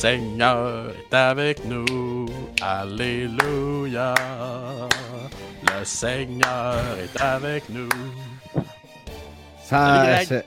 Le 0.00 0.08
Seigneur 0.08 0.92
est 0.96 1.14
avec 1.14 1.62
nous. 1.66 2.24
Alléluia. 2.62 4.14
Le 5.62 5.84
Seigneur 5.84 6.76
est 7.04 7.20
avec 7.20 7.68
nous. 7.68 7.86
Ça, 9.62 10.24
Salut, 10.24 10.42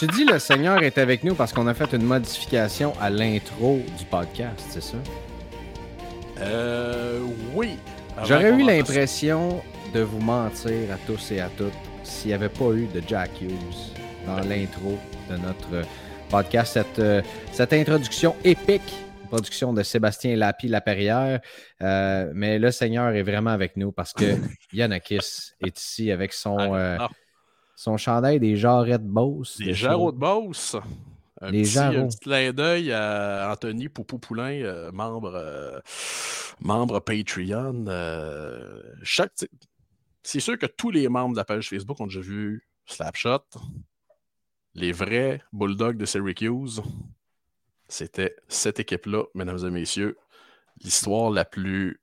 Je 0.00 0.06
dis 0.06 0.24
le 0.24 0.38
Seigneur 0.38 0.82
est 0.82 0.96
avec 0.96 1.24
nous 1.24 1.34
parce 1.34 1.52
qu'on 1.52 1.66
a 1.66 1.74
fait 1.74 1.92
une 1.92 2.04
modification 2.04 2.94
à 3.02 3.10
l'intro 3.10 3.82
du 3.98 4.06
podcast, 4.06 4.64
c'est 4.70 4.82
ça? 4.82 4.96
Euh, 6.40 7.20
oui. 7.54 7.76
J'aurais 8.24 8.52
eu 8.52 8.64
l'impression 8.64 9.60
de 9.92 10.00
vous 10.00 10.20
mentir 10.20 10.90
à 10.90 10.96
tous 11.06 11.32
et 11.32 11.40
à 11.40 11.50
toutes 11.50 11.74
s'il 12.02 12.28
n'y 12.28 12.32
avait 12.34 12.48
pas 12.48 12.72
eu 12.72 12.86
de 12.94 13.02
Jack 13.06 13.42
Hughes 13.42 13.92
dans 14.26 14.38
l'intro 14.38 14.98
de 15.28 15.36
notre 15.36 15.86
podcast. 16.28 16.74
Cette, 16.74 16.98
euh, 16.98 17.22
cette 17.52 17.72
introduction 17.72 18.36
épique, 18.44 18.82
production 19.28 19.72
de 19.72 19.82
Sébastien 19.82 20.36
Lapi 20.36 20.68
Laperrière. 20.68 21.40
Euh, 21.82 22.30
mais 22.34 22.58
le 22.58 22.70
Seigneur 22.70 23.10
est 23.14 23.22
vraiment 23.22 23.50
avec 23.50 23.76
nous 23.76 23.92
parce 23.92 24.12
que 24.12 24.24
Yannakis 24.72 25.52
est 25.64 25.78
ici 25.78 26.10
avec 26.12 26.32
son, 26.32 26.56
Ah, 26.58 26.74
euh, 26.76 26.98
non. 26.98 27.08
son 27.76 27.96
chandail 27.96 28.40
des 28.40 28.56
jarrets 28.56 28.98
de 28.98 29.04
Beauce. 29.06 29.58
Les 29.60 29.68
de 29.68 29.72
Jarreaux 29.72 30.12
de 30.12 30.18
Beauce. 30.18 30.76
Un 31.40 31.50
Les 31.52 31.62
petit, 31.62 31.70
Jarreaux. 31.70 31.98
un 31.98 32.06
petit 32.08 32.18
clin 32.18 32.52
d'œil 32.52 32.92
à 32.92 33.50
Anthony 33.52 33.88
Poupou 33.88 34.18
Poulain, 34.18 34.60
euh, 34.62 34.90
membre, 34.92 35.32
euh, 35.36 35.78
membre 36.60 36.98
Patreon. 36.98 37.84
euh, 37.86 38.82
chaque, 39.04 39.32
c'est 40.24 40.40
sûr 40.40 40.58
que 40.58 40.66
tous 40.66 40.90
les 40.90 41.08
membres 41.08 41.32
de 41.34 41.36
la 41.38 41.44
page 41.44 41.68
Facebook 41.68 42.00
ont 42.00 42.06
déjà 42.06 42.20
vu 42.20 42.66
Slapshot. 42.86 43.44
Les 44.78 44.92
vrais 44.92 45.42
Bulldogs 45.52 45.96
de 45.96 46.04
Syracuse. 46.04 46.80
C'était 47.88 48.36
cette 48.46 48.78
équipe-là, 48.78 49.24
mesdames 49.34 49.58
et 49.66 49.70
messieurs. 49.70 50.16
L'histoire 50.84 51.32
la 51.32 51.44
plus 51.44 52.00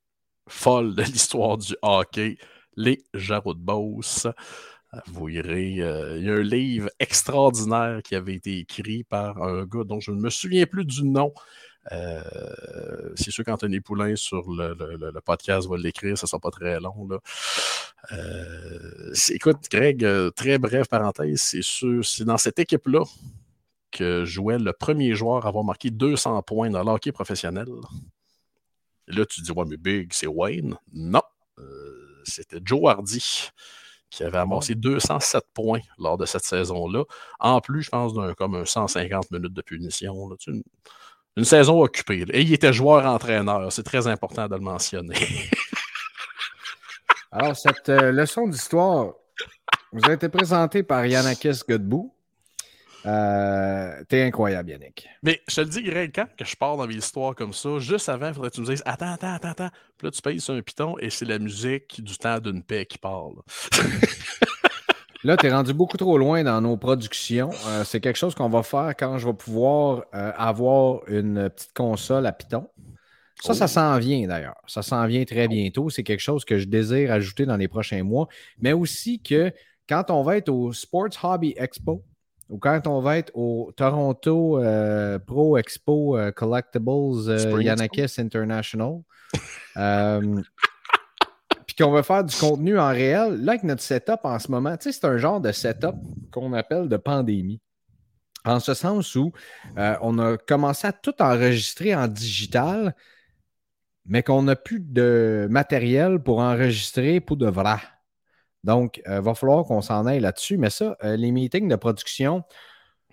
folle 0.49 0.93
de 0.93 1.03
l'histoire 1.03 1.57
du 1.57 1.73
hockey. 1.81 2.37
Les 2.75 3.01
de 3.13 3.53
Beauce. 3.53 4.27
Vous 5.07 5.29
irez. 5.29 5.77
euh, 5.79 6.17
il 6.17 6.25
y 6.25 6.29
a 6.29 6.33
un 6.33 6.43
livre 6.43 6.89
extraordinaire 6.99 8.01
qui 8.03 8.13
avait 8.13 8.35
été 8.35 8.59
écrit 8.59 9.05
par 9.05 9.41
un 9.41 9.63
gars 9.63 9.85
dont 9.85 10.01
je 10.01 10.11
ne 10.11 10.19
me 10.19 10.29
souviens 10.29 10.65
plus 10.65 10.83
du 10.83 11.05
nom. 11.05 11.33
Euh, 11.91 13.13
c'est 13.15 13.31
sûr 13.31 13.43
qu'Anthony 13.43 13.79
Poulain 13.79 14.15
sur 14.15 14.49
le, 14.51 14.73
le- 14.73 14.95
le- 14.97 15.11
le 15.11 15.21
podcast 15.21 15.67
va 15.67 15.77
l'écrire, 15.77 16.17
ça 16.17 16.25
ne 16.25 16.29
sera 16.29 16.39
pas 16.39 16.49
très 16.51 16.79
long. 16.79 17.07
Là. 17.07 17.19
Euh, 18.11 19.13
écoute, 19.29 19.57
Greg, 19.71 20.03
euh, 20.03 20.29
très 20.31 20.57
brève 20.57 20.87
parenthèse, 20.87 21.41
c'est 21.41 21.61
sûr, 21.61 22.03
c'est 22.05 22.25
dans 22.25 22.37
cette 22.37 22.59
équipe-là 22.59 23.03
que 23.91 24.25
jouait 24.25 24.59
le 24.59 24.73
premier 24.73 25.13
joueur 25.15 25.45
à 25.45 25.49
avoir 25.49 25.63
marqué 25.63 25.89
200 25.89 26.41
points 26.43 26.69
dans 26.69 26.83
le 26.83 26.89
hockey 26.91 27.11
professionnel. 27.11 27.67
Et 29.07 29.13
là, 29.13 29.25
tu 29.25 29.41
dis, 29.41 29.51
ouais, 29.51 29.65
mais 29.67 29.77
Big, 29.77 30.11
c'est 30.13 30.27
Wayne. 30.27 30.75
Non, 30.93 31.21
euh, 31.59 32.21
c'était 32.23 32.59
Joe 32.63 32.89
Hardy 32.89 33.49
qui 34.09 34.23
avait 34.23 34.37
amassé 34.37 34.75
207 34.75 35.43
points 35.53 35.81
lors 35.97 36.17
de 36.17 36.25
cette 36.25 36.43
saison-là. 36.45 37.03
En 37.39 37.59
plus, 37.61 37.83
je 37.83 37.89
pense, 37.89 38.13
d'un 38.13 38.33
comme 38.33 38.55
un 38.55 38.65
150 38.65 39.29
minutes 39.31 39.53
de 39.53 39.61
punition. 39.61 40.29
là. 40.29 40.35
Tu 40.39 40.53
sais, 40.53 40.63
Une, 41.37 41.45
saison 41.45 41.81
occupée. 41.81 42.25
Et 42.31 42.41
il 42.41 42.53
était 42.53 42.73
joueur-entraîneur. 42.73 43.71
C'est 43.71 43.83
très 43.83 44.07
important 44.07 44.47
de 44.47 44.55
le 44.55 44.61
mentionner. 44.61 45.15
Alors, 47.31 47.55
cette 47.55 47.89
euh, 47.89 48.11
leçon 48.11 48.47
d'histoire 48.47 49.13
vous 49.91 50.09
a 50.09 50.13
été 50.13 50.29
présentée 50.29 50.83
par 50.83 51.05
Yannakis 51.05 51.61
Godbout. 51.67 52.15
Euh, 53.05 54.03
T'es 54.09 54.23
incroyable, 54.23 54.71
Yannick. 54.71 55.07
Mais 55.21 55.41
je 55.47 55.55
te 55.55 55.61
le 55.61 55.67
dis, 55.67 55.83
Greg, 55.83 56.11
quand 56.13 56.27
que 56.37 56.43
je 56.43 56.55
pars 56.55 56.75
dans 56.75 56.87
mes 56.87 56.95
histoires 56.95 57.35
comme 57.35 57.53
ça, 57.53 57.77
juste 57.79 58.09
avant, 58.09 58.29
il 58.29 58.33
faudrait 58.33 58.49
que 58.49 58.55
tu 58.55 58.61
me 58.61 58.65
dises 58.65 58.81
Attends, 58.85 59.13
attends, 59.13 59.33
attends, 59.33 59.49
attends. 59.49 59.69
Puis 59.97 60.07
là, 60.07 60.11
tu 60.11 60.21
payes 60.21 60.39
sur 60.39 60.55
un 60.55 60.61
piton 60.61 60.97
et 60.99 61.09
c'est 61.09 61.25
la 61.25 61.37
musique 61.37 62.03
du 62.03 62.17
temps 62.17 62.39
d'une 62.39 62.63
paix 62.63 62.85
qui 62.85 62.97
parle. 62.97 63.35
Là, 65.25 65.37
tu 65.37 65.47
es 65.47 65.51
rendu 65.51 65.73
beaucoup 65.73 65.97
trop 65.97 66.19
loin 66.19 66.43
dans 66.43 66.61
nos 66.61 66.77
productions. 66.77 67.49
Euh, 67.65 67.83
c'est 67.83 67.99
quelque 67.99 68.17
chose 68.17 68.35
qu'on 68.35 68.47
va 68.47 68.61
faire 68.61 68.93
quand 68.95 69.17
je 69.17 69.25
vais 69.25 69.33
pouvoir 69.33 70.05
euh, 70.13 70.31
avoir 70.37 71.01
une 71.07 71.49
petite 71.49 71.73
console 71.73 72.27
à 72.27 72.31
Python. 72.31 72.69
Ça, 73.41 73.55
ça 73.55 73.67
s'en 73.67 73.97
vient 73.97 74.27
d'ailleurs. 74.27 74.61
Ça 74.67 74.83
s'en 74.83 75.07
vient 75.07 75.25
très 75.25 75.47
bientôt. 75.47 75.89
C'est 75.89 76.03
quelque 76.03 76.19
chose 76.19 76.45
que 76.45 76.59
je 76.59 76.67
désire 76.67 77.11
ajouter 77.11 77.47
dans 77.47 77.57
les 77.57 77.67
prochains 77.67 78.03
mois. 78.03 78.27
Mais 78.59 78.71
aussi 78.71 79.19
que 79.19 79.51
quand 79.89 80.11
on 80.11 80.21
va 80.21 80.37
être 80.37 80.49
au 80.49 80.71
Sports 80.73 81.17
Hobby 81.23 81.55
Expo 81.57 82.03
ou 82.51 82.59
quand 82.59 82.85
on 82.85 82.99
va 82.99 83.17
être 83.17 83.31
au 83.33 83.71
Toronto 83.75 84.59
euh, 84.59 85.17
Pro 85.17 85.57
Expo 85.57 86.19
Collectibles 86.35 87.63
Yanakis 87.63 88.13
International, 88.19 88.99
qu'on 91.77 91.91
va 91.91 92.03
faire 92.03 92.23
du 92.23 92.35
contenu 92.35 92.79
en 92.79 92.89
réel, 92.89 93.43
là, 93.43 93.53
avec 93.53 93.63
notre 93.63 93.81
setup 93.81 94.19
en 94.23 94.39
ce 94.39 94.49
moment, 94.49 94.75
tu 94.77 94.83
sais, 94.83 94.91
c'est 94.91 95.05
un 95.05 95.17
genre 95.17 95.41
de 95.41 95.51
setup 95.51 95.95
qu'on 96.31 96.53
appelle 96.53 96.87
de 96.87 96.97
pandémie. 96.97 97.61
En 98.45 98.59
ce 98.59 98.73
sens 98.73 99.15
où 99.15 99.31
euh, 99.77 99.95
on 100.01 100.19
a 100.19 100.37
commencé 100.37 100.87
à 100.87 100.93
tout 100.93 101.19
enregistrer 101.19 101.95
en 101.95 102.07
digital, 102.07 102.95
mais 104.05 104.21
qu'on 104.21 104.43
n'a 104.43 104.55
plus 104.55 104.79
de 104.79 105.47
matériel 105.49 106.19
pour 106.19 106.39
enregistrer 106.39 107.19
pour 107.19 107.37
de 107.37 107.47
vrai. 107.47 107.77
Donc, 108.63 109.01
il 109.07 109.21
va 109.21 109.35
falloir 109.35 109.63
qu'on 109.65 109.81
s'en 109.81 110.05
aille 110.05 110.19
là-dessus. 110.19 110.57
Mais 110.57 110.69
ça, 110.69 110.95
euh, 111.03 111.15
les 111.15 111.31
meetings 111.31 111.67
de 111.67 111.75
production, 111.75 112.43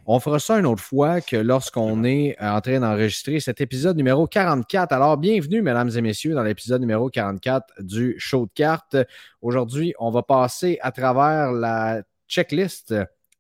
on 0.05 0.19
fera 0.19 0.39
ça 0.39 0.59
une 0.59 0.67
autre 0.67 0.83
fois 0.83 1.21
que 1.21 1.37
lorsqu'on 1.37 2.03
est 2.05 2.37
euh, 2.43 2.51
en 2.51 2.61
train 2.61 2.81
d'enregistrer 2.81 3.39
cet 3.39 3.61
épisode 3.61 3.97
numéro 3.97 4.27
44. 4.27 4.93
Alors, 4.93 5.17
bienvenue, 5.17 5.63
mesdames 5.63 5.91
et 5.97 6.01
messieurs, 6.01 6.35
dans 6.35 6.43
l'épisode 6.43 6.81
numéro 6.81 7.09
44 7.09 7.75
du 7.81 8.17
show 8.19 8.47
de 8.47 8.51
cartes. 8.53 8.97
Aujourd'hui, 9.41 9.95
on 10.01 10.11
va 10.11 10.23
passer 10.23 10.79
à 10.83 10.91
travers 10.91 11.53
la 11.53 12.03
checklist 12.29 12.95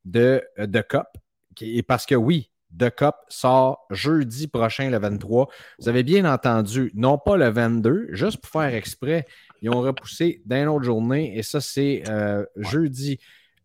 de 0.04 0.42
The 0.56 0.86
Cup. 0.86 1.06
qui 1.54 1.78
est- 1.78 1.82
Parce 1.82 2.06
que 2.06 2.14
oui, 2.14 2.50
The 2.78 2.90
Cup 2.90 3.14
sort 3.28 3.84
jeudi 3.90 4.46
prochain, 4.46 4.88
le 4.88 4.98
23. 4.98 5.48
Vous 5.80 5.88
avez 5.88 6.02
bien 6.02 6.24
entendu, 6.32 6.90
non 6.94 7.18
pas 7.18 7.36
le 7.36 7.50
22, 7.50 8.06
juste 8.12 8.38
pour 8.38 8.62
faire 8.62 8.72
exprès, 8.74 9.26
ils 9.60 9.68
ont 9.68 9.80
repoussé 9.82 10.40
d'une 10.46 10.68
autre 10.68 10.84
journée 10.84 11.36
et 11.36 11.42
ça, 11.42 11.60
c'est 11.60 12.04
euh, 12.08 12.44
jeudi 12.56 13.18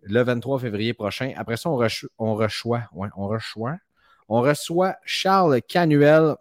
le 0.10 0.24
23 0.24 0.60
février 0.60 0.94
prochain. 0.94 1.34
Après 1.36 1.58
ça, 1.58 1.70
on, 1.70 1.78
reço- 1.78 2.08
on 2.18 2.36
reçoit, 2.36 2.84
on 4.30 4.42
reçoit, 4.42 4.96
Charles 5.06 5.62
Canuel 5.62 6.36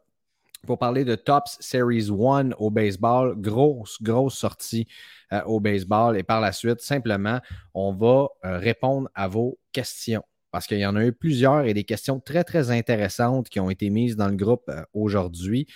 pour 0.67 0.79
parler 0.79 1.05
de 1.05 1.15
Tops 1.15 1.57
Series 1.61 2.09
1 2.11 2.51
au 2.59 2.71
baseball. 2.71 3.41
Grosse, 3.41 4.03
grosse 4.03 4.37
sortie 4.37 4.87
euh, 5.33 5.43
au 5.45 5.61
baseball. 5.61 6.19
Et 6.19 6.23
par 6.23 6.41
la 6.41 6.53
suite, 6.53 6.81
simplement, 6.81 7.41
on 7.73 7.93
va 7.95 8.29
euh, 8.45 8.59
répondre 8.59 9.09
à 9.15 9.29
vos 9.29 9.59
questions. 9.73 10.25
Parce 10.51 10.67
qu'il 10.67 10.79
y 10.79 10.87
en 10.87 10.97
a 10.97 11.05
eu 11.05 11.13
plusieurs 11.13 11.65
et 11.67 11.75
des 11.75 11.85
questions 11.85 12.21
très, 12.21 12.45
très 12.45 12.71
intéressantes 12.71 13.49
qui 13.49 13.61
ont 13.61 13.71
été 13.71 13.91
mises 13.91 14.17
dans 14.17 14.29
le 14.29 14.37
groupe 14.37 14.69
euh, 14.69 14.83
aujourd'hui. 14.93 15.67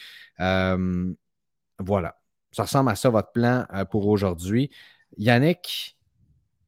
Voilà. 1.82 2.16
ça 2.52 2.64
ressemble 2.64 2.90
à 2.90 2.94
ça 2.94 3.08
votre 3.08 3.32
plan 3.32 3.64
pour 3.90 4.06
aujourd'hui. 4.06 4.70
Yannick, 5.16 5.96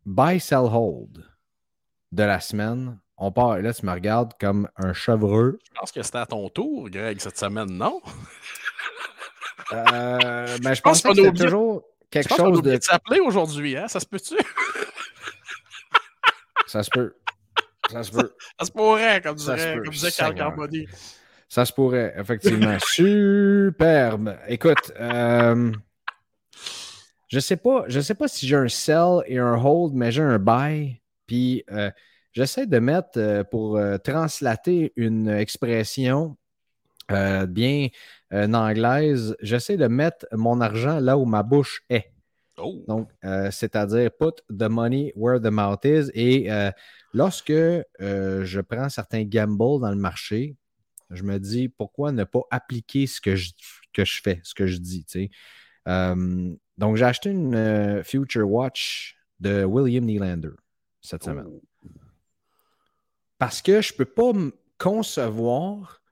buy, 0.06 0.40
sell, 0.40 0.68
hold 0.72 1.24
de 2.12 2.22
la 2.22 2.40
semaine. 2.40 2.98
On 3.16 3.30
part, 3.30 3.58
là, 3.58 3.72
tu 3.72 3.86
me 3.86 3.92
regardes 3.92 4.32
comme 4.40 4.68
un 4.76 4.92
chevreux. 4.92 5.58
Je 5.64 5.78
pense 5.78 5.92
que 5.92 6.02
c'était 6.02 6.18
à 6.18 6.26
ton 6.26 6.48
tour, 6.48 6.90
Greg, 6.90 7.20
cette 7.20 7.38
semaine, 7.38 7.70
non? 7.70 8.00
Euh, 9.72 10.58
ben, 10.62 10.74
je 10.74 10.82
pense 10.82 11.02
que 11.02 11.14
c'est 11.14 11.32
toujours 11.32 11.84
quelque 12.10 12.28
je 12.28 12.34
pense 12.34 12.38
chose 12.38 12.62
de. 12.62 12.78
s'appeler 12.80 13.20
aujourd'hui, 13.20 13.76
hein? 13.76 13.88
Ça 13.88 14.00
se 14.00 14.06
peut-tu? 14.06 14.36
ça 16.66 16.82
se 16.82 16.90
peut. 16.90 17.14
Ça 17.90 18.02
se 18.02 18.10
peut. 18.10 18.32
Ça, 18.58 18.66
se 18.66 18.72
pourrait, 18.72 19.20
comme 19.20 19.36
dirait, 19.36 19.80
comme 19.82 19.92
disait 19.92 20.12
Carl 20.12 20.34
Carboni. 20.34 20.86
Ça 21.48 21.64
se 21.64 21.72
pourrait, 21.72 22.14
effectivement. 22.16 22.76
Superbe. 22.86 24.36
Écoute, 24.46 24.92
euh, 24.98 25.72
je 27.32 27.40
sais 27.40 27.56
pas, 27.56 27.84
je 27.88 27.98
sais 28.00 28.14
pas 28.14 28.28
si 28.28 28.46
j'ai 28.46 28.56
un 28.56 28.68
sell 28.68 29.22
et 29.26 29.38
un 29.38 29.54
hold, 29.54 29.94
mais 29.94 30.12
j'ai 30.12 30.20
un 30.20 30.38
buy. 30.38 31.00
Puis 31.26 31.64
euh, 31.70 31.90
j'essaie 32.32 32.66
de 32.66 32.78
mettre 32.78 33.18
euh, 33.18 33.42
pour 33.42 33.80
translater 34.04 34.92
une 34.96 35.28
expression 35.28 36.36
bien 37.48 37.88
anglaise, 38.30 39.36
j'essaie 39.42 39.76
de 39.76 39.86
mettre 39.86 40.26
mon 40.32 40.62
argent 40.62 40.98
là 40.98 41.18
où 41.18 41.26
ma 41.26 41.42
bouche 41.42 41.82
est. 41.90 42.10
Oh. 42.56 42.82
Donc, 42.88 43.10
c'est-à-dire 43.50 44.10
put 44.18 44.40
the 44.48 44.68
money 44.70 45.12
where 45.14 45.38
the 45.38 45.50
mouth 45.50 45.84
is. 45.84 46.10
Et 46.14 46.48
lorsque 47.12 47.52
je 47.52 48.60
prends 48.60 48.88
certains 48.88 49.24
gambles 49.24 49.80
dans 49.80 49.90
le 49.90 49.96
marché, 49.96 50.56
je 51.10 51.22
me 51.22 51.38
dis 51.38 51.68
pourquoi 51.68 52.12
ne 52.12 52.24
pas 52.24 52.42
appliquer 52.50 53.06
ce 53.06 53.20
que 53.20 53.36
je, 53.36 53.50
que 53.92 54.04
je 54.04 54.20
fais, 54.22 54.40
ce 54.42 54.54
que 54.54 54.66
je 54.66 54.78
dis. 54.78 55.04
Euh, 55.88 56.54
donc, 56.82 56.96
j'ai 56.96 57.04
acheté 57.04 57.30
une 57.30 57.54
euh, 57.54 58.02
Future 58.02 58.50
Watch 58.50 59.16
de 59.38 59.62
William 59.62 60.04
Nylander 60.04 60.50
cette 61.00 61.22
semaine. 61.22 61.46
Oh. 61.46 61.62
Parce 63.38 63.62
que 63.62 63.80
je 63.80 63.92
ne 63.92 63.98
peux 63.98 64.04
pas 64.04 64.32
concevoir 64.78 66.02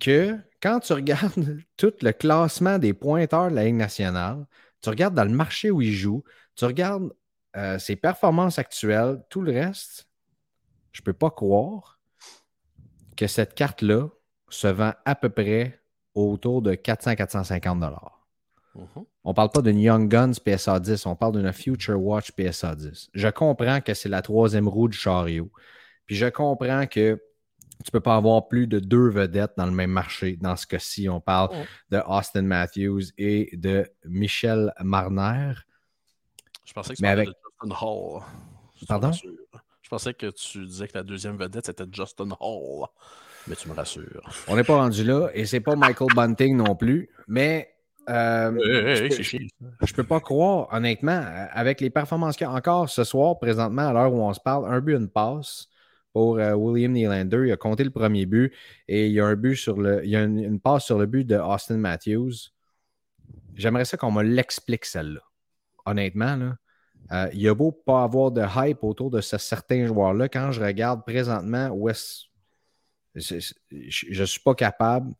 que 0.00 0.40
quand 0.60 0.80
tu 0.80 0.92
regardes 0.92 1.60
tout 1.76 1.92
le 2.02 2.10
classement 2.10 2.80
des 2.80 2.94
pointeurs 2.94 3.48
de 3.48 3.54
la 3.54 3.64
Ligue 3.66 3.76
nationale, 3.76 4.44
tu 4.82 4.88
regardes 4.88 5.14
dans 5.14 5.22
le 5.22 5.30
marché 5.30 5.70
où 5.70 5.80
il 5.80 5.92
joue, 5.92 6.24
tu 6.56 6.64
regardes 6.64 7.12
euh, 7.56 7.78
ses 7.78 7.94
performances 7.94 8.58
actuelles, 8.58 9.22
tout 9.30 9.40
le 9.40 9.52
reste, 9.52 10.08
je 10.90 11.00
ne 11.00 11.04
peux 11.04 11.12
pas 11.12 11.30
croire 11.30 12.00
que 13.16 13.28
cette 13.28 13.54
carte-là 13.54 14.08
se 14.48 14.66
vend 14.66 14.94
à 15.04 15.14
peu 15.14 15.28
près 15.28 15.80
autour 16.16 16.60
de 16.60 16.74
400-450 16.74 18.15
On 19.24 19.30
ne 19.30 19.34
parle 19.34 19.50
pas 19.50 19.62
d'une 19.62 19.78
Young 19.78 20.08
Guns 20.08 20.32
PSA 20.44 20.80
10, 20.80 21.06
on 21.06 21.16
parle 21.16 21.40
d'une 21.40 21.52
Future 21.52 22.00
Watch 22.00 22.32
PSA 22.32 22.74
10. 22.74 23.10
Je 23.12 23.28
comprends 23.28 23.80
que 23.80 23.94
c'est 23.94 24.08
la 24.08 24.22
troisième 24.22 24.68
roue 24.68 24.88
du 24.88 24.96
chariot. 24.96 25.50
Puis 26.06 26.16
je 26.16 26.26
comprends 26.26 26.86
que 26.86 27.20
tu 27.84 27.88
ne 27.88 27.90
peux 27.90 28.00
pas 28.00 28.16
avoir 28.16 28.48
plus 28.48 28.66
de 28.66 28.78
deux 28.78 29.08
vedettes 29.08 29.52
dans 29.56 29.66
le 29.66 29.72
même 29.72 29.90
marché. 29.90 30.36
Dans 30.40 30.56
ce 30.56 30.66
cas-ci, 30.66 31.08
on 31.08 31.20
parle 31.20 31.50
de 31.90 32.00
Austin 32.06 32.42
Matthews 32.42 33.02
et 33.18 33.56
de 33.56 33.90
Michel 34.04 34.72
Marner. 34.80 35.52
Je 36.64 36.72
pensais 36.72 36.90
que 36.90 36.96
c'était 36.96 37.08
avec... 37.08 37.28
Justin 37.28 37.76
Hall. 37.80 38.22
Pardon? 38.88 39.12
Je 39.12 39.88
pensais 39.88 40.14
que 40.14 40.30
tu 40.30 40.66
disais 40.66 40.88
que 40.88 40.98
la 40.98 41.04
deuxième 41.04 41.36
vedette, 41.36 41.66
c'était 41.66 41.84
Justin 41.90 42.30
Hall. 42.40 42.88
Mais 43.46 43.54
tu 43.54 43.68
me 43.68 43.74
rassures. 43.74 44.28
On 44.48 44.56
n'est 44.56 44.64
pas 44.64 44.76
rendu 44.76 45.04
là 45.04 45.28
et 45.32 45.46
c'est 45.46 45.60
pas 45.60 45.76
Michael 45.76 46.08
Bunting 46.14 46.56
non 46.56 46.74
plus. 46.74 47.08
Mais 47.28 47.75
euh, 48.08 49.08
je, 49.10 49.36
ne 49.36 49.92
peux 49.94 50.04
pas 50.04 50.20
croire, 50.20 50.68
honnêtement, 50.72 51.24
avec 51.50 51.80
les 51.80 51.90
performances 51.90 52.36
qu'il 52.36 52.46
y 52.46 52.50
a 52.50 52.52
encore 52.52 52.88
ce 52.88 53.04
soir, 53.04 53.38
présentement, 53.38 53.88
à 53.88 53.92
l'heure 53.92 54.12
où 54.12 54.20
on 54.20 54.32
se 54.32 54.40
parle, 54.40 54.72
un 54.72 54.80
but, 54.80 54.94
une 54.94 55.08
passe 55.08 55.68
pour 56.12 56.38
euh, 56.38 56.54
William 56.54 56.92
Nylander. 56.92 57.42
Il 57.46 57.52
a 57.52 57.56
compté 57.56 57.84
le 57.84 57.90
premier 57.90 58.24
but 58.26 58.52
et 58.88 59.06
il 59.06 59.12
y 59.12 59.20
a 59.20 59.26
un 59.26 59.34
but 59.34 59.56
sur 59.56 59.76
le. 59.76 60.04
Il 60.04 60.10
y 60.10 60.16
a 60.16 60.22
une, 60.22 60.60
passe 60.60 60.84
sur 60.84 60.98
le 60.98 61.06
but 61.06 61.24
de 61.24 61.36
Austin 61.36 61.76
Matthews. 61.78 62.52
J'aimerais 63.54 63.84
ça 63.84 63.96
qu'on 63.96 64.12
me 64.12 64.22
l'explique, 64.22 64.84
celle-là. 64.84 65.20
Honnêtement, 65.84 66.36
là. 66.36 66.56
Euh, 67.12 67.28
il 67.32 67.40
y 67.40 67.48
a 67.48 67.54
beau 67.54 67.70
pas 67.70 68.02
avoir 68.02 68.32
de 68.32 68.42
hype 68.56 68.82
autour 68.82 69.10
de 69.10 69.20
ce 69.20 69.38
certain 69.38 69.86
joueur-là. 69.86 70.28
Quand 70.28 70.50
je 70.50 70.60
regarde 70.60 71.04
présentement 71.04 71.68
où 71.68 71.88
je 73.14 74.20
ne 74.20 74.24
suis 74.24 74.40
pas 74.40 74.54
capable. 74.54 75.12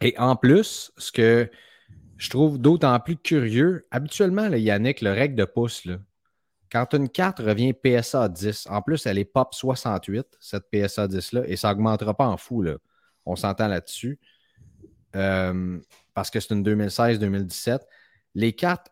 Et 0.00 0.14
en 0.18 0.36
plus, 0.36 0.92
ce 0.98 1.10
que 1.10 1.50
je 2.18 2.30
trouve 2.30 2.58
d'autant 2.58 2.98
plus 3.00 3.16
curieux, 3.16 3.86
habituellement, 3.90 4.48
le 4.48 4.58
Yannick, 4.58 5.00
le 5.00 5.12
règle 5.12 5.34
de 5.34 5.44
pouce, 5.44 5.84
là, 5.84 5.98
quand 6.70 6.94
une 6.94 7.08
carte 7.08 7.38
revient 7.38 7.72
PSA 7.72 8.28
10, 8.28 8.66
en 8.70 8.82
plus, 8.82 9.06
elle 9.06 9.18
est 9.18 9.24
pop 9.24 9.54
68, 9.54 10.26
cette 10.40 10.64
PSA 10.70 11.06
10-là, 11.06 11.42
et 11.46 11.56
ça 11.56 11.68
n'augmentera 11.68 12.14
pas 12.14 12.26
en 12.26 12.36
fou. 12.36 12.62
Là. 12.62 12.76
On 13.24 13.36
s'entend 13.36 13.68
là-dessus. 13.68 14.18
Euh, 15.14 15.78
parce 16.12 16.30
que 16.30 16.40
c'est 16.40 16.52
une 16.54 16.64
2016-2017. 16.64 17.80
Les 18.34 18.52
cartes 18.52 18.88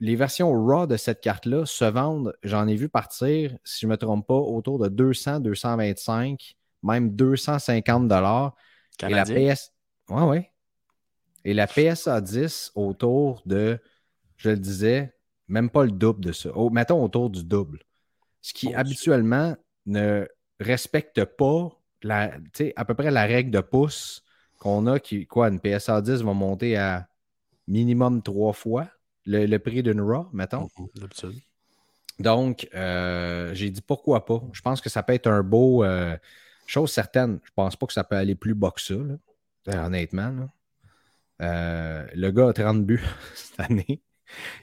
les 0.00 0.16
versions 0.16 0.52
RAW 0.52 0.86
de 0.86 0.96
cette 0.96 1.20
carte-là 1.20 1.66
se 1.66 1.84
vendent, 1.84 2.34
j'en 2.42 2.66
ai 2.68 2.76
vu 2.76 2.88
partir, 2.88 3.56
si 3.64 3.80
je 3.80 3.86
ne 3.86 3.92
me 3.92 3.96
trompe 3.96 4.26
pas, 4.26 4.34
autour 4.34 4.78
de 4.78 4.88
200, 4.88 5.40
225, 5.40 6.56
même 6.82 7.10
250 7.14 8.08
dollars. 8.08 8.54
Et 9.02 9.08
la 9.08 9.24
PS. 9.24 9.72
Ouais, 10.08 10.22
ouais. 10.22 10.50
Et 11.44 11.54
la 11.54 11.66
PSA 11.66 12.20
10 12.20 12.72
autour 12.74 13.42
de, 13.46 13.78
je 14.36 14.50
le 14.50 14.56
disais, 14.56 15.14
même 15.48 15.70
pas 15.70 15.84
le 15.84 15.90
double 15.90 16.24
de 16.24 16.32
ça. 16.32 16.50
mettons 16.72 17.04
autour 17.04 17.30
du 17.30 17.44
double. 17.44 17.80
Ce 18.40 18.52
qui 18.52 18.74
habituellement 18.74 19.56
ne 19.86 20.26
respecte 20.60 21.24
pas 21.24 21.68
la, 22.02 22.36
à 22.76 22.84
peu 22.84 22.94
près 22.94 23.10
la 23.10 23.24
règle 23.24 23.50
de 23.50 23.60
pouce 23.60 24.22
qu'on 24.58 24.86
a 24.86 24.98
qui, 24.98 25.26
quoi, 25.26 25.48
une 25.48 25.60
PSA 25.60 26.00
10 26.00 26.22
va 26.22 26.32
monter 26.32 26.76
à 26.76 27.08
minimum 27.66 28.22
trois 28.22 28.52
fois 28.52 28.88
le, 29.26 29.56
prix 29.58 29.82
d'une 29.82 30.00
Raw, 30.00 30.28
mettons. 30.32 30.68
Mhm, 30.78 30.88
Donc, 32.18 32.68
euh, 32.74 33.52
j'ai 33.54 33.70
dit 33.70 33.80
pourquoi 33.80 34.24
pas. 34.24 34.42
Je 34.52 34.60
pense 34.60 34.80
que 34.80 34.88
ça 34.88 35.02
peut 35.02 35.14
être 35.14 35.26
un 35.26 35.42
beau. 35.42 35.84
Euh, 35.84 36.16
chose 36.66 36.92
certaine, 36.92 37.40
je 37.44 37.50
pense 37.54 37.76
pas 37.76 37.86
que 37.86 37.92
ça 37.92 38.04
peut 38.04 38.16
aller 38.16 38.34
plus 38.34 38.54
bas 38.54 38.70
que 38.70 38.80
ça, 38.80 38.94
euh, 38.94 39.18
honnêtement. 39.66 40.48
Le 41.40 42.30
gars 42.30 42.48
a 42.48 42.52
30 42.52 42.84
buts 42.84 43.02
cette 43.34 43.60
année. 43.60 44.02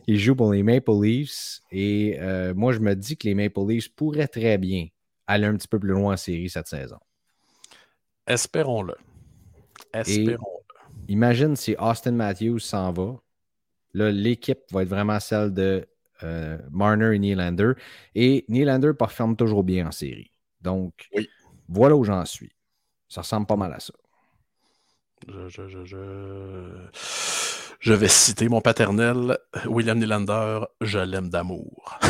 Il 0.08 0.20
joue 0.20 0.36
pour 0.36 0.52
les 0.52 0.64
Maple 0.64 0.92
Leafs 1.02 1.62
et 1.72 2.18
moi, 2.56 2.74
je 2.74 2.80
me 2.80 2.96
dis 2.96 3.18
que 3.18 3.28
les 3.28 3.36
Maple 3.36 3.68
Leafs 3.68 3.90
pourraient 3.90 4.28
très 4.28 4.58
bien 4.58 4.88
aller 5.28 5.48
un 5.48 5.56
petit 5.56 5.68
peu 5.68 5.80
plus 5.80 5.90
loin 5.90 6.14
en 6.14 6.18
série 6.18 6.50
cette 6.50 6.68
saison. 6.68 6.98
Espérons-le. 8.28 8.96
Espérons-le. 9.94 10.62
Imagine 11.08 11.56
si 11.56 11.76
Austin 11.80 12.12
Matthews 12.12 12.60
s'en 12.60 12.92
va 12.92 13.16
Là, 13.94 14.12
l'équipe 14.12 14.62
va 14.72 14.84
être 14.84 14.90
vraiment 14.90 15.20
celle 15.20 15.54
de 15.54 15.86
euh, 16.24 16.58
Marner 16.70 17.16
et 17.16 17.20
Nylander. 17.20 17.74
Et 18.16 18.46
Nylander 18.48 18.94
performe 18.98 19.36
toujours 19.36 19.64
bien 19.64 19.88
en 19.88 19.92
série. 19.92 20.32
Donc, 20.62 21.10
voilà 21.68 21.96
où 21.96 22.04
j'en 22.04 22.24
suis. 22.26 22.56
Ça 23.10 23.22
ressemble 23.22 23.48
pas 23.48 23.58
mal 23.58 23.74
à 23.74 23.80
ça. 23.80 23.94
Je, 27.80 27.94
vais 27.94 28.08
citer 28.08 28.50
mon 28.50 28.62
paternel, 28.62 29.38
William 29.66 29.98
Nylander, 30.00 30.62
je 30.82 31.00
l'aime 31.00 31.30
d'amour. 31.30 32.00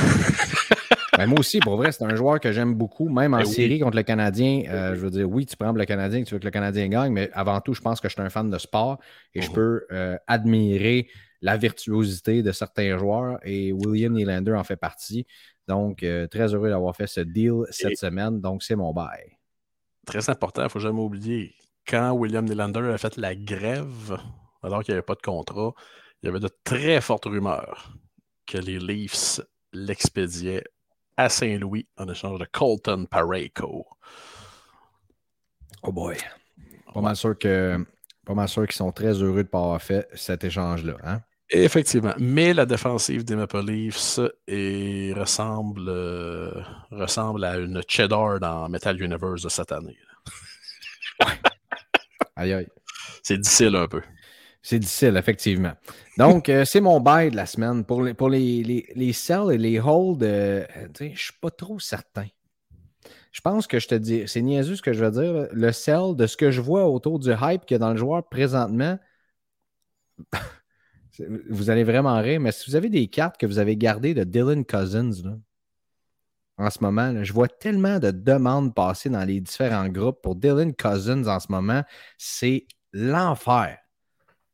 Ben, 1.17 1.27
moi 1.27 1.39
aussi, 1.39 1.59
pour 1.59 1.75
vrai, 1.75 1.91
c'est 1.91 2.05
un 2.05 2.15
joueur 2.15 2.39
que 2.39 2.53
j'aime 2.53 2.73
beaucoup, 2.73 3.09
même 3.09 3.33
en 3.33 3.39
ben 3.39 3.45
série 3.45 3.79
contre 3.79 3.97
le 3.97 4.03
Canadien. 4.03 4.63
Euh, 4.69 4.95
je 4.95 5.01
veux 5.01 5.09
dire, 5.09 5.29
oui, 5.29 5.45
tu 5.45 5.57
prends 5.57 5.73
le 5.73 5.85
Canadien, 5.85 6.23
tu 6.23 6.33
veux 6.33 6.39
que 6.39 6.45
le 6.45 6.51
Canadien 6.51 6.87
gagne, 6.87 7.11
mais 7.11 7.29
avant 7.33 7.59
tout, 7.59 7.73
je 7.73 7.81
pense 7.81 7.99
que 7.99 8.07
je 8.07 8.13
suis 8.13 8.21
un 8.21 8.29
fan 8.29 8.49
de 8.49 8.57
sport 8.57 8.97
et 9.35 9.41
je 9.41 9.49
mhm. 9.49 9.53
peux 9.53 9.85
euh, 9.91 10.17
admirer 10.25 11.09
la 11.41 11.57
virtuosité 11.57 12.43
de 12.43 12.51
certains 12.53 12.97
joueurs 12.97 13.39
et 13.43 13.73
William 13.73 14.13
Nylander 14.13 14.53
en 14.53 14.63
fait 14.63 14.77
partie. 14.77 15.27
Donc, 15.67 16.01
euh, 16.01 16.27
très 16.27 16.53
heureux 16.53 16.69
d'avoir 16.69 16.95
fait 16.95 17.07
ce 17.07 17.19
deal 17.19 17.65
cette 17.71 17.97
semaine. 17.97 18.39
Donc, 18.39 18.63
c'est 18.63 18.75
mon 18.75 18.93
bail. 18.93 19.37
Très 20.05 20.29
important, 20.29 20.61
il 20.61 20.65
ne 20.65 20.69
faut 20.69 20.79
jamais 20.79 21.01
oublier. 21.01 21.53
Quand 21.87 22.11
William 22.11 22.45
Nylander 22.45 22.91
a 22.93 22.97
fait 22.97 23.17
la 23.17 23.35
grève, 23.35 24.17
alors 24.63 24.83
qu'il 24.83 24.93
n'y 24.93 24.97
avait 24.97 25.05
pas 25.05 25.15
de 25.15 25.21
contrat, 25.21 25.73
il 26.21 26.27
y 26.27 26.29
avait 26.29 26.39
de 26.39 26.49
très 26.63 27.01
fortes 27.01 27.25
rumeurs 27.25 27.93
que 28.45 28.57
les 28.57 28.79
Leafs 28.79 29.41
l'expédiaient 29.73 30.63
à 31.17 31.29
Saint-Louis 31.29 31.87
en 31.97 32.07
échange 32.07 32.39
de 32.39 32.45
Colton 32.45 33.05
Parayko. 33.09 33.85
Oh 35.83 35.91
boy. 35.91 36.17
Pas 36.93 37.01
mal 37.01 37.15
sûr 37.15 37.37
que 37.37 37.83
pas 38.25 38.33
mal 38.33 38.47
sûr 38.47 38.67
qu'ils 38.67 38.75
sont 38.75 38.91
très 38.91 39.13
heureux 39.13 39.37
de 39.37 39.37
ne 39.39 39.43
pas 39.43 39.59
avoir 39.59 39.81
fait 39.81 40.07
cet 40.13 40.43
échange-là. 40.43 40.95
Hein? 41.03 41.21
Effectivement. 41.49 42.13
Mais 42.17 42.53
la 42.53 42.65
défensive 42.65 43.25
des 43.25 43.35
Maple 43.35 43.65
Leafs 43.65 44.19
ressemble, 45.17 45.89
euh, 45.89 46.63
ressemble 46.91 47.43
à 47.43 47.57
une 47.57 47.81
cheddar 47.87 48.39
dans 48.39 48.69
Metal 48.69 49.01
Universe 49.01 49.41
de 49.41 49.49
cette 49.49 49.71
année. 49.71 49.97
Aïe 52.35 52.53
aïe. 52.53 52.67
C'est 53.23 53.37
difficile 53.37 53.75
un 53.75 53.87
peu. 53.87 54.01
C'est 54.63 54.79
difficile, 54.79 55.17
effectivement. 55.17 55.73
Donc, 56.17 56.47
euh, 56.47 56.65
c'est 56.65 56.81
mon 56.81 56.99
bail 56.99 57.31
de 57.31 57.35
la 57.35 57.47
semaine. 57.47 57.83
Pour 57.83 58.03
les, 58.03 58.13
pour 58.13 58.29
les, 58.29 58.63
les, 58.63 58.87
les 58.95 59.13
sells 59.13 59.51
et 59.51 59.57
les 59.57 59.79
holds, 59.79 60.19
euh, 60.21 60.65
je 60.99 61.05
ne 61.05 61.15
suis 61.15 61.33
pas 61.41 61.49
trop 61.49 61.79
certain. 61.79 62.27
Je 63.31 63.41
pense 63.41 63.65
que 63.65 63.79
je 63.79 63.87
te 63.87 63.95
dis, 63.95 64.23
c'est 64.27 64.41
niaiseux 64.41 64.75
ce 64.75 64.81
que 64.81 64.93
je 64.93 65.03
veux 65.03 65.11
dire. 65.11 65.47
Le 65.51 65.71
sell, 65.71 66.15
de 66.15 66.27
ce 66.27 66.37
que 66.37 66.51
je 66.51 66.61
vois 66.61 66.87
autour 66.87 67.17
du 67.17 67.31
hype 67.31 67.65
qu'il 67.65 67.75
y 67.75 67.77
a 67.77 67.79
dans 67.79 67.91
le 67.91 67.97
joueur 67.97 68.27
présentement, 68.27 68.99
vous 71.49 71.69
allez 71.69 71.83
vraiment 71.83 72.19
rire, 72.21 72.39
mais 72.39 72.51
si 72.51 72.69
vous 72.69 72.75
avez 72.75 72.89
des 72.89 73.07
cartes 73.07 73.37
que 73.37 73.45
vous 73.45 73.57
avez 73.57 73.77
gardées 73.77 74.13
de 74.13 74.23
Dylan 74.23 74.65
Cousins, 74.65 75.23
là, 75.23 75.37
en 76.61 76.69
ce 76.69 76.77
moment, 76.81 77.23
je 77.23 77.33
vois 77.33 77.47
tellement 77.47 77.97
de 77.97 78.11
demandes 78.11 78.75
passer 78.75 79.09
dans 79.09 79.23
les 79.23 79.41
différents 79.41 79.89
groupes 79.89 80.21
pour 80.21 80.35
Dylan 80.35 80.73
Cousins 80.75 81.25
en 81.27 81.39
ce 81.39 81.51
moment, 81.51 81.83
c'est 82.17 82.67
l'enfer. 82.93 83.77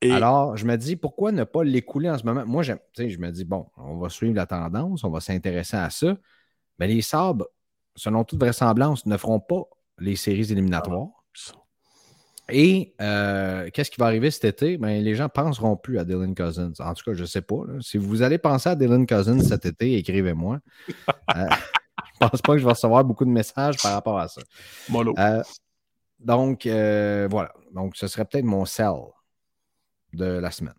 Alors, 0.04 0.56
je 0.56 0.66
me 0.66 0.78
dis, 0.78 0.96
pourquoi 0.96 1.32
ne 1.32 1.44
pas 1.44 1.64
l'écouler 1.64 2.10
en 2.10 2.18
ce 2.18 2.24
moment? 2.24 2.46
Moi, 2.46 2.64
je 2.64 2.74
me 2.74 3.30
dis, 3.32 3.44
bon, 3.44 3.66
on 3.78 3.98
va 3.98 4.10
suivre 4.10 4.36
la 4.36 4.46
tendance, 4.46 5.04
on 5.04 5.10
va 5.10 5.20
s'intéresser 5.20 5.76
à 5.76 5.90
ça. 5.90 6.16
Mais 6.80 6.88
les 6.88 7.02
Sabres, 7.02 7.48
selon 7.96 8.24
toute 8.24 8.40
vraisemblance, 8.40 9.06
ne 9.06 9.18
feront 9.18 9.40
pas 9.40 9.64
les 10.00 10.16
séries 10.16 10.52
éliminatoires. 10.52 11.10
Et 12.50 12.94
euh, 13.02 13.70
qu'est-ce 13.74 13.92
qui 13.92 14.00
va 14.00 14.06
arriver 14.06 14.32
cet 14.32 14.46
été? 14.46 14.78
Ben, 14.78 15.04
les 15.04 15.16
gens 15.16 15.26
ne 15.26 15.30
penseront 15.30 15.76
plus 15.76 16.00
à 16.00 16.06
Dylan 16.06 16.34
Cousins. 16.34 16.72
En 16.80 16.94
tout 16.94 17.04
cas, 17.04 17.14
je 17.14 17.24
ne 17.24 17.28
sais 17.28 17.42
pas. 17.42 17.58
Si 17.82 17.98
vous 17.98 18.22
allez 18.22 18.38
penser 18.38 18.70
à 18.70 18.76
Dylan 18.76 19.06
Cousins 19.06 19.42
cet 19.42 19.66
été, 19.66 19.98
écrivez-moi. 19.98 20.60
Euh, 21.36 21.46
je 22.06 22.26
ne 22.26 22.30
pense 22.30 22.42
pas 22.42 22.54
que 22.54 22.60
je 22.60 22.66
vais 22.66 22.72
recevoir 22.72 23.04
beaucoup 23.04 23.26
de 23.26 23.30
messages 23.30 23.78
par 23.78 23.94
rapport 23.94 24.20
à 24.20 24.28
ça. 24.28 24.42
Euh, 24.94 25.44
donc, 26.20 26.66
voilà. 26.66 27.54
Donc, 27.74 27.96
ce 27.96 28.08
serait 28.08 28.26
peut-être 28.26 28.46
mon 28.46 28.66
sell 28.66 28.94
de 30.14 30.26
la 30.26 30.52
semaine. 30.52 30.76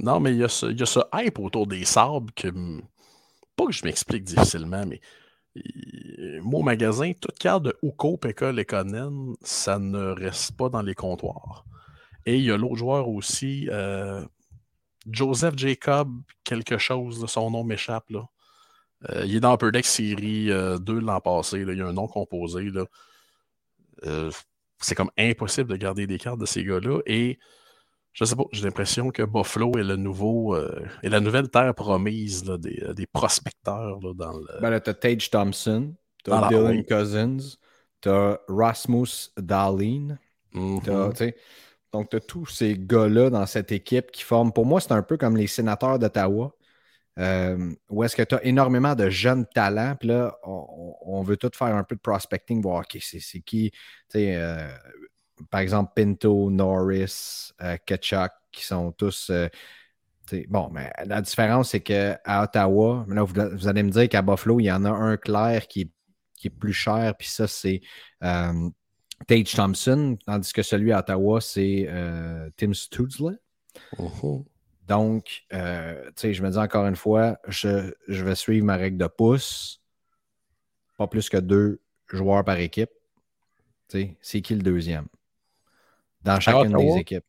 Non, 0.00 0.20
mais 0.20 0.32
il 0.32 0.38
y, 0.38 0.44
a 0.44 0.48
ce, 0.48 1.00
hype 1.14 1.38
autour 1.38 1.66
des 1.66 1.84
sabres 1.84 2.32
que, 2.34 2.48
pas 3.56 3.66
que 3.66 3.72
je 3.72 3.84
m'explique 3.84 4.24
difficilement, 4.24 4.84
mais 4.86 5.00
moi, 6.40 6.60
au 6.60 6.62
magasin, 6.62 7.12
toute 7.20 7.38
carte 7.38 7.64
de 7.64 7.76
Uko, 7.82 8.16
Pekka, 8.16 8.52
Lekonen, 8.52 9.34
ça 9.42 9.78
ne 9.78 10.12
reste 10.12 10.56
pas 10.56 10.70
dans 10.70 10.82
les 10.82 10.94
comptoirs. 10.94 11.64
Et 12.24 12.38
il 12.38 12.44
y 12.44 12.50
a 12.50 12.56
l'autre 12.56 12.76
joueur 12.76 13.08
aussi, 13.08 13.68
euh, 13.70 14.24
Joseph 15.10 15.56
Jacob, 15.56 16.10
quelque 16.44 16.78
chose, 16.78 17.26
son 17.26 17.50
nom 17.50 17.64
m'échappe. 17.64 18.08
là. 18.10 18.28
Euh, 19.10 19.24
il 19.24 19.36
est 19.36 19.40
dans 19.40 19.54
Upper 19.54 19.72
Deck 19.72 19.84
série 19.84 20.46
2 20.46 20.52
euh, 20.52 21.00
l'an 21.00 21.20
passé. 21.20 21.64
Il 21.66 21.76
y 21.76 21.80
a 21.80 21.86
un 21.86 21.92
nom 21.92 22.06
composé. 22.06 22.70
c'est 24.80 24.94
comme 24.94 25.10
impossible 25.18 25.70
de 25.70 25.76
garder 25.76 26.06
des 26.06 26.18
cartes 26.18 26.38
de 26.38 26.46
ces 26.46 26.64
gars-là. 26.64 27.00
Et 27.06 27.38
je 28.12 28.24
sais 28.24 28.36
pas, 28.36 28.44
j'ai 28.52 28.64
l'impression 28.64 29.10
que 29.10 29.22
Buffalo 29.22 29.72
est 29.78 29.84
le 29.84 29.96
nouveau 29.96 30.54
euh, 30.54 30.84
est 31.02 31.08
la 31.08 31.20
nouvelle 31.20 31.48
terre 31.48 31.74
promise 31.74 32.44
des, 32.44 32.82
euh, 32.82 32.92
des, 32.92 33.06
prospecteurs 33.06 34.00
là, 34.02 34.12
dans 34.14 34.32
le. 34.32 34.60
Ben 34.60 34.78
t'as 34.80 34.94
Tage 34.94 35.30
Thompson, 35.30 35.94
t'as 36.22 36.48
Dylan 36.48 36.84
Cousins, 36.84 37.56
t'as 38.00 38.38
Rasmus 38.48 39.30
Dahlin. 39.38 40.18
Mm-hmm. 40.54 41.34
Donc, 41.92 42.10
tu 42.10 42.16
as 42.16 42.20
tous 42.20 42.46
ces 42.46 42.76
gars-là 42.78 43.30
dans 43.30 43.46
cette 43.46 43.72
équipe 43.72 44.10
qui 44.10 44.22
forment. 44.22 44.52
Pour 44.52 44.66
moi, 44.66 44.80
c'est 44.80 44.92
un 44.92 45.02
peu 45.02 45.16
comme 45.16 45.36
les 45.36 45.46
sénateurs 45.46 45.98
d'Ottawa, 45.98 46.54
euh, 47.18 47.74
où 47.90 48.02
est-ce 48.04 48.16
que 48.16 48.22
tu 48.22 48.34
as 48.34 48.44
énormément 48.44 48.94
de 48.94 49.10
jeunes 49.10 49.46
talents. 49.46 49.96
Puis 49.98 50.08
là, 50.08 50.36
on, 50.44 51.22
veut 51.22 51.36
tout 51.36 51.50
faire 51.54 51.74
un 51.74 51.84
peu 51.84 51.94
de 51.94 52.00
prospecting, 52.00 52.62
voir 52.62 52.80
OK, 52.80 52.98
c'est 53.00 53.40
qui. 53.40 53.70
Euh, 54.14 54.68
par 55.50 55.60
exemple, 55.60 55.92
Pinto, 55.94 56.50
Norris, 56.50 57.52
euh, 57.60 57.76
Ketchuk, 57.84 58.30
qui 58.50 58.64
sont 58.64 58.92
tous. 58.92 59.30
Euh, 59.30 59.48
bon, 60.48 60.70
mais 60.72 60.90
la 61.04 61.20
différence, 61.20 61.70
c'est 61.70 61.80
qu'à 61.80 62.20
Ottawa, 62.26 63.04
là, 63.08 63.24
vous, 63.24 63.68
allez 63.68 63.82
me 63.82 63.90
dire 63.90 64.08
qu'à 64.08 64.22
Buffalo, 64.22 64.60
il 64.60 64.64
y 64.64 64.72
en 64.72 64.84
a 64.84 64.90
un 64.90 65.16
clair 65.16 65.66
qui, 65.68 65.92
est 66.44 66.50
plus 66.50 66.72
cher, 66.72 67.14
puis 67.16 67.28
ça, 67.28 67.46
c'est 67.46 67.82
Tage 68.20 69.54
Thompson, 69.54 70.16
tandis 70.26 70.52
que 70.52 70.62
celui 70.62 70.92
à 70.92 71.00
Ottawa, 71.00 71.40
c'est 71.40 71.88
Tim 72.56 72.72
Stutzle. 72.72 73.38
Oh. 73.98 74.44
Donc, 74.92 75.44
tu 75.50 75.56
sais, 76.16 76.34
je 76.34 76.42
me 76.42 76.50
dis 76.50 76.58
encore 76.58 76.86
une 76.86 76.96
fois, 76.96 77.38
je, 77.48 77.92
je 78.08 78.24
vais 78.24 78.34
suivre 78.34 78.66
ma 78.66 78.76
règle 78.76 78.98
de 78.98 79.06
pouce. 79.06 79.80
Pas 80.98 81.06
plus 81.06 81.28
que 81.28 81.38
deux 81.38 81.80
joueurs 82.08 82.44
par 82.44 82.58
équipe. 82.58 82.90
C'est 83.88 84.40
qui 84.42 84.54
le 84.54 84.62
deuxième? 84.62 85.06
dans 86.24 86.40
chacune 86.40 86.76
des 86.76 86.96
équipes. 86.98 87.24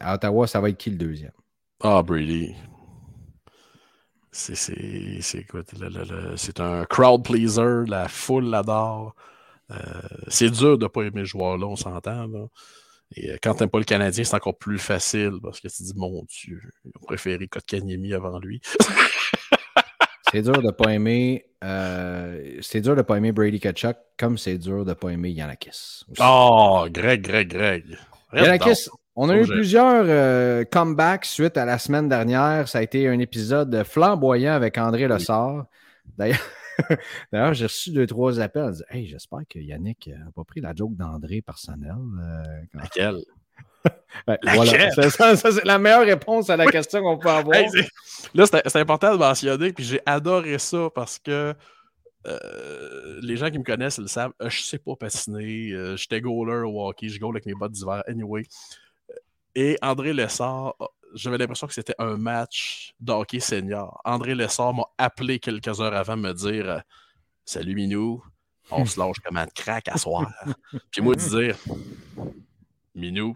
à 0.00 0.14
Ottawa, 0.14 0.46
ça 0.46 0.60
va 0.60 0.68
être 0.68 0.76
qui 0.76 0.90
le 0.90 0.96
deuxième? 0.96 1.32
Ah, 1.80 2.02
Brady. 2.02 2.54
C'est 4.30 4.54
un 6.60 6.84
crowd 6.86 7.24
pleaser, 7.24 7.84
la 7.86 8.08
foule 8.08 8.46
l'adore. 8.46 9.14
Euh, 9.70 9.76
c'est 10.28 10.50
dur 10.50 10.78
de 10.78 10.84
ne 10.84 10.88
pas 10.88 11.02
aimer 11.02 11.20
ce 11.22 11.30
joueur-là, 11.30 11.66
on 11.66 11.76
s'entend. 11.76 12.28
Et 13.16 13.30
euh, 13.30 13.36
quand 13.42 13.54
tu 13.54 13.60
n'aimes 13.60 13.70
pas 13.70 13.78
le 13.78 13.84
Canadien, 13.84 14.24
c'est 14.24 14.34
encore 14.34 14.56
plus 14.56 14.78
facile 14.78 15.32
parce 15.42 15.60
que 15.60 15.68
tu 15.68 15.82
dis, 15.82 15.92
mon 15.96 16.24
Dieu, 16.24 16.60
ils 16.84 16.92
ont 17.00 17.06
préféré 17.06 17.46
Kotkaniemi 17.48 18.14
avant 18.14 18.38
lui. 18.38 18.60
c'est 20.32 20.42
dur 20.42 20.52
de 20.52 20.66
ne 20.66 20.70
pas 20.70 20.92
aimer. 20.92 21.46
Euh, 21.64 22.58
c'est 22.60 22.80
dur 22.80 22.96
de 22.96 23.02
pas 23.02 23.16
aimer 23.16 23.32
Brady 23.32 23.60
Kachuk 23.60 23.96
comme 24.18 24.38
c'est 24.38 24.58
dur 24.58 24.84
de 24.84 24.90
ne 24.90 24.94
pas 24.94 25.10
aimer 25.10 25.30
Yanakis. 25.30 26.04
Oh, 26.20 26.86
Greg, 26.90 27.22
Greg, 27.22 27.48
Greg. 27.48 27.84
Yanakis, 28.32 28.88
on 29.14 29.28
a 29.28 29.36
eu 29.36 29.46
plusieurs 29.46 30.04
euh, 30.06 30.64
comebacks 30.64 31.26
suite 31.26 31.58
à 31.58 31.64
la 31.64 31.78
semaine 31.78 32.08
dernière. 32.08 32.68
Ça 32.68 32.78
a 32.78 32.82
été 32.82 33.08
un 33.08 33.18
épisode 33.18 33.84
flamboyant 33.84 34.54
avec 34.54 34.78
André 34.78 35.06
Lessard. 35.06 35.66
D'ailleurs, 36.16 36.38
j'ai 37.52 37.64
reçu 37.64 37.90
deux, 37.90 38.06
trois 38.06 38.40
appels. 38.40 38.84
Hey, 38.88 39.06
j'espère 39.06 39.40
que 39.48 39.58
Yannick 39.58 40.08
n'a 40.08 40.30
pas 40.34 40.44
pris 40.44 40.60
la 40.60 40.74
joke 40.74 40.96
d'André 40.96 41.42
personnel. 41.42 41.96
Euh, 42.20 42.42
Laquelle? 42.74 43.22
voilà. 44.54 44.90
Ça, 45.10 45.36
c'est 45.36 45.64
la 45.64 45.78
meilleure 45.78 46.06
réponse 46.06 46.50
à 46.50 46.56
la 46.56 46.66
question 46.66 47.02
qu'on 47.02 47.18
peut 47.18 47.28
avoir. 47.30 47.58
là, 48.34 48.44
c'est 48.46 48.76
important 48.76 49.12
de 49.12 49.18
mentionner, 49.18 49.72
puis 49.72 49.84
j'ai 49.84 50.00
adoré 50.06 50.58
ça 50.58 50.88
parce 50.94 51.18
que 51.18 51.54
euh, 52.26 53.18
les 53.22 53.36
gens 53.36 53.50
qui 53.50 53.58
me 53.58 53.64
connaissent 53.64 53.98
ils 53.98 54.02
le 54.02 54.08
savent. 54.08 54.32
Euh, 54.40 54.48
je 54.48 54.62
sais 54.62 54.78
pas 54.78 54.94
patiner. 54.96 55.72
Euh, 55.72 55.96
j'étais 55.96 56.20
goaler 56.20 56.66
au 56.66 56.86
hockey. 56.86 57.08
Je 57.08 57.18
goal 57.18 57.34
avec 57.34 57.46
mes 57.46 57.54
bottes 57.54 57.72
d'hiver. 57.72 58.02
Anyway. 58.06 58.44
Et 59.54 59.76
André 59.82 60.14
Lessard, 60.14 60.76
j'avais 61.14 61.38
l'impression 61.38 61.66
que 61.66 61.74
c'était 61.74 61.94
un 61.98 62.16
match 62.16 62.94
d'hockey 63.00 63.40
senior. 63.40 64.00
André 64.04 64.34
Lessard 64.34 64.74
m'a 64.74 64.84
appelé 64.98 65.38
quelques 65.38 65.80
heures 65.80 65.94
avant 65.94 66.16
de 66.16 66.22
me 66.22 66.32
dire 66.32 66.82
Salut 67.44 67.74
Minou, 67.74 68.22
on 68.70 68.84
se 68.84 68.98
lâche 68.98 69.20
comme 69.20 69.36
un 69.36 69.46
crack 69.46 69.88
à 69.88 69.98
soir. 69.98 70.30
Puis 70.90 71.02
moi, 71.02 71.14
de 71.14 71.20
dire 71.20 71.56
Minou, 72.94 73.34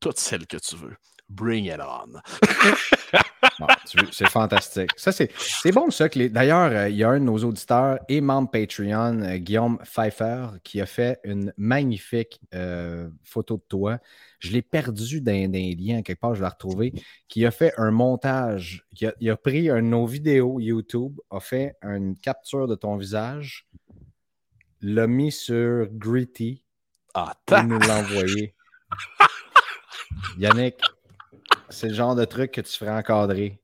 toutes 0.00 0.18
celles 0.18 0.46
que 0.46 0.56
tu 0.56 0.76
veux. 0.76 0.96
Bring 1.28 1.66
it 1.66 1.80
on. 1.80 2.20
c'est 4.10 4.28
fantastique. 4.28 4.90
Ça, 4.96 5.12
c'est, 5.12 5.30
bon, 5.72 5.90
ça. 5.90 6.08
Que 6.08 6.28
D'ailleurs, 6.28 6.70
euh, 6.72 6.88
il 6.88 6.96
y 6.96 7.04
a 7.04 7.10
un 7.10 7.20
de 7.20 7.24
nos 7.24 7.38
auditeurs 7.44 7.98
et 8.08 8.20
membre 8.20 8.50
Patreon, 8.50 9.22
euh, 9.22 9.36
Guillaume 9.36 9.78
Pfeiffer, 9.84 10.46
qui 10.64 10.80
a 10.80 10.86
fait 10.86 11.20
une 11.24 11.52
magnifique 11.56 12.40
euh, 12.54 13.10
photo 13.24 13.56
de 13.56 13.64
toi. 13.68 13.98
Je 14.38 14.52
l'ai 14.52 14.62
perdu 14.62 15.20
dans, 15.20 15.52
les 15.52 15.74
liens, 15.74 16.02
quelque 16.02 16.20
part, 16.20 16.34
je 16.34 16.42
l'ai 16.42 16.48
retrouvé, 16.48 16.92
qui 17.28 17.44
a 17.44 17.50
fait 17.50 17.74
un 17.76 17.90
montage. 17.90 18.86
Il 19.20 19.30
a, 19.30 19.36
pris 19.36 19.68
un 19.68 19.82
de 19.82 19.88
nos 19.88 20.06
vidéos 20.06 20.60
YouTube, 20.60 21.20
a 21.30 21.40
fait 21.40 21.76
une 21.82 22.16
capture 22.16 22.68
de 22.68 22.74
ton 22.74 22.96
visage, 22.96 23.66
l'a 24.80 25.06
mis 25.06 25.32
sur 25.32 25.88
Gritty 25.90 26.62
ah, 27.14 27.34
et 27.50 27.62
nous 27.64 27.78
l'a 27.80 27.98
envoyé. 27.98 28.54
Yannick, 30.38 30.76
c'est 31.70 31.88
le 31.88 31.94
genre 31.94 32.14
de 32.14 32.24
truc 32.24 32.52
que 32.52 32.60
tu 32.60 32.76
ferais 32.76 32.90
encadrer. 32.90 33.58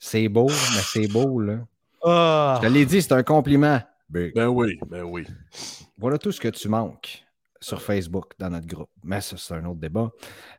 C'est 0.00 0.28
beau, 0.28 0.46
mais 0.46 0.82
c'est 0.82 1.08
beau, 1.08 1.40
là. 1.40 1.58
Ah. 2.04 2.60
Je 2.62 2.68
te 2.68 2.72
l'ai 2.72 2.86
dit, 2.86 3.02
c'est 3.02 3.12
un 3.12 3.22
compliment. 3.22 3.80
Ben 4.08 4.46
oui, 4.46 4.78
ben 4.88 5.02
oui. 5.02 5.26
Voilà 5.98 6.18
tout 6.18 6.32
ce 6.32 6.40
que 6.40 6.48
tu 6.48 6.68
manques 6.68 7.24
sur 7.60 7.82
Facebook 7.82 8.32
dans 8.38 8.50
notre 8.50 8.66
groupe. 8.66 8.88
Mais 9.02 9.20
ça, 9.20 9.36
c'est 9.36 9.54
un 9.54 9.64
autre 9.64 9.80
débat. 9.80 10.10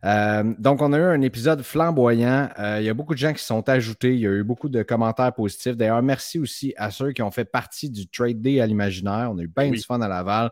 Euh, 0.04 0.54
donc, 0.60 0.82
on 0.82 0.92
a 0.94 0.98
eu 0.98 1.04
un 1.04 1.22
épisode 1.22 1.62
flamboyant. 1.62 2.50
Euh, 2.60 2.80
il 2.82 2.86
y 2.86 2.90
a 2.90 2.94
beaucoup 2.94 3.14
de 3.14 3.20
gens 3.20 3.34
qui 3.34 3.44
sont 3.44 3.68
ajoutés. 3.70 4.14
Il 4.14 4.20
y 4.20 4.28
a 4.28 4.32
eu 4.32 4.44
beaucoup 4.44 4.70
de 4.70 4.84
commentaires 4.84 5.34
positifs. 5.34 5.78
D'ailleurs, 5.78 6.02
merci 6.04 6.40
aussi 6.40 6.74
à 6.78 6.92
ceux 6.92 7.12
qui 7.12 7.22
ont 7.22 7.32
fait 7.32 7.46
partie 7.46 7.90
du 7.90 8.08
Trade 8.08 8.42
Day 8.42 8.60
à 8.60 8.68
l'imaginaire. 8.68 9.30
On 9.32 9.38
a 9.38 9.44
eu 9.44 9.48
bien 9.48 9.72
du 9.72 9.82
fun 9.82 10.02
à 10.02 10.08
Laval. 10.08 10.52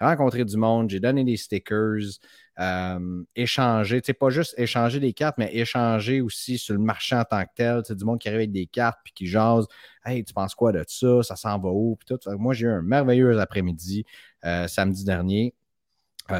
Rencontré 0.00 0.44
du 0.44 0.56
monde. 0.56 0.90
J'ai 0.90 1.00
donné 1.00 1.24
des 1.24 1.36
stickers. 1.36 2.18
Euh, 2.58 3.22
échanger, 3.36 4.00
tu 4.00 4.14
pas 4.14 4.30
juste 4.30 4.54
échanger 4.58 5.00
des 5.00 5.12
cartes, 5.12 5.36
mais 5.38 5.54
échanger 5.54 6.20
aussi 6.20 6.58
sur 6.58 6.74
le 6.74 6.80
marché 6.80 7.16
en 7.16 7.24
tant 7.24 7.42
que 7.44 7.50
tel. 7.54 7.82
Tu 7.84 7.94
du 7.94 8.04
monde 8.04 8.18
qui 8.18 8.28
arrive 8.28 8.40
avec 8.40 8.52
des 8.52 8.66
cartes 8.66 8.98
puis 9.04 9.12
qui 9.12 9.26
jase. 9.26 9.66
Hey, 10.04 10.24
tu 10.24 10.32
penses 10.32 10.54
quoi 10.54 10.72
de 10.72 10.84
ça? 10.86 11.22
Ça 11.22 11.36
s'en 11.36 11.58
va 11.58 11.70
où? 11.70 11.96
Puis 11.96 12.16
tout. 12.16 12.30
Moi, 12.38 12.54
j'ai 12.54 12.66
eu 12.66 12.70
un 12.70 12.82
merveilleux 12.82 13.38
après-midi 13.40 14.04
euh, 14.44 14.68
samedi 14.68 15.04
dernier. 15.04 15.54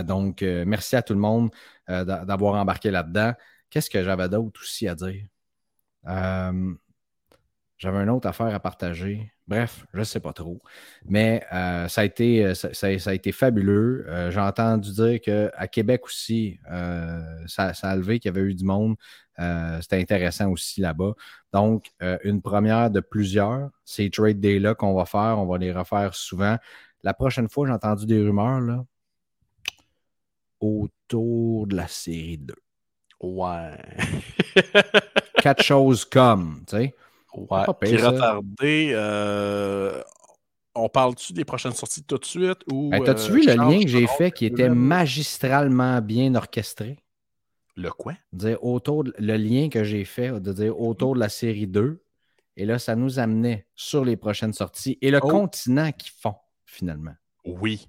donc, 0.05 0.43
merci 0.43 0.97
à 0.97 1.03
tout 1.03 1.15
le 1.15 1.21
monde 1.21 1.50
d'avoir 1.88 2.55
embarqué 2.55 2.91
là-dedans. 2.91 3.33
Qu'est-ce 3.71 3.91
que 3.91 4.03
j'avais 4.03 4.29
d'autre 4.29 4.61
aussi 4.62 4.87
à 4.88 4.95
dire? 4.95 5.25
J'avais 7.78 7.99
une 7.99 8.11
autre 8.11 8.26
affaire 8.26 8.52
à 8.52 8.58
partager. 8.58 9.32
Bref, 9.47 9.87
je 9.94 10.00
ne 10.00 10.04
sais 10.04 10.18
pas 10.18 10.32
trop. 10.32 10.61
Mais 11.04 11.44
euh, 11.52 11.87
ça, 11.87 12.00
a 12.00 12.04
été, 12.04 12.44
euh, 12.44 12.54
ça, 12.54 12.88
a 12.88 13.14
été 13.14 13.30
fabuleux. 13.30 14.04
Euh, 14.08 14.32
j'ai 14.32 14.40
entendu 14.40 14.92
dire 14.92 15.20
qu'à 15.20 15.68
Québec 15.68 16.04
aussi, 16.04 16.58
ça, 17.47 17.73
a 17.80 17.97
levé 17.97 18.18
qu'il 18.18 18.35
y 18.35 18.37
avait 18.37 18.50
eu 18.50 18.54
du 18.54 18.64
monde. 18.64 18.97
C'était 19.80 20.00
intéressant 20.00 20.50
aussi 20.50 20.80
là-bas. 20.80 21.12
Donc, 21.52 21.92
une 22.25 22.42
première 22.42 22.90
de 22.90 22.99
plusieurs. 22.99 23.70
Ces 23.85 24.11
trade 24.11 24.40
days-là 24.40 24.75
qu'on 24.75 24.94
va 24.94 25.06
faire, 25.06 25.38
on 25.38 25.47
va 25.47 25.56
les 25.58 25.73
refaire 25.73 26.14
souvent. 26.14 26.56
La 27.04 27.14
prochaine 27.14 27.49
fois, 27.49 27.68
j'ai 27.68 27.73
entendu 27.73 28.06
des 28.06 28.20
rumeurs 28.20 28.61
là, 28.61 28.85
autour 30.61 31.68
de 31.68 31.76
la 31.76 31.87
série 31.87 32.38
2. 32.38 32.54
Ouais. 33.20 33.78
Quatre 35.42 35.62
choses 35.62 36.04
comme, 36.04 36.64
tu 36.66 36.76
sais. 36.76 36.94
Ouais, 37.35 37.64
qui 37.85 37.94
est 37.94 38.06
retardé. 38.06 38.90
Euh, 38.92 40.02
on 40.75 40.88
parle-tu 40.88 41.32
des 41.32 41.44
prochaines 41.44 41.73
sorties 41.73 42.04
tout 42.04 42.18
de 42.18 42.25
suite? 42.25 42.58
ou 42.70 42.90
T'as-tu 43.04 43.32
vu 43.32 43.47
le 43.47 43.54
lien 43.54 43.82
que 43.82 43.88
j'ai 43.88 44.06
fait 44.06 44.30
qui 44.30 44.47
était 44.47 44.68
magistralement 44.68 46.00
bien 46.00 46.35
orchestré? 46.35 46.99
Le 47.76 47.90
quoi? 47.90 48.14
Dire 48.32 48.62
autour 48.64 49.04
le 49.04 49.37
lien 49.37 49.68
que 49.68 49.85
j'ai 49.85 50.04
fait, 50.04 50.40
de 50.40 50.52
dire 50.52 50.80
autour 50.80 51.14
de 51.14 51.20
la 51.20 51.28
série 51.28 51.66
2. 51.66 52.02
Et 52.56 52.66
là, 52.66 52.78
ça 52.80 52.97
nous 52.97 53.20
amenait 53.20 53.68
sur 53.76 54.04
les 54.04 54.16
prochaines 54.16 54.52
sorties 54.52 54.99
et 55.00 55.12
le 55.12 55.20
oh. 55.23 55.28
continent 55.28 55.92
qu'ils 55.92 56.12
font, 56.20 56.35
finalement. 56.64 57.14
Oui. 57.44 57.88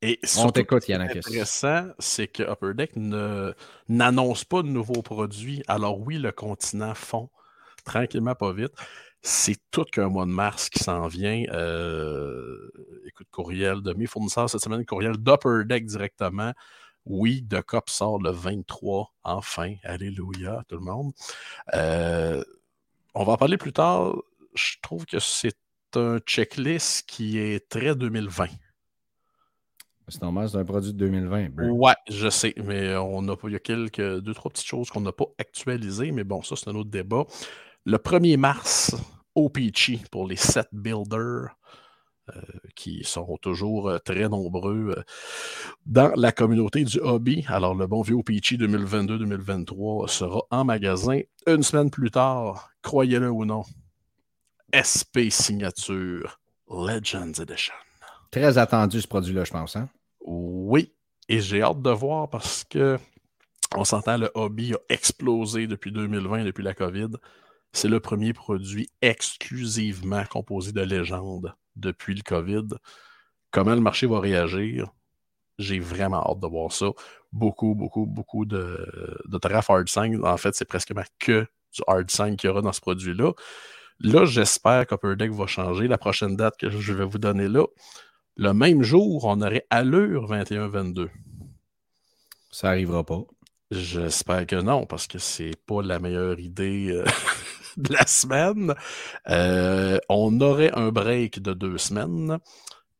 Et 0.00 0.18
On 0.38 0.50
t'écoute, 0.50 0.82
Ce 0.82 0.86
qui 0.86 0.92
est 0.92 0.94
intéressant, 0.94 1.88
c'est 1.98 2.28
que 2.28 2.44
Upper 2.44 2.72
Deck 2.74 2.92
n'annonce 3.88 4.44
pas 4.44 4.62
de 4.62 4.68
nouveaux 4.68 5.02
produits. 5.02 5.62
Alors 5.66 6.00
oui, 6.00 6.18
le 6.18 6.32
continent 6.32 6.94
fond 6.94 7.28
tranquillement, 7.84 8.34
pas 8.34 8.52
vite. 8.52 8.72
C'est 9.22 9.56
tout 9.70 9.84
qu'un 9.84 10.08
mois 10.08 10.26
de 10.26 10.30
mars 10.30 10.68
qui 10.68 10.78
s'en 10.78 11.06
vient. 11.08 11.44
Euh, 11.50 12.70
écoute, 13.06 13.26
courriel 13.30 13.82
de 13.82 13.92
mes 13.94 14.06
fournisseurs 14.06 14.48
cette 14.48 14.62
semaine, 14.62 14.84
courriel 14.84 15.16
d'Upper 15.16 15.64
Deck 15.64 15.86
directement. 15.86 16.52
Oui, 17.04 17.44
The 17.48 17.62
Cop 17.62 17.88
sort 17.90 18.20
le 18.20 18.30
23, 18.30 19.12
enfin. 19.24 19.74
Alléluia, 19.82 20.62
tout 20.68 20.76
le 20.76 20.82
monde. 20.82 21.12
Euh, 21.74 22.44
on 23.14 23.24
va 23.24 23.32
en 23.32 23.36
parler 23.36 23.56
plus 23.56 23.72
tard. 23.72 24.14
Je 24.54 24.76
trouve 24.82 25.06
que 25.06 25.18
c'est 25.18 25.56
un 25.96 26.18
checklist 26.20 27.08
qui 27.08 27.38
est 27.38 27.68
très 27.68 27.96
2020. 27.96 28.46
C'est 30.10 30.22
normal, 30.22 30.48
c'est 30.48 30.56
un 30.56 30.64
produit 30.64 30.92
de 30.92 30.98
2020. 30.98 31.70
Ouais, 31.70 31.92
je 32.08 32.30
sais, 32.30 32.54
mais 32.56 32.96
on 32.96 33.28
a, 33.28 33.36
il 33.44 33.52
y 33.52 33.56
a 33.56 33.58
quelques, 33.58 34.20
deux, 34.20 34.32
trois 34.32 34.50
petites 34.50 34.66
choses 34.66 34.88
qu'on 34.90 35.02
n'a 35.02 35.12
pas 35.12 35.26
actualisées, 35.38 36.12
mais 36.12 36.24
bon, 36.24 36.42
ça, 36.42 36.56
c'est 36.56 36.68
un 36.68 36.74
autre 36.74 36.88
débat. 36.88 37.24
Le 37.88 37.96
1er 37.96 38.36
mars, 38.36 38.94
OPC 39.34 40.00
pour 40.10 40.28
les 40.28 40.36
7 40.36 40.68
builders. 40.72 41.56
Euh, 42.36 42.40
qui 42.76 43.02
sont 43.04 43.38
toujours 43.40 43.88
euh, 43.88 43.98
très 43.98 44.28
nombreux 44.28 44.94
euh, 44.98 45.02
dans 45.86 46.12
la 46.14 46.30
communauté 46.30 46.84
du 46.84 47.00
hobby. 47.00 47.46
Alors, 47.48 47.74
le 47.74 47.86
bon 47.86 48.02
vieux 48.02 48.16
OPC 48.16 48.58
2022-2023 48.58 50.08
sera 50.08 50.42
en 50.50 50.64
magasin 50.64 51.20
une 51.46 51.62
semaine 51.62 51.90
plus 51.90 52.10
tard, 52.10 52.68
croyez-le 52.82 53.30
ou 53.30 53.46
non. 53.46 53.62
SP 54.76 55.30
Signature 55.30 56.38
Legends 56.70 57.40
Edition. 57.40 57.72
Très 58.30 58.58
attendu 58.58 59.00
ce 59.00 59.08
produit-là, 59.08 59.44
je 59.44 59.50
pense. 59.50 59.76
Hein? 59.76 59.88
Oui, 60.20 60.92
et 61.30 61.40
j'ai 61.40 61.62
hâte 61.62 61.80
de 61.80 61.90
voir 61.90 62.28
parce 62.28 62.64
que 62.64 62.98
on 63.74 63.84
s'entend, 63.84 64.18
le 64.18 64.30
hobby 64.34 64.74
a 64.74 64.78
explosé 64.90 65.66
depuis 65.66 65.92
2020, 65.92 66.44
depuis 66.44 66.62
la 66.62 66.74
COVID. 66.74 67.12
C'est 67.72 67.88
le 67.88 68.00
premier 68.00 68.32
produit 68.32 68.90
exclusivement 69.02 70.24
composé 70.24 70.72
de 70.72 70.80
légendes 70.80 71.54
depuis 71.76 72.14
le 72.14 72.22
COVID. 72.22 72.68
Comment 73.50 73.74
le 73.74 73.80
marché 73.80 74.06
va 74.06 74.20
réagir? 74.20 74.92
J'ai 75.58 75.78
vraiment 75.78 76.22
hâte 76.28 76.40
de 76.40 76.46
voir 76.46 76.72
ça. 76.72 76.86
Beaucoup, 77.32 77.74
beaucoup, 77.74 78.06
beaucoup 78.06 78.44
de, 78.44 79.20
de 79.26 79.38
hard 79.42 79.88
5. 79.88 80.24
En 80.24 80.36
fait, 80.36 80.54
c'est 80.54 80.64
presque 80.64 80.92
que 81.18 81.46
du 81.72 81.82
hard 81.86 82.10
5 82.10 82.36
qu'il 82.36 82.48
y 82.48 82.50
aura 82.50 82.62
dans 82.62 82.72
ce 82.72 82.80
produit-là. 82.80 83.32
Là, 84.00 84.24
j'espère 84.24 84.86
qu'Upper 84.86 85.16
Deck 85.16 85.32
va 85.32 85.46
changer. 85.46 85.88
La 85.88 85.98
prochaine 85.98 86.36
date 86.36 86.56
que 86.56 86.70
je 86.70 86.92
vais 86.92 87.04
vous 87.04 87.18
donner 87.18 87.48
là, 87.48 87.66
le 88.36 88.54
même 88.54 88.82
jour, 88.84 89.24
on 89.24 89.40
aurait 89.42 89.66
Allure 89.70 90.30
21-22. 90.30 91.08
Ça 92.52 92.68
n'arrivera 92.68 93.04
pas. 93.04 93.22
J'espère 93.70 94.46
que 94.46 94.56
non, 94.56 94.86
parce 94.86 95.06
que 95.06 95.18
c'est 95.18 95.56
pas 95.66 95.82
la 95.82 95.98
meilleure 95.98 96.38
idée 96.38 96.90
euh, 96.90 97.04
de 97.88 97.92
la 97.92 98.06
semaine. 98.06 98.74
Euh, 99.28 99.98
on 100.08 100.40
aurait 100.40 100.72
un 100.74 100.90
break 100.90 101.40
de 101.40 101.52
deux 101.54 101.78
semaines 101.78 102.38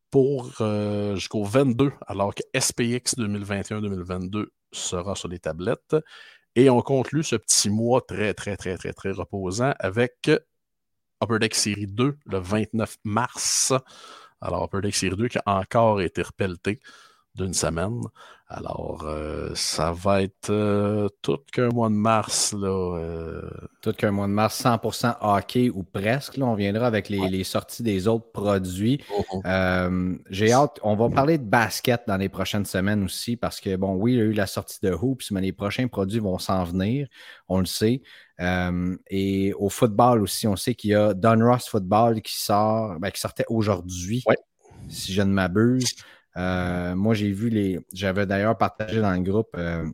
pour 0.09 0.53
euh, 0.61 1.15
jusqu'au 1.15 1.43
22, 1.43 1.91
alors 2.07 2.33
que 2.33 2.41
SPX 2.57 3.17
2021-2022 3.17 4.47
sera 4.71 5.15
sur 5.15 5.27
les 5.27 5.39
tablettes. 5.39 5.95
Et 6.55 6.69
on 6.69 6.81
conclut 6.81 7.23
ce 7.23 7.35
petit 7.35 7.69
mois 7.69 8.01
très, 8.01 8.33
très, 8.33 8.57
très, 8.57 8.77
très, 8.77 8.93
très 8.93 9.11
reposant 9.11 9.73
avec 9.79 10.31
Upper 11.21 11.39
Deck 11.39 11.55
Série 11.55 11.87
2 11.87 12.17
le 12.25 12.37
29 12.39 12.97
mars. 13.03 13.73
Alors, 14.41 14.63
Upper 14.63 14.81
Deck 14.81 14.95
Série 14.95 15.15
2 15.15 15.27
qui 15.27 15.37
a 15.45 15.59
encore 15.59 16.01
été 16.01 16.21
repelleté 16.21 16.79
d'une 17.43 17.53
semaine. 17.53 18.01
Alors, 18.51 19.03
euh, 19.03 19.51
ça 19.53 19.91
va 19.91 20.23
être 20.23 20.49
euh, 20.49 21.07
tout 21.21 21.37
qu'un 21.53 21.69
mois 21.69 21.89
de 21.89 21.93
mars. 21.93 22.51
Là, 22.53 22.97
euh. 22.97 23.47
Tout 23.83 23.93
qu'un 23.93 24.09
mois 24.09 24.25
de 24.25 24.31
mars, 24.31 24.63
100% 24.63 25.17
hockey 25.21 25.69
ou 25.69 25.83
presque. 25.83 26.35
Là, 26.35 26.47
on 26.47 26.55
viendra 26.55 26.87
avec 26.87 27.09
les, 27.09 27.43
sorties 27.43 27.83
des 27.83 28.07
autres 28.07 28.31
produits. 28.31 29.03
Oh, 29.15 29.23
oh. 29.33 29.41
J'ai 30.31 30.51
hâte. 30.51 30.79
On 30.81 30.95
va 30.95 31.09
parler 31.09 31.37
de 31.37 31.43
basket 31.43 32.01
dans 32.07 32.17
les 32.17 32.27
prochaines 32.27 32.65
semaines 32.65 33.03
aussi 33.03 33.35
parce 33.35 33.61
que, 33.61 33.75
bon, 33.75 33.93
oui, 33.93 34.13
il 34.13 34.17
y 34.17 34.21
a 34.21 34.25
eu 34.25 34.33
la 34.33 34.47
sortie 34.47 34.79
de 34.81 34.91
Hoops, 34.91 35.29
mais 35.29 35.41
les 35.41 35.53
prochains 35.53 35.87
produits 35.87 36.19
vont 36.19 36.39
s'en 36.39 36.63
venir. 36.63 37.07
On 37.49 37.59
le 37.59 37.67
sait. 37.67 38.01
et 38.39 39.53
au 39.59 39.69
football 39.69 40.23
aussi, 40.23 40.47
on 40.47 40.55
sait 40.55 40.73
qu'il 40.73 40.89
y 40.89 40.95
a 40.95 41.13
Don 41.13 41.37
Ross 41.45 41.69
Football 41.69 42.23
qui 42.23 42.41
sort, 42.41 42.99
ben, 42.99 43.11
qui 43.11 43.19
sortait 43.19 43.45
aujourd'hui, 43.47 44.23
si 44.87 45.13
je 45.13 45.21
ne 45.21 45.31
m'abuse. 45.31 45.93
Euh, 46.39 46.95
moi, 46.95 47.13
j'ai 47.13 47.31
vu 47.31 47.49
les. 47.49 47.79
J'avais 47.93 48.25
d'ailleurs 48.25 48.57
partagé 48.57 49.01
dans 49.01 49.11
le 49.11 49.19
groupe. 49.19 49.49
Euh, 49.57 49.85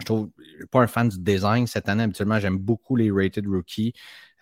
je 0.00 0.06
trouve 0.06 0.30
pas 0.70 0.80
un 0.80 0.86
fan 0.86 1.08
du 1.08 1.18
design 1.18 1.66
cette 1.66 1.88
année. 1.88 2.04
Habituellement, 2.04 2.40
j'aime 2.40 2.58
beaucoup 2.58 2.96
les 2.96 3.10
rated 3.10 3.46
rookies. 3.46 3.92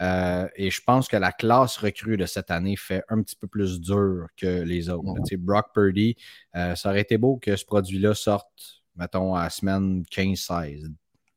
Euh, 0.01 0.49
et 0.57 0.71
je 0.71 0.81
pense 0.83 1.09
que 1.09 1.17
la 1.17 1.31
classe 1.31 1.77
recrue 1.77 2.17
de 2.17 2.27
cette 2.27 2.51
année 2.51 2.77
fait 2.77 3.05
un 3.09 3.23
petit 3.23 3.37
peu 3.37 3.47
plus 3.47 3.81
dur 3.81 4.27
que 4.37 4.63
les 4.63 4.89
autres. 4.89 5.05
Brock 5.39 5.67
Purdy, 5.75 6.17
ça 6.55 6.89
aurait 6.89 7.03
été 7.03 7.19
beau 7.19 7.37
que 7.37 7.55
ce 7.57 7.65
produit-là 7.65 8.15
sorte, 8.15 8.83
mettons, 8.97 9.35
à 9.35 9.45
la 9.45 9.51
semaine 9.51 10.03
15-16. 10.11 10.91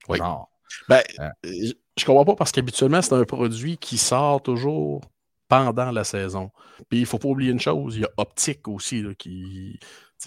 Oui. 0.08 0.20
Ben, 0.90 1.02
je 1.44 2.06
comprends 2.06 2.26
pas 2.26 2.36
parce 2.36 2.52
qu'habituellement, 2.52 3.02
c'est 3.02 3.14
un 3.14 3.26
produit 3.26 3.78
qui 3.78 3.98
sort 3.98 4.42
toujours 4.42 5.02
pendant 5.48 5.92
la 5.92 6.04
saison. 6.04 6.52
Puis 6.90 7.00
il 7.00 7.02
ne 7.02 7.08
faut 7.08 7.20
pas 7.20 7.30
oublier 7.30 7.52
une 7.52 7.60
chose, 7.60 7.96
il 7.96 8.02
y 8.02 8.06
a 8.06 8.12
Optique 8.18 8.68
aussi 8.68 9.04
qui, 9.18 9.80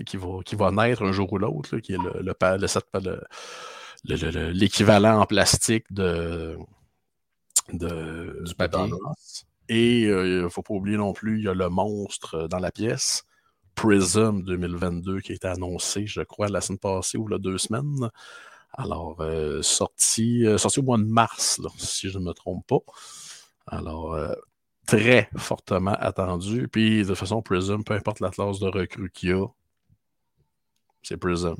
qui, 0.07 0.17
va, 0.17 0.41
qui 0.45 0.57
va 0.57 0.71
naître 0.71 1.03
un 1.03 1.13
jour 1.13 1.33
ou 1.33 1.39
l'autre, 1.39 1.79
qui 1.79 1.93
est 1.93 1.99
le, 1.99 2.23
le, 2.23 2.35
l'équivalent 4.53 5.21
en 5.21 5.27
plastique 5.27 5.93
de, 5.93 6.57
de 7.73 8.43
du 8.45 8.55
papier. 8.55 8.91
Et 9.69 10.07
euh, 10.07 10.27
il 10.27 10.43
ne 10.45 10.49
faut 10.49 10.63
pas 10.63 10.75
oublier 10.75 10.97
non 10.97 11.13
plus, 11.13 11.39
il 11.39 11.45
y 11.45 11.49
a 11.49 11.55
le 11.55 11.69
monstre 11.69 12.49
dans 12.49 12.59
la 12.59 12.71
pièce. 12.71 13.25
Prism 13.75 14.43
2022 14.43 15.21
qui 15.21 15.33
a 15.33 15.35
été 15.35 15.47
annoncé, 15.47 16.07
je 16.07 16.23
crois, 16.23 16.49
la 16.49 16.61
semaine 16.61 16.79
passée 16.79 17.19
ou 17.19 17.29
la 17.29 17.39
deux 17.39 17.59
semaines. 17.59 18.11
Alors, 18.73 19.21
euh, 19.21 19.63
sorti, 19.63 20.47
euh, 20.47 20.59
sorti 20.59 20.81
au 20.81 20.83
mois 20.83 20.99
de 20.99 21.05
mars, 21.05 21.61
si 21.77 22.11
je 22.11 22.19
ne 22.19 22.25
me 22.25 22.33
trompe 22.33 22.67
pas. 22.67 22.81
Alors, 23.67 24.17
très 24.89 25.29
fortement 25.37 25.97
attendu. 26.01 26.67
Puis 26.67 27.05
de 27.05 27.15
façon, 27.15 27.43
Prism, 27.43 27.83
peu 27.85 27.95
importe 27.95 28.21
la 28.21 28.31
classe 28.31 28.59
de 28.59 28.67
recrue 28.67 29.11
qu'il 29.11 29.29
y 29.29 29.33
a, 29.33 29.47
c'est 31.03 31.19
Prism. 31.19 31.55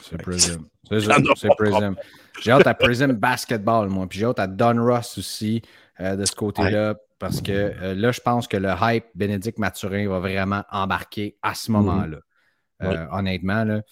C'est 0.00 0.16
Prism. 0.22 0.66
C'est 0.90 1.48
Prism. 1.56 1.96
J'ai 2.40 2.52
hâte 2.52 2.66
à 2.66 2.74
Prism 2.74 3.12
Basketball, 3.12 3.88
moi. 3.88 4.06
Puis 4.06 4.20
j'ai 4.20 4.26
hâte 4.26 4.38
à 4.38 4.46
Don 4.46 4.84
Ross 4.84 5.18
aussi 5.18 5.62
euh, 6.00 6.14
de 6.14 6.24
ce 6.24 6.34
côté-là. 6.34 6.94
Parce 7.18 7.40
que 7.40 7.50
euh, 7.52 7.94
là, 7.94 8.12
je 8.12 8.20
pense 8.20 8.46
que 8.46 8.56
le 8.56 8.72
hype 8.80 9.06
Bénédicte 9.14 9.58
Mathurin 9.58 10.06
va 10.06 10.20
vraiment 10.20 10.62
embarquer 10.70 11.36
à 11.42 11.54
ce 11.54 11.72
moment-là. 11.72 12.18
Euh, 12.82 13.06
honnêtement, 13.10 13.64
là. 13.64 13.82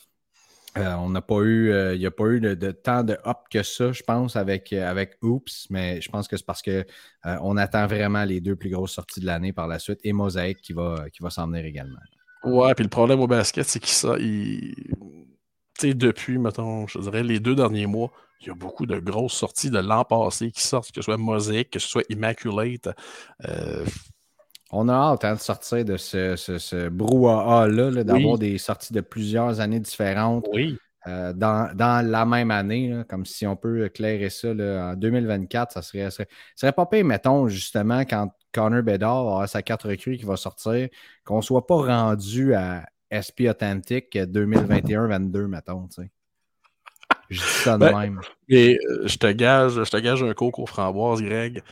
Euh, 0.76 0.94
on 0.94 1.10
n'a 1.10 1.22
pas 1.22 1.40
eu, 1.40 1.70
euh, 1.70 1.94
il 1.94 2.00
n'y 2.00 2.06
a 2.06 2.10
pas 2.10 2.26
eu 2.26 2.40
de, 2.40 2.70
temps 2.72 3.04
de 3.04 3.16
hop 3.24 3.44
que 3.50 3.62
ça, 3.62 3.92
je 3.92 4.02
pense, 4.02 4.34
avec, 4.34 4.72
euh, 4.72 4.88
avec 4.88 5.16
Oops, 5.22 5.66
mais 5.70 6.00
je 6.00 6.10
pense 6.10 6.26
que 6.26 6.36
c'est 6.36 6.46
parce 6.46 6.62
qu'on 6.62 7.56
attend 7.56 7.86
vraiment 7.86 8.24
les 8.24 8.40
deux 8.40 8.56
plus 8.56 8.70
grosses 8.70 8.92
sorties 8.92 9.20
de 9.20 9.26
l'année 9.26 9.52
par 9.52 9.68
la 9.68 9.78
suite 9.78 10.00
et 10.02 10.12
Mosaic 10.12 10.60
qui 10.60 10.72
va, 10.72 11.06
qui 11.12 11.22
va 11.22 11.30
s'en 11.30 11.46
venir 11.46 11.64
également. 11.64 12.00
Ouais, 12.42 12.74
puis 12.74 12.82
le 12.82 12.90
problème 12.90 13.20
au 13.20 13.26
basket, 13.26 13.66
c'est 13.66 13.78
qu'il 13.78 13.94
ça. 13.94 14.16
Il... 14.18 14.74
Depuis, 15.82 16.38
mettons, 16.38 16.86
je 16.86 16.98
dirais, 16.98 17.22
les 17.22 17.40
deux 17.40 17.54
derniers 17.54 17.86
mois, 17.86 18.10
il 18.40 18.46
y 18.46 18.50
a 18.50 18.54
beaucoup 18.54 18.86
de 18.86 18.98
grosses 18.98 19.34
sorties 19.34 19.70
de 19.70 19.80
l'an 19.80 20.04
passé 20.04 20.50
qui 20.50 20.62
sortent, 20.62 20.90
que 20.90 21.00
ce 21.00 21.02
soit 21.02 21.16
Mosaic, 21.16 21.70
que 21.70 21.78
ce 21.78 21.88
soit 21.88 22.04
Immaculate. 22.08 22.88
On 24.76 24.88
a 24.88 24.92
hâte 24.92 25.24
hein, 25.24 25.34
de 25.34 25.40
sortir 25.40 25.84
de 25.84 25.96
ce, 25.96 26.34
ce, 26.34 26.58
ce 26.58 26.88
brouhaha-là, 26.88 28.02
d'avoir 28.02 28.38
des 28.38 28.58
sorties 28.58 28.92
de 28.92 29.00
plusieurs 29.00 29.60
années 29.60 29.78
différentes. 29.78 30.46
Oui. 30.52 30.76
Euh, 31.06 31.32
dans, 31.32 31.70
dans, 31.76 32.04
la 32.04 32.24
même 32.24 32.50
année, 32.50 32.88
là, 32.88 33.04
comme 33.04 33.26
si 33.26 33.46
on 33.46 33.56
peut 33.56 33.84
éclairer 33.84 34.30
ça 34.30 34.54
là, 34.54 34.92
en 34.92 34.94
2024, 34.96 35.72
ça 35.72 35.82
serait, 35.82 36.10
serait, 36.10 36.28
serait 36.56 36.72
pas 36.72 36.86
pire, 36.86 37.04
mettons, 37.04 37.46
justement, 37.46 38.00
quand 38.00 38.30
Connor 38.52 38.82
Bedard 38.82 39.26
aura 39.26 39.46
sa 39.46 39.62
carte 39.62 39.82
recrue 39.82 40.16
qui 40.16 40.24
va 40.24 40.36
sortir, 40.36 40.88
qu'on 41.24 41.42
soit 41.42 41.66
pas 41.66 41.76
rendu 41.76 42.54
à 42.54 42.86
SP 43.12 43.46
Authentic 43.48 44.16
2021-22, 44.16 45.46
mettons, 45.46 45.86
tu 45.88 46.02
sais. 46.02 46.10
Je 47.30 47.40
dis 47.40 47.46
ça 47.46 47.74
de 47.74 47.80
Ben, 47.80 47.98
même. 47.98 48.20
Et 48.48 48.78
euh, 48.88 49.06
je 49.06 49.16
te 49.18 49.30
gage, 49.30 49.82
je 49.84 49.90
te 49.90 49.96
gage 49.98 50.22
un 50.22 50.32
cours 50.34 50.58
aux 50.58 50.66
framboises, 50.66 51.22
Greg. 51.22 51.62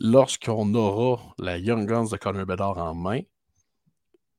Lorsqu'on 0.00 0.74
aura 0.74 1.20
la 1.38 1.58
Young 1.58 1.86
Guns 1.86 2.08
de 2.10 2.16
Connor 2.16 2.46
Bedard 2.46 2.78
en 2.78 2.94
main, 2.94 3.20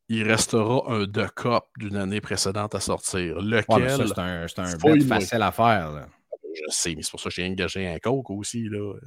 il 0.08 0.24
restera 0.24 0.84
un 0.88 1.06
de 1.06 1.28
cop 1.36 1.66
d'une 1.78 1.98
année 1.98 2.22
précédente 2.22 2.76
à 2.76 2.80
sortir. 2.80 3.42
Lequel, 3.42 4.08
c'est 4.08 4.60
un, 4.60 4.66
un 4.66 4.78
bet 4.78 5.02
facile 5.02 5.42
à 5.42 5.52
faire. 5.52 5.92
là. 5.92 6.08
je 6.56 6.64
sais, 6.70 6.96
mais 6.96 7.04
c'est 7.04 7.12
pour 7.12 7.20
ça 7.20 7.30
que 7.30 7.36
j'ai 7.36 7.46
engagé 7.46 7.88
un 7.88 8.00
coke 8.00 8.30
aussi. 8.32 8.70
Là. 8.70 8.80
Euh, 8.80 8.98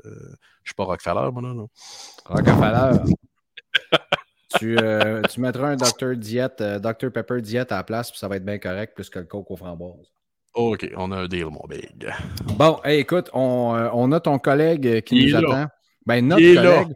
je 0.63 0.71
suis 0.71 0.75
pas 0.77 0.85
Rockefeller, 0.85 1.31
moi, 1.33 1.43
non, 1.43 1.55
non. 1.55 1.69
Rockefeller. 2.27 3.01
tu, 4.59 4.79
euh, 4.79 5.23
tu 5.23 5.41
mettras 5.41 5.69
un 5.69 5.77
Dr. 5.77 6.17
Diet, 6.17 6.61
euh, 6.61 6.79
Dr. 6.79 7.11
Pepper 7.11 7.41
Diet 7.41 7.73
à 7.73 7.77
la 7.77 7.85
place, 7.85 8.11
puis 8.11 8.21
ça 8.21 8.29
va 8.29 8.37
être 8.37 8.45
bien 8.45 8.59
correct, 8.59 8.95
plus 8.95 9.09
que 9.09 9.19
le 9.19 9.25
coke 9.25 9.51
aux 9.51 9.57
framboises. 9.57 10.13
OK, 10.55 10.89
on 10.97 11.11
a 11.13 11.17
un 11.17 11.27
deal, 11.29 11.47
mon 11.47 11.65
big. 11.67 12.13
Bon, 12.59 12.79
hey, 12.85 13.01
écoute, 13.01 13.31
on, 13.33 13.91
on 13.95 14.13
a 14.13 14.21
ton 14.21 14.39
collègue 14.39 15.03
qui 15.03 15.17
Il 15.17 15.35
nous 15.35 15.41
là. 15.41 15.71
Ben, 16.07 16.27
notre 16.27 16.43
collègue, 16.55 16.89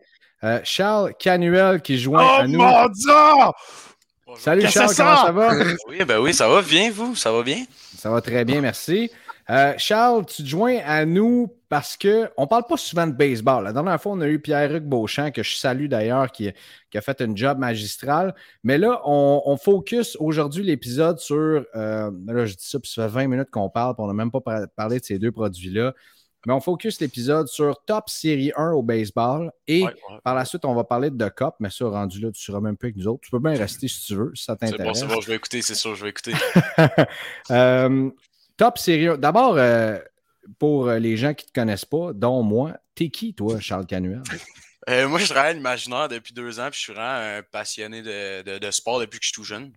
euh, 0.44 0.60
Charles 0.64 1.12
Canuel, 1.18 1.80
qui 1.80 1.98
joint 1.98 2.24
Oh 2.26 2.40
à 2.42 2.46
nous. 2.46 2.58
mon 2.58 2.88
Dieu! 2.88 3.12
Salut 4.38 4.62
Charles, 4.68 4.88
c'est 4.90 5.02
comment 5.02 5.16
ça? 5.16 5.22
ça 5.26 5.32
va? 5.32 5.52
Oui, 5.88 6.04
ben 6.04 6.18
oui, 6.18 6.34
ça 6.34 6.48
va 6.48 6.60
bien, 6.62 6.90
vous? 6.90 7.14
Ça 7.14 7.32
va 7.32 7.42
bien? 7.42 7.64
Ça 7.96 8.10
va 8.10 8.20
très 8.20 8.44
bien, 8.44 8.60
merci. 8.60 9.10
Euh, 9.48 9.74
Charles, 9.78 10.26
tu 10.26 10.42
te 10.42 10.48
joins 10.48 10.78
à 10.84 11.04
nous 11.04 11.54
parce 11.68 11.96
que 11.96 12.28
on 12.36 12.48
parle 12.48 12.64
pas 12.68 12.76
souvent 12.76 13.06
de 13.06 13.12
baseball. 13.12 13.62
La 13.62 13.72
dernière 13.72 14.00
fois, 14.02 14.12
on 14.12 14.20
a 14.20 14.26
eu 14.26 14.40
Pierre-Hugues 14.40 14.82
Beauchamp, 14.88 15.30
que 15.30 15.44
je 15.44 15.54
salue 15.54 15.86
d'ailleurs, 15.86 16.32
qui, 16.32 16.50
qui 16.90 16.98
a 16.98 17.00
fait 17.00 17.20
un 17.20 17.34
job 17.34 17.56
magistral. 17.58 18.34
Mais 18.64 18.76
là, 18.76 19.00
on, 19.04 19.42
on 19.46 19.56
focus 19.56 20.16
aujourd'hui 20.18 20.64
l'épisode 20.64 21.20
sur. 21.20 21.36
euh, 21.76 22.10
là, 22.26 22.44
je 22.46 22.54
dis 22.54 22.66
ça, 22.68 22.80
puis 22.80 22.90
ça 22.92 23.04
fait 23.08 23.14
20 23.14 23.28
minutes 23.28 23.50
qu'on 23.52 23.70
parle, 23.70 23.94
puis 23.94 24.02
on 24.02 24.08
n'a 24.08 24.14
même 24.14 24.32
pas 24.32 24.40
par- 24.40 24.66
parlé 24.76 24.98
de 24.98 25.04
ces 25.04 25.18
deux 25.20 25.30
produits-là. 25.30 25.94
Mais 26.46 26.52
on 26.54 26.60
focus 26.60 27.00
l'épisode 27.00 27.48
sur 27.48 27.82
Top 27.84 28.08
Série 28.08 28.52
1 28.56 28.70
au 28.70 28.82
baseball. 28.82 29.50
Et 29.66 29.82
Ouais, 29.82 29.92
ouais. 29.92 30.18
par 30.24 30.34
la 30.34 30.44
suite, 30.46 30.64
on 30.64 30.74
va 30.74 30.84
parler 30.84 31.10
de 31.10 31.16
The 31.28 31.34
Cup, 31.34 31.54
mais 31.60 31.68
ça, 31.70 31.86
rendu 31.88 32.20
là, 32.20 32.30
tu 32.32 32.40
seras 32.40 32.60
même 32.60 32.76
plus 32.76 32.86
avec 32.86 32.96
nous 32.96 33.08
autres. 33.08 33.20
Tu 33.24 33.30
peux 33.30 33.38
bien 33.40 33.52
rester 33.54 33.88
si 33.88 34.06
tu 34.06 34.14
veux, 34.14 34.32
si 34.34 34.44
ça 34.44 34.56
C'est 34.60 34.66
bon, 34.70 34.76
t'intéresse. 34.76 35.00
c'est 35.00 35.06
bon, 35.06 35.20
je 35.20 35.26
vais 35.26 35.34
écouter, 35.36 35.60
c'est 35.60 35.74
sûr, 35.74 35.94
je 35.96 36.04
vais 36.04 36.10
écouter. 36.10 36.32
Euh, 37.50 38.10
top 38.56 38.78
série. 38.78 39.08
un. 39.08 39.16
D'abord, 39.16 39.56
euh, 39.56 39.98
pour 40.58 40.88
les 40.90 41.16
gens 41.16 41.34
qui 41.34 41.46
ne 41.46 41.48
te 41.48 41.52
connaissent 41.54 41.84
pas, 41.84 42.12
dont 42.14 42.42
moi, 42.42 42.74
t'es 42.94 43.08
qui, 43.08 43.34
toi, 43.34 43.60
Charles 43.60 43.86
Canuel? 43.86 44.22
Euh, 44.88 45.08
moi, 45.08 45.18
je 45.18 45.24
travaille 45.26 45.50
à 45.50 45.54
l'imaginaire 45.54 46.06
depuis 46.06 46.32
deux 46.32 46.60
ans, 46.60 46.68
puis 46.70 46.78
je 46.78 46.84
suis 46.84 46.92
vraiment 46.92 47.38
un 47.38 47.42
passionné 47.42 48.02
de, 48.02 48.42
de- 48.42 48.58
de 48.58 48.70
sport 48.70 49.00
depuis 49.00 49.18
que 49.18 49.24
je 49.24 49.30
suis 49.30 49.34
tout 49.34 49.42
jeune. 49.42 49.72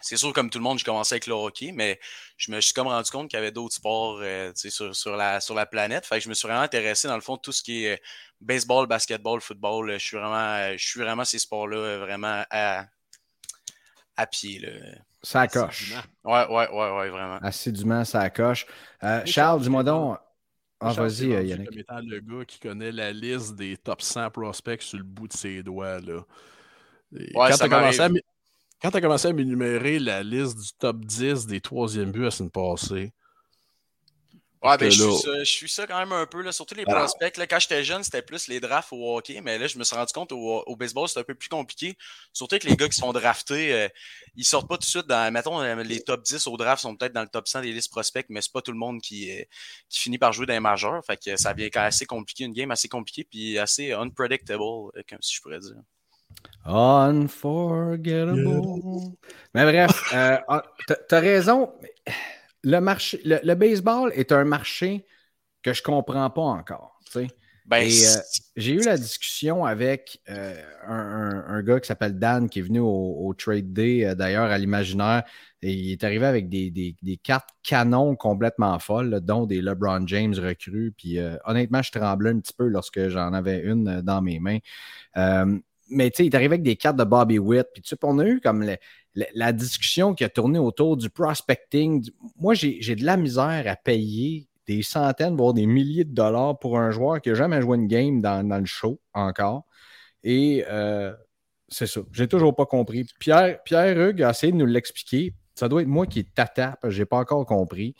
C'est 0.00 0.16
sûr, 0.16 0.32
comme 0.32 0.48
tout 0.48 0.58
le 0.58 0.62
monde, 0.62 0.78
j'ai 0.78 0.84
commencé 0.84 1.14
avec 1.14 1.26
le 1.26 1.34
hockey, 1.34 1.72
mais 1.72 1.98
je 2.36 2.52
me 2.52 2.60
suis 2.60 2.72
comme 2.72 2.86
rendu 2.86 3.10
compte 3.10 3.28
qu'il 3.28 3.36
y 3.36 3.42
avait 3.42 3.50
d'autres 3.50 3.74
sports 3.74 4.18
euh, 4.20 4.52
sur, 4.54 4.94
sur, 4.94 5.16
la, 5.16 5.40
sur 5.40 5.54
la 5.54 5.66
planète. 5.66 6.06
Fait 6.06 6.18
que 6.18 6.24
je 6.24 6.28
me 6.28 6.34
suis 6.34 6.46
vraiment 6.46 6.62
intéressé, 6.62 7.08
dans 7.08 7.16
le 7.16 7.20
fond, 7.20 7.36
tout 7.36 7.50
ce 7.52 7.62
qui 7.62 7.84
est 7.84 7.94
euh, 7.94 8.02
baseball, 8.40 8.86
basketball, 8.86 9.40
football. 9.40 9.92
Je 9.92 9.98
suis 9.98 10.16
vraiment, 10.16 10.36
euh, 10.36 10.74
je 10.76 10.86
suis 10.86 11.00
vraiment 11.00 11.24
ces 11.24 11.40
sports-là, 11.40 11.98
vraiment 11.98 12.44
à, 12.50 12.86
à 14.16 14.26
pied. 14.26 14.60
Là. 14.60 14.68
Ça 15.22 15.48
coche. 15.48 15.92
Ouais, 16.24 16.46
ouais, 16.46 16.68
ouais, 16.70 16.90
ouais, 16.92 17.08
vraiment. 17.08 17.38
Assidûment, 17.42 18.04
ça 18.04 18.30
coche. 18.30 18.66
Euh, 19.02 19.22
Charles, 19.24 19.62
dis-moi 19.62 19.82
donc. 19.82 20.18
Ah, 20.80 20.92
vas-y, 20.92 21.30
Yannick. 21.30 21.70
Comme 21.70 21.78
étant 21.78 22.00
le 22.00 22.20
gars 22.20 22.44
qui 22.44 22.60
connaît 22.60 22.92
la 22.92 23.10
liste 23.10 23.56
des 23.56 23.76
top 23.76 24.00
100 24.00 24.30
prospects 24.30 24.80
sur 24.82 24.98
le 24.98 25.04
bout 25.04 25.26
de 25.26 25.32
ses 25.32 25.62
doigts. 25.64 25.98
Là. 26.00 26.22
Et 27.16 27.36
Ouais, 27.36 27.50
quand 27.50 27.56
ça 27.56 27.68
tu 27.68 27.74
as 27.74 27.78
commencé 27.78 28.00
à 28.00 28.08
quand 28.80 28.90
tu 28.90 28.96
as 28.96 29.00
commencé 29.00 29.28
à 29.28 29.32
m'énumérer 29.32 29.98
la 29.98 30.22
liste 30.22 30.58
du 30.58 30.68
top 30.78 31.04
10 31.04 31.46
des 31.46 31.60
troisième 31.60 32.12
buts 32.12 32.26
à 32.26 32.30
semaine 32.30 32.50
passée, 32.50 33.12
Ouais, 34.60 34.76
ben, 34.76 34.90
je 34.90 35.02
suis, 35.02 35.18
ça, 35.18 35.38
je 35.38 35.50
suis 35.50 35.68
ça 35.68 35.86
quand 35.86 35.98
même 36.00 36.10
un 36.12 36.26
peu, 36.26 36.42
là, 36.42 36.50
surtout 36.50 36.74
les 36.74 36.82
Alors. 36.88 37.02
prospects. 37.02 37.36
Là, 37.36 37.46
quand 37.46 37.60
j'étais 37.60 37.84
jeune, 37.84 38.02
c'était 38.02 38.22
plus 38.22 38.48
les 38.48 38.58
drafts 38.58 38.92
au 38.92 39.16
hockey, 39.16 39.40
mais 39.40 39.56
là, 39.56 39.68
je 39.68 39.78
me 39.78 39.84
suis 39.84 39.94
rendu 39.94 40.12
compte 40.12 40.32
au, 40.32 40.64
au 40.66 40.74
baseball, 40.76 41.08
c'est 41.08 41.20
un 41.20 41.22
peu 41.22 41.36
plus 41.36 41.48
compliqué. 41.48 41.96
Surtout 42.32 42.58
que 42.58 42.66
les 42.66 42.74
gars 42.74 42.88
qui 42.88 42.96
sont 42.96 43.12
draftés, 43.12 43.72
euh, 43.72 43.88
ils 44.34 44.44
sortent 44.44 44.68
pas 44.68 44.74
tout 44.74 44.80
de 44.80 44.84
suite 44.86 45.06
dans, 45.06 45.32
mettons, 45.32 45.60
euh, 45.60 45.76
les 45.84 46.00
top 46.02 46.22
10 46.22 46.48
au 46.48 46.56
draft 46.56 46.82
sont 46.82 46.96
peut-être 46.96 47.12
dans 47.12 47.22
le 47.22 47.28
top 47.28 47.46
100 47.46 47.60
des 47.60 47.72
listes 47.72 47.90
prospects, 47.90 48.26
mais 48.30 48.42
c'est 48.42 48.52
pas 48.52 48.60
tout 48.60 48.72
le 48.72 48.78
monde 48.78 49.00
qui, 49.00 49.30
euh, 49.30 49.44
qui 49.88 50.00
finit 50.00 50.18
par 50.18 50.32
jouer 50.32 50.46
dans 50.46 50.54
les 50.54 50.60
majeurs. 50.60 51.04
Fait 51.04 51.16
que 51.16 51.36
ça 51.36 51.54
devient 51.54 51.70
quand 51.70 51.80
même 51.80 51.88
assez 51.88 52.06
compliqué, 52.06 52.42
une 52.42 52.52
game 52.52 52.72
assez 52.72 52.88
compliquée, 52.88 53.22
puis 53.22 53.58
assez 53.58 53.92
unpredictable, 53.92 54.60
euh, 54.62 55.02
comme 55.08 55.22
si 55.22 55.36
je 55.36 55.40
pourrais 55.40 55.60
dire. 55.60 55.76
Unforgettable. 56.64 58.36
Mais 59.54 59.64
bref, 59.64 60.02
euh, 60.14 60.36
t'as- 61.08 61.20
raison. 61.20 61.72
Le, 62.64 62.80
marché, 62.80 63.20
le, 63.24 63.38
le 63.42 63.54
baseball 63.54 64.12
est 64.14 64.32
un 64.32 64.44
marché 64.44 65.06
que 65.62 65.72
je 65.72 65.82
comprends 65.82 66.28
pas 66.30 66.42
encore. 66.42 66.98
Ben, 67.64 67.82
euh, 67.86 68.20
J'ai 68.56 68.72
eu 68.72 68.82
la 68.82 68.96
discussion 68.96 69.64
avec 69.66 70.20
euh, 70.30 70.54
un, 70.86 71.62
gars 71.62 71.80
qui 71.80 71.86
s'appelle 71.86 72.18
Dan 72.18 72.48
qui 72.48 72.60
est 72.60 72.62
venu 72.62 72.80
au, 72.80 72.86
au 73.26 73.34
Trade 73.34 73.72
Day, 73.74 74.14
d'ailleurs, 74.14 74.50
à 74.50 74.56
l'imaginaire. 74.58 75.22
Et 75.62 75.72
il 75.72 75.92
est 75.92 76.02
arrivé 76.04 76.24
avec 76.26 76.48
des, 76.48 76.70
des- 76.70 76.96
des 77.02 77.16
cartes 77.18 77.50
canons 77.62 78.16
complètement 78.16 78.78
folles, 78.78 79.10
là, 79.10 79.20
dont 79.20 79.44
des 79.46 79.60
LeBron 79.60 80.06
James 80.06 80.34
recrues. 80.38 80.92
Puis 80.96 81.18
euh, 81.18 81.36
honnêtement, 81.44 81.82
je 81.82 81.92
tremblais 81.92 82.30
un 82.30 82.40
petit 82.40 82.54
peu 82.56 82.66
lorsque 82.66 83.08
j'en 83.08 83.32
avais 83.34 83.60
une 83.60 84.00
dans 84.02 84.22
mes 84.22 84.40
mains. 84.40 84.58
Mais 85.90 86.10
tu 86.10 86.18
sais, 86.18 86.26
il 86.26 86.32
est 86.32 86.36
arrivé 86.36 86.54
avec 86.54 86.62
des 86.62 86.76
cartes 86.76 86.96
de 86.96 87.04
Bobby 87.04 87.38
Witt. 87.38 87.68
Puis 87.72 87.82
tu 87.82 87.88
sais, 87.88 87.96
on 88.02 88.18
a 88.18 88.26
eu 88.26 88.40
comme 88.40 88.64
la 89.14 89.52
discussion 89.52 90.14
qui 90.14 90.24
a 90.24 90.28
tourné 90.28 90.58
autour 90.58 90.96
du 90.96 91.10
prospecting. 91.10 92.08
Moi, 92.38 92.54
j'ai 92.54 92.78
j'ai 92.80 92.94
de 92.94 93.04
la 93.04 93.16
misère 93.16 93.64
à 93.66 93.76
payer 93.76 94.48
des 94.68 94.82
centaines, 94.82 95.36
voire 95.36 95.54
des 95.54 95.66
milliers 95.66 96.04
de 96.04 96.14
dollars 96.14 96.58
pour 96.58 96.78
un 96.78 96.90
joueur 96.90 97.20
qui 97.20 97.30
n'a 97.30 97.34
jamais 97.34 97.60
joué 97.62 97.78
une 97.78 97.88
game 97.88 98.20
dans, 98.20 98.46
dans 98.46 98.58
le 98.58 98.66
show 98.66 99.00
encore. 99.14 99.64
Et 100.22 100.64
euh, 100.68 101.14
c'est 101.68 101.86
ça. 101.86 102.02
J'ai 102.12 102.28
toujours 102.28 102.54
pas 102.54 102.66
compris. 102.66 103.06
Pierre, 103.18 103.62
Pierre 103.62 103.98
Hugues 103.98 104.22
a 104.22 104.30
essayé 104.30 104.52
de 104.52 104.58
nous 104.58 104.66
l'expliquer. 104.66 105.34
Ça 105.54 105.68
doit 105.68 105.82
être 105.82 105.88
moi 105.88 106.06
qui 106.06 106.24
tata, 106.24 106.76
parce 106.80 106.92
que 106.92 106.96
je 106.96 106.98
n'ai 107.00 107.06
pas 107.06 107.16
encore 107.16 107.44
compris. 107.46 107.94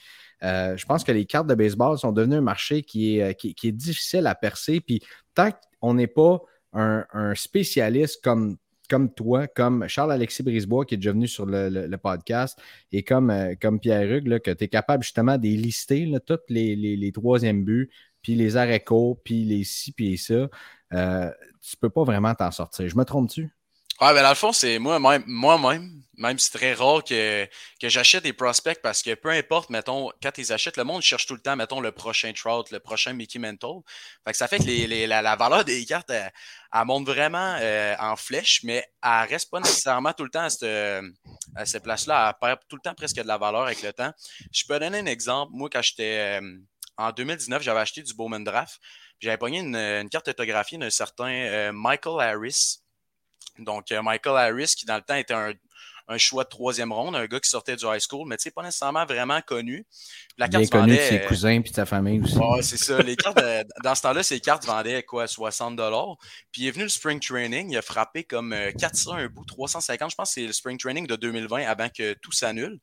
Euh, 0.44 0.76
je 0.76 0.86
pense 0.86 1.02
que 1.02 1.10
les 1.10 1.24
cartes 1.24 1.48
de 1.48 1.54
baseball 1.54 1.98
sont 1.98 2.12
devenues 2.12 2.36
un 2.36 2.40
marché 2.42 2.82
qui 2.82 3.16
est, 3.16 3.22
euh, 3.22 3.32
qui 3.32 3.68
est 3.68 3.72
difficile 3.72 4.26
à 4.26 4.34
percer. 4.34 4.80
Puis 4.80 5.00
tant 5.34 5.50
qu'on 5.80 5.94
n'est 5.94 6.06
pas 6.06 6.40
un, 6.72 7.34
spécialiste 7.34 8.22
comme, 8.22 8.56
comme 8.88 9.12
toi, 9.12 9.46
comme 9.46 9.86
Charles-Alexis 9.88 10.42
Brisebois 10.42 10.84
qui 10.84 10.94
est 10.94 10.98
déjà 10.98 11.12
venu 11.12 11.28
sur 11.28 11.46
le, 11.46 11.96
podcast, 11.96 12.58
et 12.92 13.02
comme, 13.02 13.30
euh, 13.30 13.54
comme 13.60 13.80
Pierre 13.80 14.10
Hugues, 14.10 14.28
là, 14.28 14.40
que 14.40 14.50
tu 14.50 14.64
es 14.64 14.68
capable 14.68 15.02
justement 15.02 15.38
de 15.38 15.48
lister, 15.48 16.10
tous 16.26 16.38
les, 16.48 16.76
les, 16.76 17.12
troisièmes 17.12 17.64
buts, 17.64 17.90
puis 18.22 18.34
les 18.34 18.56
arrêts 18.56 18.84
puis 19.24 19.44
les 19.44 19.64
ci, 19.64 19.92
puis 19.92 20.18
ça, 20.18 20.48
euh, 20.92 21.30
tu 21.60 21.76
peux 21.76 21.90
pas 21.90 22.04
vraiment 22.04 22.34
t'en 22.34 22.50
sortir. 22.50 22.88
Je 22.88 22.96
me 22.96 23.04
trompe-tu? 23.04 23.50
Ouais, 24.00 24.14
ben 24.14 24.22
dans 24.22 24.28
le 24.28 24.36
fond, 24.36 24.52
c'est 24.52 24.78
moi-même, 24.78 25.24
moi-même, 25.26 26.02
même 26.16 26.38
c'est 26.38 26.56
très 26.56 26.72
rare 26.72 27.02
que, 27.02 27.48
que 27.80 27.88
j'achète 27.88 28.22
des 28.22 28.32
prospects 28.32 28.80
parce 28.80 29.02
que 29.02 29.14
peu 29.14 29.30
importe, 29.30 29.70
mettons, 29.70 30.10
quand 30.22 30.38
ils 30.38 30.52
achètent, 30.52 30.76
le 30.76 30.84
monde 30.84 31.02
cherche 31.02 31.26
tout 31.26 31.34
le 31.34 31.40
temps, 31.40 31.56
mettons, 31.56 31.80
le 31.80 31.90
prochain 31.90 32.32
Trout, 32.32 32.70
le 32.70 32.78
prochain 32.78 33.12
Mickey 33.12 33.40
Mantle. 33.40 33.80
Fait 34.24 34.30
que 34.30 34.36
ça 34.36 34.46
fait 34.46 34.58
que 34.58 34.64
les, 34.64 34.86
les- 34.86 35.08
la, 35.08 35.20
la 35.20 35.34
valeur 35.34 35.64
des 35.64 35.84
cartes, 35.84 36.10
elle, 36.10 36.30
elle 36.72 36.84
monte 36.84 37.06
vraiment 37.06 37.56
euh, 37.60 37.96
en 37.98 38.14
flèche, 38.14 38.60
mais 38.62 38.86
elle 39.02 39.28
reste 39.28 39.50
pas 39.50 39.58
nécessairement 39.58 40.12
tout 40.12 40.22
le 40.24 40.30
temps 40.30 40.44
à 40.44 40.50
cette, 40.50 40.62
à 41.56 41.66
cette 41.66 41.82
place-là. 41.82 42.28
Elle 42.40 42.48
perd 42.48 42.60
tout 42.68 42.76
le 42.76 42.82
temps 42.82 42.94
presque 42.94 43.16
de 43.16 43.22
la 43.26 43.38
valeur 43.38 43.62
avec 43.62 43.82
le 43.82 43.92
temps. 43.92 44.12
Je 44.52 44.64
peux 44.66 44.78
donner 44.78 44.98
un 44.98 45.06
exemple. 45.06 45.50
Moi, 45.54 45.68
quand 45.72 45.82
j'étais 45.82 46.40
euh, 46.40 46.58
en 46.96 47.10
2019, 47.12 47.62
j'avais 47.62 47.80
acheté 47.80 48.02
du 48.02 48.14
Bowman 48.14 48.40
Draft. 48.44 48.78
J'avais 49.20 49.38
pogné 49.38 49.58
une, 49.60 49.74
une 49.76 50.08
carte 50.08 50.28
autographiée 50.28 50.78
d'un 50.78 50.90
certain 50.90 51.28
euh, 51.30 51.72
Michael 51.72 52.20
Harris. 52.20 52.78
Donc, 53.58 53.90
euh, 53.90 54.02
Michael 54.02 54.36
Harris, 54.36 54.74
qui 54.76 54.86
dans 54.86 54.96
le 54.96 55.02
temps 55.02 55.14
était 55.14 55.34
un, 55.34 55.52
un 56.08 56.16
choix 56.16 56.44
de 56.44 56.48
troisième 56.48 56.92
ronde, 56.92 57.14
un 57.14 57.26
gars 57.26 57.38
qui 57.38 57.50
sortait 57.50 57.76
du 57.76 57.84
high 57.84 58.00
school, 58.00 58.26
mais 58.26 58.36
tu 58.38 58.44
sais, 58.44 58.50
pas 58.50 58.62
nécessairement 58.62 59.04
vraiment 59.04 59.40
connu. 59.42 59.86
La 60.38 60.48
carte 60.48 60.70
Bien 60.70 60.80
connu 60.80 60.96
de 60.96 61.00
ses 61.00 61.20
cousins 61.22 61.60
puis 61.60 61.70
de 61.70 61.76
sa 61.76 61.84
famille 61.84 62.20
aussi. 62.20 62.36
Ouais, 62.36 62.62
c'est 62.62 62.78
ça. 62.78 63.02
Les 63.02 63.14
cartes, 63.14 63.38
dans 63.84 63.94
ce 63.94 64.02
temps-là, 64.02 64.22
ces 64.22 64.40
cartes 64.40 64.64
vendaient 64.64 65.02
quoi, 65.02 65.26
60 65.26 65.78
Puis 66.50 66.62
il 66.62 66.68
est 66.68 66.70
venu 66.70 66.84
le 66.84 66.88
spring 66.88 67.20
training, 67.20 67.70
il 67.70 67.76
a 67.76 67.82
frappé 67.82 68.24
comme 68.24 68.56
400 68.78 69.14
un 69.14 69.26
bout, 69.26 69.44
350. 69.44 70.10
Je 70.10 70.16
pense 70.16 70.30
que 70.30 70.34
c'est 70.34 70.46
le 70.46 70.52
spring 70.52 70.78
training 70.78 71.06
de 71.06 71.16
2020 71.16 71.66
avant 71.66 71.90
que 71.90 72.14
tout 72.14 72.32
s'annule. 72.32 72.78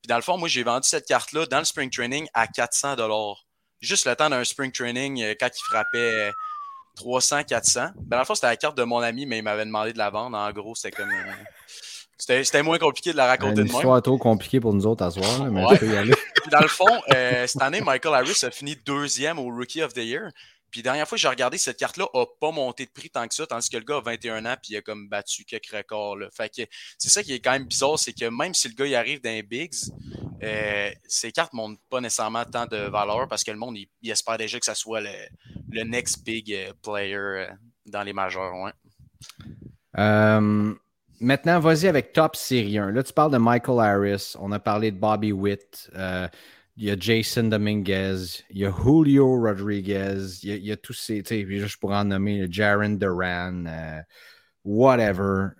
Puis 0.00 0.08
dans 0.08 0.16
le 0.16 0.22
fond, 0.22 0.38
moi, 0.38 0.48
j'ai 0.48 0.62
vendu 0.62 0.88
cette 0.88 1.06
carte-là 1.06 1.44
dans 1.46 1.58
le 1.58 1.64
spring 1.66 1.90
training 1.90 2.26
à 2.32 2.46
400 2.46 2.96
Juste 3.82 4.06
le 4.06 4.16
temps 4.16 4.30
d'un 4.30 4.44
spring 4.44 4.72
training 4.72 5.34
quand 5.38 5.48
il 5.48 5.62
frappait 5.64 6.32
300, 7.00 7.44
400. 7.44 7.80
Ben, 7.96 8.16
dans 8.16 8.18
le 8.18 8.24
fond, 8.24 8.34
c'était 8.34 8.48
la 8.48 8.56
carte 8.56 8.76
de 8.76 8.84
mon 8.84 8.98
ami, 8.98 9.26
mais 9.26 9.38
il 9.38 9.42
m'avait 9.42 9.64
demandé 9.64 9.92
de 9.92 9.98
la 9.98 10.10
vendre. 10.10 10.36
En 10.36 10.52
gros, 10.52 10.74
c'était 10.74 10.90
comme. 10.90 11.10
Euh, 11.10 12.42
c'était 12.44 12.62
moins 12.62 12.78
compliqué 12.78 13.12
de 13.12 13.16
la 13.16 13.26
raconter 13.26 13.54
de 13.54 13.60
moi. 13.62 13.66
C'est 13.66 13.72
une 13.72 13.78
histoire 13.78 14.02
trop 14.02 14.18
compliquée 14.18 14.60
pour 14.60 14.74
nous 14.74 14.86
autres 14.86 15.02
à 15.02 15.10
soir, 15.10 15.44
mais 15.50 15.62
y 15.62 15.96
aller. 15.96 16.12
dans 16.50 16.60
le 16.60 16.68
fond, 16.68 17.00
euh, 17.14 17.46
cette 17.46 17.62
année, 17.62 17.80
Michael 17.80 18.14
Harris 18.14 18.44
a 18.44 18.50
fini 18.50 18.76
deuxième 18.84 19.38
au 19.38 19.46
Rookie 19.46 19.82
of 19.82 19.94
the 19.94 19.98
Year. 20.04 20.30
Puis, 20.70 20.82
dernière 20.82 21.08
fois 21.08 21.16
que 21.16 21.22
j'ai 21.22 21.28
regardé, 21.28 21.56
cette 21.58 21.78
carte-là 21.78 22.06
n'a 22.14 22.24
pas 22.40 22.52
monté 22.52 22.84
de 22.84 22.90
prix 22.90 23.10
tant 23.10 23.26
que 23.26 23.34
ça, 23.34 23.46
tandis 23.46 23.70
que 23.70 23.76
le 23.78 23.84
gars 23.84 23.96
a 23.96 24.00
21 24.00 24.44
ans, 24.44 24.54
puis 24.62 24.74
il 24.74 24.76
a 24.76 24.82
comme 24.82 25.08
battu 25.08 25.44
quelques 25.44 25.70
records. 25.70 26.16
Là. 26.16 26.28
Fait 26.30 26.48
que 26.48 26.62
c'est 26.98 27.08
ça 27.08 27.22
qui 27.22 27.32
est 27.32 27.40
quand 27.40 27.52
même 27.52 27.64
bizarre, 27.64 27.98
c'est 27.98 28.12
que 28.12 28.26
même 28.26 28.54
si 28.54 28.68
le 28.68 28.74
gars 28.74 28.86
il 28.86 28.94
arrive 28.94 29.20
dans 29.20 29.30
les 29.30 29.42
Bigs, 29.42 29.74
euh, 30.42 30.90
ces 31.06 31.32
cartes 31.32 31.52
ne 31.52 31.58
montent 31.58 31.80
pas 31.90 32.00
nécessairement 32.00 32.44
tant 32.44 32.66
de 32.66 32.76
valeur 32.76 33.28
parce 33.28 33.44
que 33.44 33.50
le 33.50 33.58
monde, 33.58 33.76
il, 33.76 34.10
espère 34.10 34.38
déjà 34.38 34.58
que 34.58 34.64
ça 34.64 34.74
soit 34.74 35.00
le, 35.00 35.84
next 35.84 36.24
big 36.24 36.52
euh, 36.52 36.72
player 36.82 37.14
euh, 37.16 37.46
dans 37.86 38.02
les 38.02 38.12
majeurs. 38.12 38.52
Ouais. 38.54 38.72
maintenant, 41.20 41.60
vas-y 41.60 41.88
avec 41.88 42.12
Top 42.12 42.36
Série 42.36 42.78
1. 42.78 42.90
Là, 42.92 43.02
tu 43.02 43.12
parles 43.12 43.32
de 43.32 43.38
Michael 43.38 43.80
Harris. 43.80 44.34
On 44.38 44.52
a 44.52 44.58
parlé 44.58 44.90
de 44.90 44.98
Bobby 44.98 45.32
Witt 45.32 45.90
il 46.76 46.86
y 46.86 46.90
a 46.90 46.96
Jason 46.98 47.42
Dominguez, 47.42 48.42
il 48.48 48.58
y 48.58 48.64
a 48.64 48.72
Julio 48.72 49.38
Rodriguez, 49.38 50.38
il 50.42 50.64
y 50.64 50.72
a, 50.72 50.78
tous 50.78 50.94
ces, 50.94 51.22
tu 51.22 51.44
sais, 51.44 51.68
je 51.68 51.78
pourrais 51.78 51.98
en 51.98 52.06
nommer 52.06 52.46
Jaron 52.50 52.90
Duran, 52.90 53.64
whatever. 54.64 55.50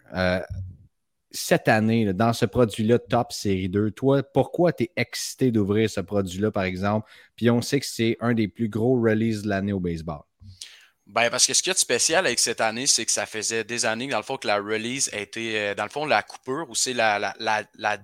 Euh, 1.30 1.36
cette 1.36 1.68
année, 1.68 2.12
dans 2.12 2.32
ce 2.32 2.44
produit-là, 2.44 2.98
Top 2.98 3.32
Série 3.32 3.68
2, 3.68 3.90
toi, 3.92 4.22
pourquoi 4.22 4.72
tu 4.72 4.84
es 4.84 4.92
excité 4.96 5.50
d'ouvrir 5.50 5.88
ce 5.88 6.00
produit-là, 6.00 6.50
par 6.50 6.64
exemple? 6.64 7.08
Puis 7.36 7.50
on 7.50 7.62
sait 7.62 7.80
que 7.80 7.86
c'est 7.86 8.16
un 8.20 8.34
des 8.34 8.48
plus 8.48 8.68
gros 8.68 9.00
releases 9.00 9.42
de 9.42 9.48
l'année 9.48 9.72
au 9.72 9.80
baseball. 9.80 10.20
Ben, 11.06 11.28
parce 11.28 11.46
que 11.46 11.54
ce 11.54 11.62
qu'il 11.62 11.70
y 11.70 11.72
a 11.72 11.74
de 11.74 11.78
spécial 11.78 12.26
avec 12.26 12.38
cette 12.38 12.60
année, 12.60 12.86
c'est 12.86 13.04
que 13.04 13.10
ça 13.10 13.26
faisait 13.26 13.64
des 13.64 13.84
années, 13.84 14.06
dans 14.06 14.18
le 14.18 14.22
fond, 14.22 14.36
que 14.36 14.46
la 14.46 14.58
release 14.58 15.10
a 15.12 15.18
été, 15.18 15.58
euh, 15.58 15.74
dans 15.74 15.82
le 15.84 15.90
fond, 15.90 16.06
la 16.06 16.22
coupure, 16.22 16.66
ou 16.68 16.74
c'est 16.74 16.92
la, 16.92 17.18
la, 17.18 17.34
la, 17.74 17.98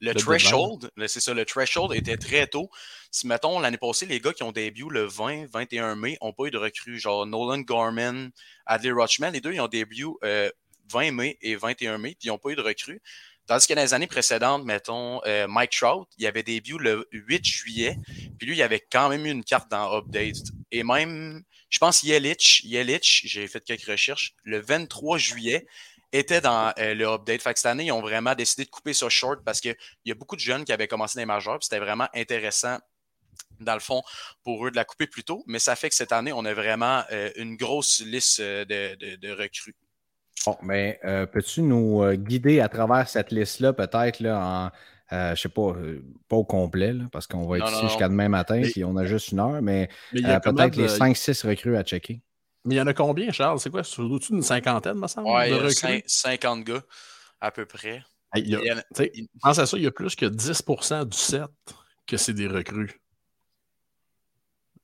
le, 0.00 0.14
threshold, 0.14 0.90
c'est 1.06 1.20
ça, 1.20 1.34
le 1.34 1.44
threshold 1.44 1.94
était 1.94 2.16
très 2.16 2.46
tôt. 2.46 2.70
Si, 3.10 3.26
mettons, 3.26 3.60
l'année 3.60 3.76
passée, 3.76 4.06
les 4.06 4.20
gars 4.20 4.32
qui 4.32 4.42
ont 4.42 4.52
début 4.52 4.88
le 4.88 5.04
20, 5.04 5.46
21 5.52 5.94
mai 5.96 6.16
n'ont 6.22 6.32
pas 6.32 6.46
eu 6.46 6.50
de 6.50 6.56
recrues, 6.56 6.98
genre 6.98 7.26
Nolan 7.26 7.58
Gorman, 7.58 8.30
Adley 8.64 8.90
Rochman, 8.90 9.30
les 9.30 9.42
deux, 9.42 9.52
ils 9.52 9.60
ont 9.60 9.68
début 9.68 10.06
20 10.92 11.08
euh, 11.08 11.12
mai 11.12 11.38
et 11.40 11.56
21 11.56 11.98
mai, 11.98 12.16
puis 12.18 12.28
ils 12.28 12.28
n'ont 12.28 12.38
pas 12.38 12.50
eu 12.50 12.56
de 12.56 12.62
recrues. 12.62 13.00
Tandis 13.46 13.66
que 13.66 13.74
dans 13.74 13.82
les 13.82 13.92
années 13.92 14.06
précédentes, 14.06 14.64
mettons, 14.64 15.20
euh, 15.26 15.48
Mike 15.48 15.72
Trout, 15.72 16.06
il 16.16 16.26
avait 16.26 16.44
début 16.44 16.78
le 16.78 17.08
8 17.10 17.44
juillet, 17.44 17.96
puis 18.38 18.46
lui, 18.46 18.56
il 18.56 18.62
avait 18.62 18.80
quand 18.80 19.08
même 19.08 19.26
eu 19.26 19.30
une 19.30 19.44
carte 19.44 19.70
dans 19.70 19.92
Update. 19.96 20.52
Et 20.70 20.84
même, 20.84 21.42
je 21.68 21.78
pense, 21.78 22.02
Yelich, 22.02 22.62
Yelich, 22.64 23.22
j'ai 23.24 23.48
fait 23.48 23.64
quelques 23.64 23.86
recherches, 23.86 24.34
le 24.44 24.60
23 24.60 25.18
juillet, 25.18 25.66
était 26.12 26.40
dans 26.40 26.72
euh, 26.78 26.94
le 26.94 27.06
update. 27.06 27.42
Que 27.42 27.52
cette 27.56 27.66
année, 27.66 27.86
ils 27.86 27.92
ont 27.92 28.00
vraiment 28.00 28.34
décidé 28.34 28.64
de 28.64 28.70
couper 28.70 28.92
ça 28.92 29.08
short 29.08 29.42
parce 29.44 29.60
qu'il 29.60 29.74
y 30.04 30.10
a 30.10 30.14
beaucoup 30.14 30.36
de 30.36 30.40
jeunes 30.40 30.64
qui 30.64 30.72
avaient 30.72 30.88
commencé 30.88 31.18
les 31.18 31.26
majeurs. 31.26 31.58
C'était 31.62 31.78
vraiment 31.78 32.08
intéressant, 32.14 32.78
dans 33.60 33.74
le 33.74 33.80
fond, 33.80 34.02
pour 34.44 34.66
eux 34.66 34.70
de 34.70 34.76
la 34.76 34.84
couper 34.84 35.06
plus 35.06 35.24
tôt. 35.24 35.42
Mais 35.46 35.58
ça 35.58 35.74
fait 35.74 35.88
que 35.88 35.94
cette 35.94 36.12
année, 36.12 36.32
on 36.32 36.44
a 36.44 36.54
vraiment 36.54 37.02
euh, 37.10 37.30
une 37.36 37.56
grosse 37.56 38.00
liste 38.00 38.40
euh, 38.40 38.64
de, 38.64 39.30
recrues. 39.32 39.74
Bon, 40.46 40.56
mais 40.62 41.00
peux-tu 41.32 41.62
nous 41.62 42.12
guider 42.14 42.60
à 42.60 42.68
travers 42.68 43.08
cette 43.08 43.30
liste-là, 43.30 43.72
peut-être 43.72 44.20
là, 44.20 44.70
en, 45.10 45.34
je 45.34 45.40
sais 45.40 45.48
pas, 45.48 45.74
pas 46.28 46.36
au 46.36 46.44
complet, 46.44 46.94
parce 47.12 47.26
qu'on 47.26 47.46
va 47.46 47.58
être 47.58 47.70
ici 47.70 47.82
jusqu'à 47.82 48.08
demain 48.08 48.28
matin, 48.28 48.62
si 48.64 48.82
on 48.84 48.96
a 48.96 49.04
juste 49.04 49.32
une 49.32 49.40
heure, 49.40 49.62
mais, 49.62 49.88
peut-être 50.12 50.76
les 50.76 50.88
5-6 50.88 51.46
recrues 51.46 51.76
à 51.76 51.82
checker. 51.82 52.22
Mais 52.64 52.76
il 52.76 52.78
y 52.78 52.80
en 52.80 52.86
a 52.86 52.94
combien, 52.94 53.32
Charles? 53.32 53.58
C'est 53.58 53.70
quoi? 53.70 53.82
C'est 53.82 54.00
au-dessus 54.00 54.32
d'une 54.32 54.42
cinquantaine, 54.42 54.96
me 54.96 55.08
semble? 55.08 55.28
Ouais, 55.28 55.50
y 55.50 55.54
a 55.54 56.00
50 56.06 56.64
gars, 56.64 56.82
à 57.40 57.50
peu 57.50 57.66
près. 57.66 58.02
pense 59.42 59.58
à 59.58 59.66
ça, 59.66 59.76
il 59.76 59.82
y 59.82 59.86
a 59.86 59.90
plus 59.90 60.14
que 60.14 60.26
10% 60.26 61.04
du 61.04 61.16
set 61.16 61.50
que 62.06 62.16
c'est 62.16 62.32
des 62.32 62.46
recrues. 62.46 63.00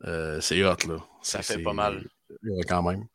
Euh, 0.05 0.40
c'est 0.40 0.62
hot, 0.64 0.77
là. 0.88 0.99
Ça 1.23 1.42
fait 1.42 1.62
pas 1.62 1.73
mal. 1.73 2.05
Quand 2.68 2.83
même. 2.83 3.07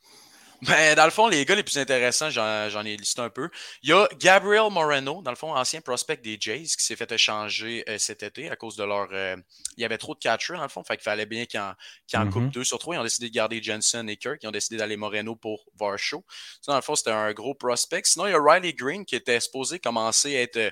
Ben, 0.67 0.95
dans 0.95 1.05
le 1.05 1.11
fond, 1.11 1.27
les 1.27 1.43
gars 1.45 1.55
les 1.55 1.63
plus 1.63 1.77
intéressants, 1.77 2.29
j'en 2.29 2.85
ai 2.85 2.95
listé 2.95 3.21
un 3.21 3.29
peu. 3.29 3.49
Il 3.81 3.89
y 3.89 3.93
a 3.93 4.07
Gabriel 4.19 4.71
Moreno, 4.71 5.21
dans 5.21 5.31
le 5.31 5.35
fond, 5.35 5.53
ancien 5.55 5.81
prospect 5.81 6.17
des 6.17 6.37
Jays, 6.39 6.63
qui 6.77 6.85
s'est 6.85 6.95
fait 6.95 7.11
échanger 7.11 7.83
euh, 7.89 7.97
cet 7.97 8.23
été 8.23 8.49
à 8.49 8.55
cause 8.55 8.75
de 8.75 8.83
leur. 8.83 9.09
Euh, 9.11 9.35
il 9.77 9.81
y 9.81 9.85
avait 9.85 9.97
trop 9.97 10.13
de 10.13 10.19
catchers, 10.19 10.55
dans 10.55 10.63
le 10.63 10.69
fond, 10.69 10.83
fait 10.83 10.95
qu'il 10.95 11.03
fallait 11.03 11.25
bien 11.25 11.45
qu'ils 11.45 11.59
en, 11.59 11.73
qu 12.07 12.17
en 12.17 12.29
coupent 12.29 12.43
mm-hmm. 12.43 12.51
deux 12.51 12.63
sur 12.63 12.79
trois. 12.79 12.95
Ils 12.95 12.99
ont 12.99 13.03
décidé 13.03 13.29
de 13.29 13.33
garder 13.33 13.61
Jensen 13.61 14.07
et 14.09 14.17
Kirk. 14.17 14.39
Ils 14.43 14.47
ont 14.47 14.51
décidé 14.51 14.77
d'aller 14.77 14.95
Moreno 14.95 15.35
pour 15.35 15.65
Varsho. 15.77 16.23
dans 16.67 16.75
le 16.75 16.81
fond, 16.81 16.95
c'était 16.95 17.11
un 17.11 17.33
gros 17.33 17.55
prospect. 17.55 18.03
Sinon, 18.05 18.27
il 18.27 18.31
y 18.31 18.35
a 18.35 18.41
Riley 18.41 18.73
Green, 18.73 19.05
qui 19.05 19.15
était 19.15 19.39
supposé 19.39 19.79
commencer 19.79 20.37
à 20.37 20.41
être 20.41 20.57
euh, 20.57 20.69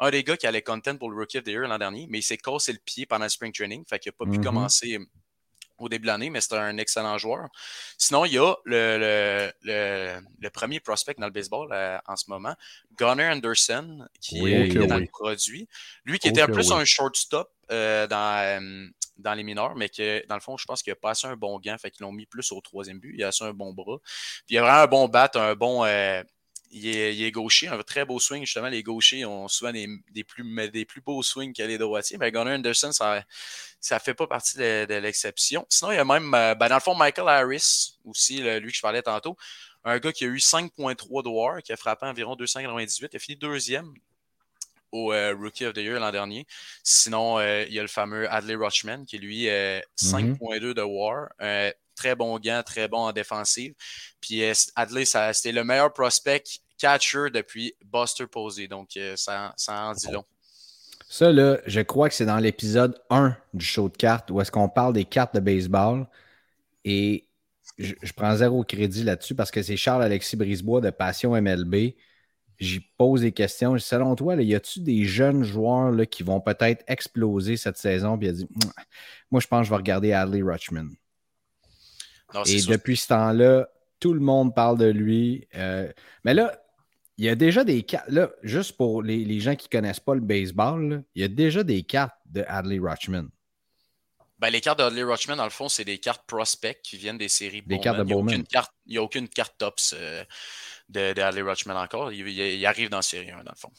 un 0.00 0.10
des 0.10 0.24
gars 0.24 0.36
qui 0.36 0.46
allait 0.46 0.62
content 0.62 0.96
pour 0.96 1.10
le 1.10 1.16
Rookie 1.16 1.38
of 1.38 1.44
the 1.44 1.48
Year 1.48 1.68
l'an 1.68 1.78
dernier, 1.78 2.06
mais 2.08 2.20
il 2.20 2.22
s'est 2.22 2.38
cassé 2.38 2.72
le 2.72 2.78
pied 2.78 3.04
pendant 3.06 3.24
le 3.24 3.30
spring 3.30 3.52
training, 3.52 3.84
fait 3.88 3.98
qu'il 3.98 4.10
n'a 4.10 4.24
pas 4.24 4.30
pu 4.30 4.38
mm-hmm. 4.38 4.44
commencer 4.44 4.98
au 5.78 5.88
début 5.88 6.02
de 6.02 6.06
l'année, 6.08 6.30
mais 6.30 6.40
c'est 6.40 6.54
un 6.54 6.78
excellent 6.78 7.18
joueur. 7.18 7.48
Sinon, 7.98 8.24
il 8.24 8.34
y 8.34 8.38
a 8.38 8.54
le, 8.64 9.52
le, 9.62 10.50
premier 10.50 10.80
prospect 10.80 11.14
dans 11.18 11.26
le 11.26 11.32
baseball 11.32 11.68
euh, 11.72 11.98
en 12.06 12.16
ce 12.16 12.30
moment, 12.30 12.54
Gunnar 12.96 13.34
Anderson, 13.34 14.06
qui 14.20 14.46
est, 14.52 14.86
dans 14.86 14.98
le 14.98 15.06
produit. 15.06 15.68
Lui 16.04 16.18
qui 16.18 16.28
était 16.28 16.42
un 16.42 16.46
peu 16.46 16.60
un 16.72 16.84
shortstop 16.84 17.50
euh, 17.72 18.06
dans, 18.06 18.62
euh, 18.62 18.88
dans 19.18 19.34
les 19.34 19.42
mineurs, 19.42 19.74
mais 19.74 19.88
que 19.88 20.24
dans 20.26 20.36
le 20.36 20.40
fond, 20.40 20.56
je 20.56 20.64
pense 20.64 20.82
qu'il 20.82 20.92
a 20.92 20.96
pas 20.96 21.10
assez 21.10 21.26
un 21.26 21.36
bon 21.36 21.58
gant, 21.58 21.76
fait 21.78 21.90
qu'ils 21.90 22.04
l'ont 22.04 22.12
mis 22.12 22.26
plus 22.26 22.52
au 22.52 22.60
troisième 22.60 23.00
but. 23.00 23.14
Il 23.16 23.24
a 23.24 23.28
assez 23.28 23.44
un 23.44 23.52
bon 23.52 23.72
bras. 23.72 23.98
Puis 24.46 24.56
il 24.56 24.58
a 24.58 24.62
vraiment 24.62 24.82
un 24.82 24.86
bon 24.86 25.08
bat, 25.08 25.30
un 25.34 25.54
bon 25.54 25.84
il 26.74 27.22
est, 27.22 27.30
gaucher, 27.30 27.68
un 27.68 27.80
très 27.82 28.04
beau 28.04 28.18
swing. 28.18 28.44
Justement, 28.44 28.68
les 28.68 28.82
gauchers 28.82 29.24
ont 29.24 29.46
souvent 29.46 29.70
des, 29.70 30.24
plus, 30.24 30.70
des 30.70 30.84
plus 30.84 31.00
beaux 31.00 31.22
swings 31.22 31.54
que 31.54 31.62
les 31.62 31.78
droitiers. 31.78 32.18
Mais 32.18 32.32
Gunnar 32.32 32.54
Anderson, 32.54 32.90
ça 32.90 33.22
ne 33.92 33.98
fait 34.00 34.14
pas 34.14 34.26
partie 34.26 34.58
de, 34.58 34.94
l'exception. 34.94 35.64
Sinon, 35.68 35.92
il 35.92 35.96
y 35.96 35.98
a 35.98 36.04
même, 36.04 36.34
euh, 36.34 36.56
ben, 36.56 36.68
dans 36.68 36.74
le 36.74 36.80
fond, 36.80 36.96
Michael 36.96 37.28
Harris, 37.28 37.96
aussi, 38.04 38.38
lui 38.38 38.72
que 38.72 38.76
je 38.76 38.82
parlais 38.82 39.02
tantôt. 39.02 39.36
Un 39.84 39.98
gars 39.98 40.12
qui 40.12 40.24
a 40.24 40.26
eu 40.26 40.38
5.3 40.38 41.22
de 41.22 41.28
war, 41.28 41.62
qui 41.62 41.72
a 41.72 41.76
frappé 41.76 42.06
environ 42.06 42.34
298. 42.34 43.10
Il 43.12 43.16
a 43.16 43.18
fini 43.20 43.36
deuxième 43.36 43.94
au 44.90 45.12
euh, 45.12 45.32
Rookie 45.38 45.66
of 45.66 45.74
the 45.74 45.78
Year 45.78 46.00
l'an 46.00 46.10
dernier. 46.10 46.44
Sinon, 46.82 47.38
euh, 47.38 47.64
il 47.68 47.74
y 47.74 47.78
a 47.78 47.82
le 47.82 47.88
fameux 47.88 48.28
Adley 48.32 48.56
Rochman, 48.56 49.04
qui 49.04 49.18
lui, 49.18 49.44
5.2 49.44 50.38
mm-hmm. 50.40 50.74
de 50.74 50.82
war 50.82 51.28
très 51.94 52.16
bon 52.16 52.38
gant, 52.40 52.62
très 52.64 52.88
bon 52.88 52.98
en 52.98 53.12
défensive. 53.12 53.72
Puis 54.20 54.42
Adley, 54.74 55.04
c'était 55.04 55.52
le 55.52 55.62
meilleur 55.62 55.92
prospect 55.92 56.42
catcher 56.84 57.30
depuis 57.32 57.74
Buster 57.82 58.26
Posey. 58.26 58.68
Donc, 58.68 58.90
euh, 58.96 59.14
ça, 59.16 59.54
ça 59.56 59.86
en 59.86 59.92
dit 59.94 60.10
long. 60.10 60.24
Ça, 61.08 61.32
là, 61.32 61.58
je 61.66 61.80
crois 61.80 62.10
que 62.10 62.14
c'est 62.14 62.26
dans 62.26 62.38
l'épisode 62.38 63.00
1 63.08 63.36
du 63.54 63.64
show 63.64 63.88
de 63.88 63.96
cartes 63.96 64.30
où 64.30 64.40
est-ce 64.40 64.50
qu'on 64.50 64.68
parle 64.68 64.92
des 64.92 65.04
cartes 65.04 65.34
de 65.34 65.40
baseball. 65.40 66.06
Et 66.84 67.26
je, 67.78 67.94
prends 68.14 68.36
zéro 68.36 68.64
crédit 68.64 69.02
là-dessus 69.02 69.34
parce 69.34 69.50
que 69.50 69.62
c'est 69.62 69.76
Charles-Alexis 69.76 70.36
Brisebois 70.36 70.82
de 70.82 70.90
Passion 70.90 71.30
MLB. 71.40 71.94
J'y 72.58 72.80
pose 72.98 73.22
des 73.22 73.32
questions. 73.32 73.78
Selon 73.78 74.14
toi, 74.14 74.34
y 74.36 74.54
a-tu 74.54 74.80
des 74.80 75.04
jeunes 75.04 75.42
joueurs 75.42 75.90
là, 75.90 76.04
qui 76.04 76.22
vont 76.22 76.40
peut-être 76.40 76.84
exploser 76.86 77.56
cette 77.56 77.78
saison? 77.78 78.18
Puis 78.18 78.28
il 78.28 78.30
a 78.30 78.32
dit 78.34 78.48
Moi, 79.30 79.40
je 79.40 79.46
pense 79.46 79.60
que 79.60 79.64
je 79.64 79.70
vais 79.70 79.76
regarder 79.76 80.12
Adley 80.12 80.42
Rutschman. 80.42 80.90
Et 82.46 82.60
depuis 82.62 82.96
ce 82.96 83.08
temps-là, 83.08 83.68
tout 84.00 84.12
le 84.12 84.20
monde 84.20 84.54
parle 84.54 84.78
de 84.78 84.86
lui. 84.86 85.48
Euh, 85.54 85.90
mais 86.24 86.34
là, 86.34 86.63
il 87.16 87.24
y 87.24 87.28
a 87.28 87.34
déjà 87.34 87.64
des 87.64 87.82
cartes, 87.82 88.08
là, 88.08 88.30
juste 88.42 88.76
pour 88.76 89.02
les, 89.02 89.40
gens 89.40 89.54
qui 89.54 89.68
ne 89.68 89.78
connaissent 89.78 90.00
pas 90.00 90.14
le 90.14 90.20
baseball, 90.20 91.04
il 91.14 91.22
y 91.22 91.24
a 91.24 91.28
déjà 91.28 91.62
des 91.62 91.82
cartes 91.82 92.16
de 92.26 92.44
Adley 92.48 92.78
Rutschman. 92.78 93.28
Ben, 94.38 94.50
les 94.50 94.60
cartes 94.60 94.80
de 94.80 94.84
Adley 94.84 95.04
Rutschman, 95.04 95.36
dans 95.36 95.44
le 95.44 95.50
fond, 95.50 95.68
c'est 95.68 95.84
des 95.84 95.98
cartes 95.98 96.26
prospects 96.26 96.80
qui 96.82 96.96
viennent 96.96 97.18
des 97.18 97.28
séries 97.28 97.62
Des 97.62 97.78
cartes 97.78 97.98
de 97.98 98.02
Bowman. 98.02 98.44
Il 98.86 98.92
n'y 98.92 98.98
a, 98.98 99.02
aucune 99.02 99.28
carte 99.28 99.54
tops 99.58 99.94
euh, 99.96 100.24
de, 100.88 101.12
de, 101.12 101.22
Adley 101.22 101.42
Rutschman 101.42 101.76
encore. 101.76 102.12
Il, 102.12 102.66
arrive 102.66 102.90
dans 102.90 103.00
série 103.00 103.30
1, 103.30 103.44
dans 103.44 103.52
le 103.52 103.56
fond. 103.56 103.70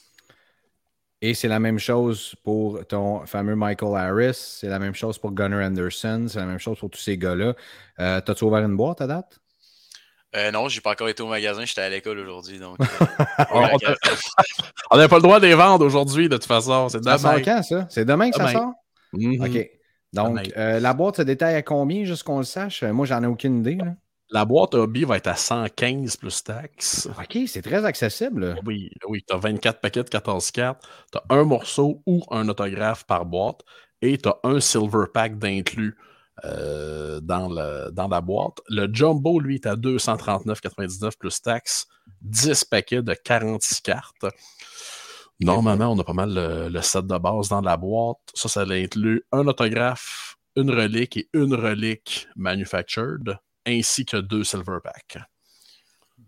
Et 1.21 1.33
c'est 1.33 1.47
la 1.47 1.59
même 1.59 1.79
chose 1.79 2.35
pour 2.43 2.85
ton 2.87 3.25
fameux 3.25 3.55
Michael 3.55 3.97
Harris. 3.97 4.33
C'est 4.33 4.67
la 4.67 4.79
même 4.79 4.95
chose 4.95 5.17
pour 5.17 5.33
Gunnar 5.33 5.61
Anderson. 5.65 6.27
C'est 6.29 6.39
la 6.39 6.45
même 6.45 6.59
chose 6.59 6.79
pour 6.79 6.89
tous 6.89 6.99
ces 6.99 7.17
gars-là. 7.17 7.53
Euh, 7.99 8.21
T'as-tu 8.21 8.43
ouvert 8.45 8.63
une 8.63 8.77
boîte 8.77 9.01
à 9.01 9.07
date? 9.07 9.39
Euh, 10.35 10.51
non, 10.51 10.67
j'ai 10.67 10.81
pas 10.81 10.91
encore 10.91 11.07
été 11.07 11.23
au 11.23 11.27
magasin, 11.27 11.63
j'étais 11.65 11.81
à 11.81 11.89
l'école 11.89 12.19
aujourd'hui. 12.19 12.59
Donc, 12.59 12.77
on 14.91 14.97
n'a 14.97 15.07
pas 15.07 15.15
le 15.15 15.21
droit 15.21 15.39
de 15.39 15.47
les 15.47 15.55
vendre 15.55 15.85
aujourd'hui, 15.85 16.27
de 16.27 16.35
toute 16.35 16.45
façon. 16.45 16.89
C'est 16.89 17.03
ça 17.03 17.17
sort 17.17 17.41
quand, 17.43 17.63
ça? 17.63 17.87
C'est 17.89 18.05
demain 18.05 18.29
que 18.29 18.37
ça 18.37 18.51
sort? 18.51 18.73
Mm-hmm. 19.13 19.47
OK. 19.47 19.69
Donc, 20.13 20.39
la 20.55 20.93
boîte 20.93 21.17
se 21.17 21.21
détaille 21.21 21.55
à 21.55 21.61
combien, 21.61 22.03
juste 22.03 22.23
qu'on 22.23 22.39
le 22.39 22.43
sache? 22.43 22.83
Moi, 22.83 23.05
j'en 23.05 23.23
ai 23.23 23.27
aucune 23.27 23.59
idée. 23.59 23.75
Là. 23.75 23.95
La 24.31 24.43
boîte 24.43 24.73
hobby 24.73 25.03
va 25.03 25.17
être 25.17 25.27
à 25.27 25.35
115 25.35 26.17
plus 26.17 26.43
taxes. 26.43 27.07
OK, 27.17 27.37
c'est 27.47 27.61
très 27.61 27.85
accessible. 27.85 28.59
Oui, 28.65 28.89
oui. 29.07 29.23
Tu 29.27 29.35
as 29.35 29.37
24 29.37 29.79
paquets 29.79 30.03
de 30.03 30.09
14 30.09 30.51
cartes. 30.51 30.83
Tu 31.11 31.17
as 31.17 31.35
un 31.35 31.43
morceau 31.43 32.01
ou 32.07 32.23
un 32.31 32.49
autographe 32.49 33.05
par 33.05 33.25
boîte 33.25 33.61
et 34.01 34.17
tu 34.17 34.27
as 34.27 34.39
un 34.43 34.59
silver 34.59 35.05
pack 35.13 35.37
d'inclus 35.37 35.95
euh, 36.43 37.21
dans, 37.21 37.47
la 37.49 38.21
boîte. 38.21 38.59
Le 38.69 38.93
jumbo, 38.93 39.39
lui, 39.39 39.55
est 39.55 39.65
à 39.65 39.75
239,99 39.75 41.17
plus 41.17 41.41
taxes. 41.41 41.87
10 42.21 42.65
paquets 42.65 43.01
de 43.01 43.13
46 43.13 43.81
cartes. 43.81 44.25
Normalement, 45.39 45.91
on 45.91 45.99
a 45.99 46.03
pas 46.03 46.13
mal 46.13 46.33
le, 46.33 46.81
set 46.81 47.07
de 47.07 47.17
base 47.17 47.49
dans 47.49 47.61
la 47.61 47.77
boîte. 47.77 48.17
Ça, 48.33 48.49
ça 48.49 48.61
inclut 48.61 49.23
un 49.31 49.47
autographe, 49.47 50.37
une 50.55 50.71
relique 50.71 51.17
et 51.17 51.29
une 51.33 51.53
relique 51.53 52.27
manufactured 52.35 53.37
ainsi 53.65 54.05
que 54.05 54.17
deux 54.17 54.43
silver 54.43 54.77
packs. 54.83 55.17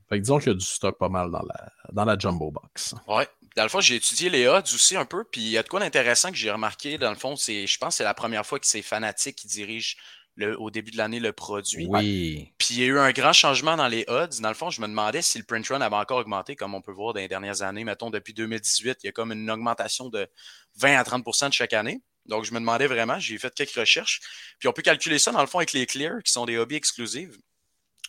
Fait 0.10 0.18
que 0.18 0.22
disons 0.22 0.40
qu'il 0.40 0.48
y 0.48 0.52
a 0.52 0.58
du 0.58 0.66
stock 0.66 0.98
pas 0.98 1.10
mal 1.10 1.30
dans 1.32 1.44
la, 1.44 1.72
dans 1.92 2.06
la 2.06 2.18
jumbo 2.18 2.50
box. 2.50 2.96
Ouais. 3.08 3.28
Dans 3.58 3.64
le 3.64 3.70
fond, 3.70 3.82
j'ai 3.82 3.96
étudié 3.96 4.30
les 4.30 4.46
odds 4.46 4.72
aussi 4.72 4.96
un 4.96 5.06
peu, 5.06 5.24
puis 5.24 5.42
il 5.42 5.50
y 5.50 5.58
a 5.58 5.64
de 5.64 5.68
quoi 5.68 5.80
d'intéressant 5.80 6.30
que 6.30 6.38
j'ai 6.38 6.52
remarqué. 6.52 7.00
Dans 7.00 7.10
le 7.10 7.16
fond, 7.16 7.36
c'est, 7.36 7.66
je 7.66 7.78
pense 7.80 7.96
que 7.96 7.98
c'est 7.98 8.04
la 8.04 8.14
première 8.14 8.46
fois 8.46 8.60
que 8.60 8.68
c'est 8.68 8.84
Fanatic 8.84 9.36
qui 9.36 9.48
dirige 9.48 9.98
le, 10.36 10.62
au 10.62 10.70
début 10.70 10.92
de 10.92 10.98
l'année 10.98 11.20
le 11.20 11.34
produit. 11.34 11.88
Oui. 11.90 12.54
Puis 12.60 12.76
il 12.76 12.80
y 12.82 12.84
a 12.84 12.86
eu 12.86 13.00
un 13.00 13.12
grand 13.12 13.34
changement 13.34 13.76
dans 13.76 13.88
les 13.88 14.06
odds. 14.10 14.40
Dans 14.42 14.50
le 14.50 14.54
fond, 14.54 14.70
je 14.70 14.80
me 14.80 14.88
demandais 14.88 15.24
si 15.24 15.40
le 15.40 15.44
print 15.44 15.68
run 15.70 15.82
avait 15.82 15.96
encore 15.96 16.20
augmenté, 16.20 16.56
comme 16.56 16.76
on 16.76 16.84
peut 16.84 16.92
voir 16.92 17.16
dans 17.16 17.20
les 17.20 17.28
dernières 17.28 17.64
années. 17.64 17.84
Mettons, 17.84 18.12
depuis 18.12 18.36
2018, 18.36 19.00
il 19.02 19.08
y 19.08 19.10
a 19.10 19.12
comme 19.12 19.32
une 19.32 19.50
augmentation 19.50 20.10
de 20.10 20.28
20 20.76 20.96
à 20.96 21.02
30% 21.02 21.48
de 21.48 21.54
chaque 21.54 21.74
année. 21.74 22.00
Donc, 22.28 22.44
je 22.44 22.54
me 22.54 22.60
demandais 22.60 22.86
vraiment, 22.86 23.18
j'ai 23.18 23.40
fait 23.40 23.56
quelques 23.56 23.74
recherches. 23.74 24.22
Puis, 24.60 24.70
on 24.70 24.74
peut 24.74 24.84
calculer 24.84 25.18
ça, 25.18 25.32
dans 25.32 25.42
le 25.42 25.48
fond, 25.48 25.58
avec 25.58 25.74
les 25.74 25.88
Clear, 25.88 26.22
qui 26.24 26.32
sont 26.32 26.46
des 26.46 26.60
hobbies 26.60 26.76
exclusifs. 26.76 27.32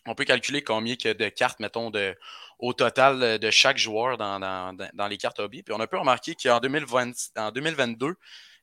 On 0.04 0.14
peut 0.14 0.24
calculer 0.24 0.62
combien 0.62 0.94
de 0.94 1.28
cartes, 1.30 1.60
mettons, 1.60 1.90
de, 1.90 2.14
au 2.58 2.72
total 2.72 3.38
de 3.38 3.50
chaque 3.50 3.78
joueur 3.78 4.18
dans, 4.18 5.08
les 5.08 5.18
cartes 5.18 5.38
hobby. 5.38 5.62
Puis, 5.62 5.74
on 5.74 5.80
a 5.80 5.86
pu 5.86 5.96
remarquer 5.96 6.34
qu'en 6.34 6.60
2022, 6.60 8.14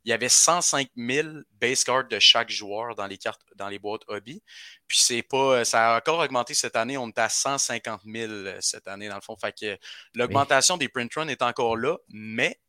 il 0.05 0.10
y 0.10 0.13
avait 0.13 0.29
105 0.29 0.89
000 0.95 1.27
base 1.60 1.84
cards 1.84 2.08
de 2.08 2.19
chaque 2.19 2.51
joueur 2.51 2.93
dans 2.95 3.08
les 3.08 3.17
cartes, 3.17 3.41
dans 3.55 3.67
les 3.67 3.79
boîtes 3.79 4.03
hobby. 4.08 4.43
Puis 4.88 4.99
c'est 5.01 5.23
pas, 5.23 5.65
ça 5.65 5.95
a 5.95 5.97
encore 5.97 6.19
augmenté 6.19 6.53
cette 6.53 6.75
année. 6.75 6.95
On 6.95 7.08
est 7.08 7.17
à 7.17 7.27
150 7.27 8.01
000 8.05 8.31
cette 8.60 8.88
année 8.88 9.10
dans 9.10 9.15
le 9.15 9.21
fond. 9.21 9.36
Fait 9.36 9.51
que 9.51 9.77
l'augmentation 10.13 10.77
des 10.77 10.89
print 10.89 11.12
runs 11.15 11.27
est 11.27 11.41
encore 11.41 11.75
là, 11.75 11.97
mais 12.10 12.60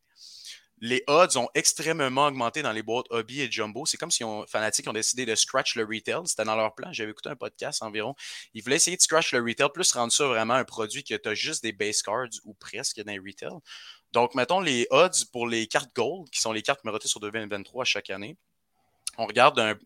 les 0.79 1.03
odds 1.07 1.37
ont 1.37 1.49
extrêmement 1.55 2.27
augmenté 2.27 2.61
dans 2.61 2.71
les 2.71 2.83
boîtes 2.83 3.07
hobby 3.09 3.41
et 3.41 3.51
jumbo. 3.51 3.85
C'est 3.85 3.97
comme 3.97 4.11
si 4.11 4.23
on, 4.23 4.45
Fanatic 4.47 4.87
ont 4.87 4.93
décidé 4.93 5.25
de 5.25 5.33
scratch 5.35 5.75
le 5.75 5.83
retail. 5.83 6.21
C'était 6.25 6.43
dans 6.43 6.55
leur 6.55 6.75
plan. 6.75 6.93
J'avais 6.93 7.11
écouté 7.11 7.29
un 7.29 7.35
podcast 7.35 7.81
environ. 7.81 8.15
Ils 8.53 8.63
voulaient 8.63 8.75
essayer 8.75 8.95
de 8.95 9.01
scratch 9.01 9.33
le 9.33 9.41
retail, 9.41 9.69
plus 9.73 9.91
rendre 9.91 10.11
ça 10.11 10.25
vraiment 10.27 10.53
un 10.53 10.65
produit 10.65 11.03
que 11.03 11.15
tu 11.15 11.29
as 11.29 11.33
juste 11.33 11.63
des 11.63 11.71
base 11.71 12.01
cards 12.01 12.29
ou 12.43 12.53
presque 12.53 13.01
dans 13.01 13.11
les 13.11 13.19
retail. 13.19 13.57
Donc, 14.11 14.35
mettons 14.35 14.61
les 14.61 14.87
odds 14.91 15.25
pour 15.31 15.47
les 15.47 15.67
cartes 15.67 15.93
gold, 15.95 16.29
qui 16.29 16.39
sont 16.39 16.53
les 16.53 16.61
cartes 16.61 16.83
numérotées 16.83 17.07
sur 17.07 17.19
2023 17.19 17.83
chaque 17.83 18.09
année. 18.09 18.37
On 19.17 19.25
regarde 19.25 19.77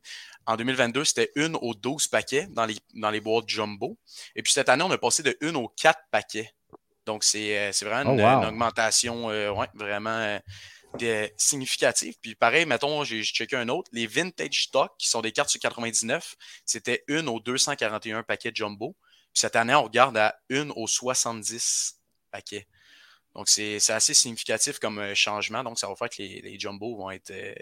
en 0.45 0.57
2022, 0.57 1.05
c'était 1.05 1.31
une 1.35 1.55
aux 1.55 1.73
12 1.73 2.07
paquets 2.07 2.47
dans 2.49 2.65
les, 2.65 2.75
dans 2.95 3.09
les 3.09 3.21
boîtes 3.21 3.47
jumbo. 3.47 3.97
Et 4.35 4.43
puis 4.43 4.51
cette 4.51 4.67
année, 4.67 4.83
on 4.83 4.91
a 4.91 4.97
passé 4.97 5.23
de 5.23 5.37
une 5.41 5.55
aux 5.55 5.69
4 5.69 5.97
paquets. 6.11 6.51
Donc, 7.05 7.23
c'est 7.23 7.57
euh, 7.57 7.71
vraiment 7.81 8.11
oh, 8.11 8.19
une, 8.19 8.49
augmentation 8.49 9.29
euh, 9.29 9.51
vraiment 9.73 10.09
euh, 10.09 10.39
significatif. 11.37 12.15
Puis 12.21 12.35
pareil, 12.35 12.65
mettons, 12.65 13.03
j'ai 13.03 13.23
checké 13.23 13.55
un 13.55 13.69
autre. 13.69 13.89
Les 13.93 14.07
vintage 14.07 14.63
stock, 14.63 14.91
qui 14.97 15.09
sont 15.09 15.21
des 15.21 15.31
cartes 15.31 15.49
sur 15.49 15.59
99, 15.59 16.35
c'était 16.65 17.03
une 17.07 17.29
aux 17.29 17.39
241 17.39 18.23
paquets 18.23 18.51
jumbo. 18.53 18.95
Puis 19.33 19.41
cette 19.41 19.55
année, 19.55 19.75
on 19.75 19.83
regarde 19.83 20.17
à 20.17 20.35
une 20.49 20.71
aux 20.75 20.87
70 20.87 21.99
paquets. 22.31 22.67
Donc, 23.35 23.47
c'est 23.47 23.77
assez 23.89 24.13
significatif 24.13 24.79
comme 24.79 24.99
euh, 24.99 25.15
changement. 25.15 25.63
Donc, 25.63 25.79
ça 25.79 25.87
va 25.87 25.95
faire 25.95 26.09
que 26.09 26.21
les, 26.21 26.41
les 26.41 26.59
jumbo 26.59 26.97
vont 26.97 27.11
être 27.11 27.31
euh, 27.31 27.53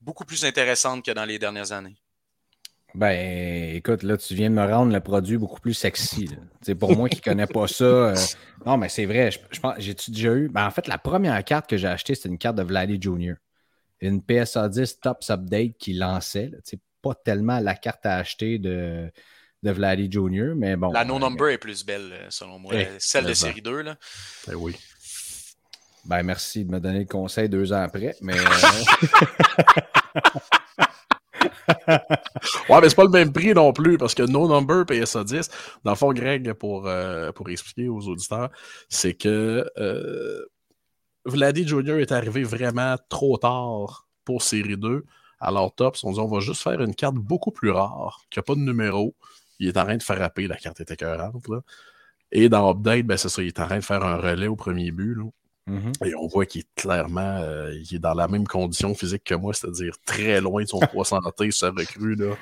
beaucoup 0.00 0.26
plus 0.26 0.44
intéressantes 0.44 1.04
que 1.04 1.10
dans 1.10 1.24
les 1.24 1.38
dernières 1.38 1.72
années. 1.72 1.96
Ben, 2.94 3.74
écoute, 3.74 4.02
là, 4.02 4.16
tu 4.16 4.34
viens 4.34 4.50
de 4.50 4.54
me 4.54 4.64
rendre 4.64 4.92
le 4.92 5.00
produit 5.00 5.36
beaucoup 5.36 5.60
plus 5.60 5.74
sexy. 5.74 6.28
C'est 6.62 6.74
pour 6.74 6.96
moi 6.96 7.08
qui 7.08 7.16
ne 7.16 7.20
connais 7.24 7.46
pas 7.46 7.66
ça. 7.66 7.84
Euh, 7.84 8.16
non, 8.66 8.76
mais 8.76 8.88
c'est 8.88 9.06
vrai. 9.06 9.30
Je, 9.30 9.60
pense, 9.60 9.74
j'ai-tu 9.78 10.10
déjà 10.10 10.34
eu? 10.34 10.48
Ben, 10.48 10.66
en 10.66 10.70
fait, 10.70 10.86
la 10.88 10.98
première 10.98 11.42
carte 11.44 11.68
que 11.68 11.76
j'ai 11.76 11.86
achetée, 11.86 12.14
c'était 12.14 12.28
une 12.28 12.38
carte 12.38 12.56
de 12.56 12.62
Vladdy 12.62 13.00
Jr. 13.00 13.34
Une 14.00 14.22
PSA 14.22 14.68
10 14.68 15.00
Tops 15.00 15.30
Update 15.30 15.76
qui 15.78 15.92
lançait. 15.92 16.50
C'est 16.64 16.80
pas 17.02 17.14
tellement 17.14 17.60
la 17.60 17.74
carte 17.74 18.04
à 18.06 18.16
acheter 18.16 18.58
de, 18.58 19.10
de 19.62 19.70
Vladdy 19.70 20.10
Jr., 20.10 20.54
mais 20.56 20.76
bon. 20.76 20.90
La 20.92 21.04
no-number 21.04 21.50
est 21.50 21.58
plus 21.58 21.84
belle, 21.84 22.12
euh, 22.12 22.26
selon 22.28 22.58
moi. 22.58 22.74
Eh, 22.74 22.88
Celle 22.98 23.26
de 23.26 23.34
série 23.34 23.62
2, 23.62 23.82
là. 23.82 23.96
Ben 24.46 24.54
oui. 24.54 24.76
Ben, 26.06 26.22
merci 26.22 26.64
de 26.64 26.72
me 26.72 26.80
donner 26.80 27.00
le 27.00 27.04
conseil 27.04 27.48
deux 27.48 27.72
ans 27.72 27.82
après, 27.82 28.16
mais. 28.20 28.34
Ouais, 32.68 32.80
mais 32.80 32.88
c'est 32.88 32.96
pas 32.96 33.04
le 33.04 33.10
même 33.10 33.32
prix 33.32 33.52
non 33.52 33.72
plus, 33.72 33.98
parce 33.98 34.14
que 34.14 34.22
No 34.22 34.48
Number 34.48 34.84
PSA 34.86 35.24
10, 35.24 35.50
dans 35.84 35.90
le 35.92 35.96
fond, 35.96 36.12
Greg, 36.12 36.52
pour, 36.54 36.86
euh, 36.86 37.32
pour 37.32 37.48
expliquer 37.50 37.88
aux 37.88 38.08
auditeurs, 38.08 38.50
c'est 38.88 39.14
que 39.14 39.68
euh, 39.78 40.44
Vladdy 41.24 41.66
Jr. 41.66 41.98
est 41.98 42.12
arrivé 42.12 42.42
vraiment 42.42 42.96
trop 43.08 43.36
tard 43.36 44.06
pour 44.24 44.42
série 44.42 44.76
2. 44.76 45.04
Alors, 45.40 45.74
Tops, 45.74 46.04
on 46.04 46.12
dit 46.12 46.20
on 46.20 46.28
va 46.28 46.40
juste 46.40 46.62
faire 46.62 46.80
une 46.80 46.94
carte 46.94 47.16
beaucoup 47.16 47.50
plus 47.50 47.70
rare, 47.70 48.22
qui 48.30 48.38
n'a 48.38 48.42
pas 48.42 48.54
de 48.54 48.60
numéro. 48.60 49.14
Il 49.58 49.68
est 49.68 49.76
en 49.76 49.84
train 49.84 49.96
de 49.96 50.02
frapper, 50.02 50.46
la 50.46 50.56
carte 50.56 50.80
est 50.80 50.90
écœurante. 50.90 51.48
Là. 51.48 51.60
Et 52.32 52.48
dans 52.48 52.70
Update, 52.70 53.06
ben, 53.06 53.16
c'est 53.16 53.28
ça, 53.28 53.42
il 53.42 53.48
est 53.48 53.60
en 53.60 53.66
train 53.66 53.78
de 53.78 53.84
faire 53.84 54.04
un 54.04 54.16
relais 54.16 54.46
au 54.46 54.56
premier 54.56 54.90
but. 54.90 55.14
Là. 55.14 55.24
Mm-hmm. 55.70 56.06
Et 56.08 56.14
on 56.16 56.26
voit 56.26 56.46
qu'il 56.46 56.62
est 56.62 56.74
clairement 56.74 57.38
euh, 57.40 57.72
il 57.72 57.96
est 57.96 58.00
dans 58.00 58.14
la 58.14 58.26
même 58.26 58.46
condition 58.46 58.94
physique 58.94 59.24
que 59.24 59.34
moi, 59.34 59.54
c'est-à-dire 59.54 59.94
très 60.04 60.40
loin 60.40 60.62
de 60.62 60.68
son 60.68 60.80
poids 60.80 61.04
santé, 61.04 61.50
ce 61.50 61.66
recrue 61.66 62.16
là. 62.16 62.34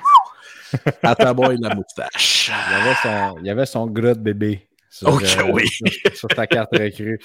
à 1.03 1.15
ta 1.15 1.35
boy 1.35 1.59
la 1.61 1.75
moustache. 1.75 2.51
Il 2.51 2.73
y 2.73 2.81
avait 2.81 2.97
son, 3.03 3.39
il 3.43 3.51
avait 3.51 3.67
son 3.67 3.87
gras 3.87 4.15
de 4.15 4.21
bébé. 4.21 4.69
Sur, 4.91 5.09
euh, 5.09 5.53
oui. 5.53 5.69
sur, 6.15 6.29
ta 6.29 6.47
carte 6.47 6.71
recrue. 6.73 7.21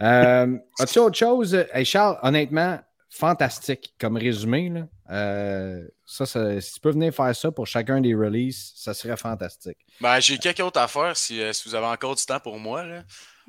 Euh, 0.00 0.56
As-tu 0.78 0.98
autre 1.00 1.18
chose? 1.18 1.66
Charles, 1.84 2.18
honnêtement, 2.22 2.78
fantastique 3.10 3.94
comme 3.98 4.16
résumé. 4.16 4.68
Là. 4.68 4.86
Euh, 5.10 5.82
ça, 6.06 6.26
si 6.26 6.74
tu 6.74 6.80
peux 6.80 6.92
venir 6.92 7.12
faire 7.12 7.34
ça 7.34 7.50
pour 7.50 7.66
chacun 7.66 8.00
des 8.00 8.14
releases, 8.14 8.72
ça 8.76 8.94
serait 8.94 9.16
fantastique. 9.16 9.78
Ben, 10.00 10.20
J'ai 10.20 10.38
quelques 10.38 10.60
autres 10.60 10.80
affaires 10.80 11.16
si, 11.16 11.40
si, 11.52 11.68
vous 11.68 11.74
avez 11.74 11.86
encore 11.86 12.14
du 12.14 12.24
temps 12.24 12.40
pour 12.40 12.58
moi. 12.58 12.84
Là. 12.84 13.02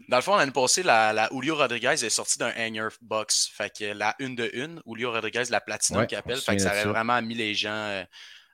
Dans 0.08 0.18
le 0.18 0.24
fond, 0.24 0.36
l'année 0.36 0.52
passée, 0.52 0.84
la, 0.84 1.14
la 1.14 1.30
Julio 1.32 1.56
Rodriguez 1.56 1.94
est 2.04 2.10
sortie 2.10 2.38
d'un 2.38 2.54
hanger 2.58 2.90
box. 3.02 3.50
Fait 3.54 3.76
que 3.76 3.86
la 3.86 4.16
une 4.20 4.36
de 4.36 4.50
une, 4.54 4.82
Julio 4.88 5.12
Rodriguez, 5.12 5.44
la 5.50 5.62
platinum 5.62 6.08
qui 6.08 6.16
appelle. 6.16 6.40
Fait 6.40 6.56
que 6.56 6.62
ça 6.62 6.70
aurait 6.70 6.86
vraiment 6.86 7.22
mis 7.22 7.36
les 7.36 7.54
gens 7.54 7.72
euh, 7.72 8.04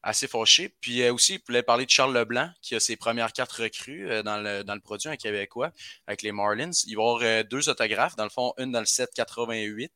assez 0.04 0.28
fâchés. 0.28 0.76
Puis 0.82 1.02
euh, 1.02 1.14
aussi, 1.14 1.36
il 1.36 1.42
voulait 1.46 1.64
parler 1.64 1.86
de 1.86 1.90
Charles 1.90 2.16
Leblanc, 2.18 2.50
qui 2.62 2.76
a 2.76 2.80
ses 2.80 2.96
premières 2.96 3.34
cartes 3.34 3.52
recrues 3.52 4.10
euh, 4.10 4.24
dans, 4.24 4.38
le, 4.38 4.64
dans 4.64 4.76
le 4.76 4.82
produit, 4.82 5.10
un 5.10 5.18
Québécois, 5.18 5.72
avec 6.08 6.22
les 6.22 6.32
Marlins. 6.32 6.72
Il 6.88 6.96
va 6.96 7.02
y 7.02 7.06
avoir 7.06 7.44
deux 7.46 7.70
autographes. 7.70 8.16
Dans 8.16 8.24
le 8.26 8.30
fond, 8.30 8.54
une 8.58 8.72
dans 8.72 8.80
le 8.80 8.86
set 8.86 9.12
88. 9.16 9.92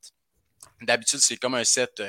D'habitude, 0.82 1.20
c'est 1.20 1.38
comme 1.38 1.56
un 1.56 1.64
set 1.64 2.02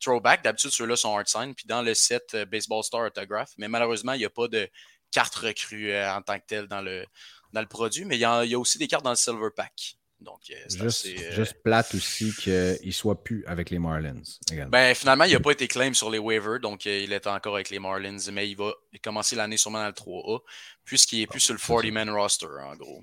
throwback. 0.00 0.42
D'habitude, 0.42 0.70
ceux-là 0.70 0.96
sont 0.96 1.16
hard 1.16 1.28
sign. 1.28 1.54
Puis 1.54 1.66
dans 1.66 1.82
le 1.82 1.94
set 1.94 2.36
Baseball 2.50 2.82
Star 2.84 3.02
Autograph. 3.02 3.50
Mais 3.58 3.68
malheureusement, 3.68 4.12
il 4.12 4.18
n'y 4.18 4.24
a 4.24 4.30
pas 4.30 4.48
de 4.48 4.68
carte 5.10 5.34
recrue 5.34 5.94
en 5.96 6.22
tant 6.22 6.38
que 6.38 6.44
telle 6.46 6.66
dans 6.66 6.80
le, 6.80 7.06
dans 7.54 7.60
le 7.60 7.66
produit, 7.66 8.04
mais 8.04 8.16
il 8.16 8.20
y, 8.20 8.24
a, 8.24 8.58
aussi 8.58 8.78
des 8.78 8.86
cartes 8.86 9.04
dans 9.04 9.10
le 9.10 9.16
Silver 9.16 9.48
Pack. 9.56 9.96
Donc, 10.20 10.40
euh, 10.50 10.54
juste, 10.68 11.06
euh, 11.06 11.32
juste 11.32 11.62
plate 11.62 11.94
aussi 11.94 12.32
qu'il 12.32 12.78
ne 12.82 12.90
soit 12.90 13.22
plus 13.22 13.44
avec 13.46 13.70
les 13.70 13.78
Marlins. 13.78 14.22
Ben, 14.68 14.94
finalement, 14.94 15.24
il 15.24 15.32
n'a 15.32 15.40
pas 15.40 15.52
été 15.52 15.68
claim 15.68 15.92
sur 15.92 16.10
les 16.10 16.18
waivers, 16.18 16.60
donc 16.60 16.86
euh, 16.86 17.00
il 17.04 17.12
est 17.12 17.26
encore 17.26 17.56
avec 17.56 17.70
les 17.70 17.78
Marlins, 17.78 18.16
mais 18.32 18.48
il 18.48 18.56
va 18.56 18.72
commencer 19.02 19.36
l'année 19.36 19.56
sûrement 19.56 19.80
dans 19.80 19.86
le 19.86 19.92
3A, 19.92 20.40
puisqu'il 20.84 21.20
n'est 21.20 21.26
plus 21.26 21.40
sur 21.40 21.54
le 21.54 21.60
40-man 21.60 22.10
roster, 22.10 22.46
en 22.46 22.74
gros. 22.74 23.02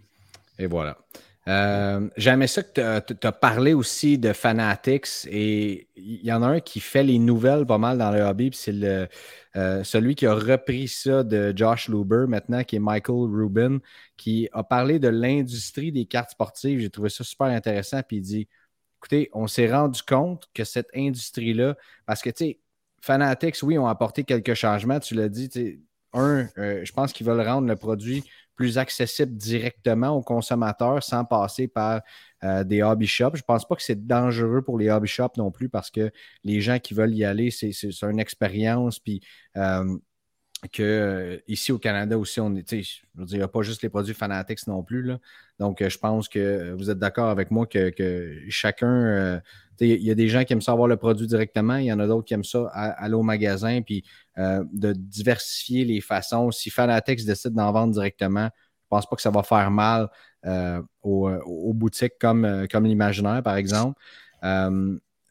Et 0.57 0.65
voilà. 0.65 0.97
Euh, 1.47 2.07
J'aimais 2.17 2.45
ça 2.47 2.61
que 2.61 2.99
tu 2.99 3.27
as 3.27 3.31
parlé 3.31 3.73
aussi 3.73 4.19
de 4.19 4.31
Fanatics 4.31 5.25
et 5.27 5.87
il 5.95 6.23
y 6.23 6.31
en 6.31 6.43
a 6.43 6.47
un 6.47 6.59
qui 6.59 6.79
fait 6.79 7.03
les 7.03 7.17
nouvelles 7.17 7.65
pas 7.65 7.79
mal 7.79 7.97
dans 7.97 8.11
le 8.11 8.21
hobby, 8.21 8.51
c'est 8.53 8.71
le, 8.71 9.07
euh, 9.55 9.83
celui 9.83 10.13
qui 10.13 10.27
a 10.27 10.35
repris 10.35 10.87
ça 10.87 11.23
de 11.23 11.51
Josh 11.55 11.89
Luber 11.89 12.25
maintenant, 12.27 12.63
qui 12.63 12.75
est 12.75 12.79
Michael 12.79 13.27
Rubin, 13.31 13.79
qui 14.17 14.49
a 14.53 14.63
parlé 14.63 14.99
de 14.99 15.07
l'industrie 15.07 15.91
des 15.91 16.05
cartes 16.05 16.31
sportives. 16.31 16.79
J'ai 16.79 16.91
trouvé 16.91 17.09
ça 17.09 17.23
super 17.23 17.47
intéressant. 17.47 18.01
Puis 18.07 18.17
il 18.17 18.21
dit 18.21 18.47
écoutez, 18.99 19.29
on 19.33 19.47
s'est 19.47 19.71
rendu 19.71 20.03
compte 20.03 20.47
que 20.53 20.63
cette 20.63 20.89
industrie-là, 20.95 21.75
parce 22.05 22.21
que 22.21 22.29
tu 22.29 22.45
sais, 22.45 22.59
Fanatics, 23.01 23.57
oui, 23.63 23.79
ont 23.79 23.87
apporté 23.87 24.23
quelques 24.23 24.53
changements, 24.53 24.99
tu 24.99 25.15
l'as 25.15 25.27
dit, 25.27 25.49
un, 26.13 26.47
je 26.55 26.91
pense 26.91 27.13
qu'ils 27.13 27.25
veulent 27.25 27.41
rendre 27.41 27.67
le 27.67 27.75
produit 27.75 28.23
plus 28.55 28.77
accessible 28.77 29.35
directement 29.35 30.09
aux 30.09 30.21
consommateurs 30.21 31.03
sans 31.03 31.25
passer 31.25 31.67
par 31.67 32.01
des 32.65 32.81
hobby 32.81 33.07
shops. 33.07 33.35
Je 33.35 33.41
ne 33.41 33.45
pense 33.45 33.67
pas 33.67 33.75
que 33.75 33.83
c'est 33.83 34.07
dangereux 34.07 34.61
pour 34.61 34.77
les 34.77 34.89
hobby 34.89 35.07
shops 35.07 35.37
non 35.37 35.51
plus 35.51 35.69
parce 35.69 35.91
que 35.91 36.11
les 36.43 36.59
gens 36.59 36.79
qui 36.79 36.93
veulent 36.93 37.13
y 37.13 37.23
aller, 37.23 37.51
c'est 37.51 37.71
une 38.01 38.19
expérience. 38.19 38.99
Puis 38.99 39.21
que 40.69 40.83
euh, 40.83 41.37
ici 41.47 41.71
au 41.71 41.79
Canada 41.79 42.17
aussi, 42.17 42.39
on 42.39 42.55
est, 42.55 42.69
je 42.69 43.01
veux 43.15 43.25
dire, 43.25 43.35
il 43.35 43.39
n'y 43.39 43.43
a 43.43 43.47
pas 43.47 43.61
juste 43.63 43.81
les 43.81 43.89
produits 43.89 44.13
Fanatics 44.13 44.67
non 44.67 44.83
plus. 44.83 45.01
Là. 45.01 45.19
Donc, 45.59 45.81
euh, 45.81 45.89
je 45.89 45.97
pense 45.97 46.27
que 46.27 46.73
vous 46.73 46.89
êtes 46.89 46.99
d'accord 46.99 47.29
avec 47.29 47.51
moi 47.51 47.65
que, 47.65 48.41
chacun, 48.49 48.87
euh, 48.87 49.39
il 49.87 50.03
y 50.03 50.11
a 50.11 50.15
des 50.15 50.27
gens 50.27 50.43
qui 50.43 50.53
aiment 50.53 50.61
ça 50.61 50.71
avoir 50.71 50.87
le 50.87 50.97
produit 50.97 51.27
directement, 51.27 51.77
il 51.77 51.85
y 51.85 51.93
en 51.93 51.99
a 51.99 52.07
d'autres 52.07 52.25
qui 52.25 52.33
aiment 52.33 52.43
ça 52.43 52.67
aller 52.67 53.15
au 53.15 53.23
magasin, 53.23 53.81
puis 53.81 54.03
de 54.37 54.93
diversifier 54.93 55.85
les 55.85 56.01
façons. 56.01 56.51
Si 56.51 56.69
Fanatics 56.69 57.25
décide 57.25 57.53
d'en 57.53 57.71
vendre 57.71 57.93
directement, 57.93 58.49
je 58.51 58.95
ne 58.95 58.97
pense 58.97 59.09
pas 59.09 59.15
que 59.15 59.21
ça 59.21 59.31
va 59.31 59.43
faire 59.43 59.71
mal 59.71 60.09
aux, 61.01 61.73
boutiques 61.73 62.17
comme, 62.19 62.67
comme 62.71 62.85
l'imaginaire, 62.85 63.41
par 63.43 63.55
exemple. 63.55 63.99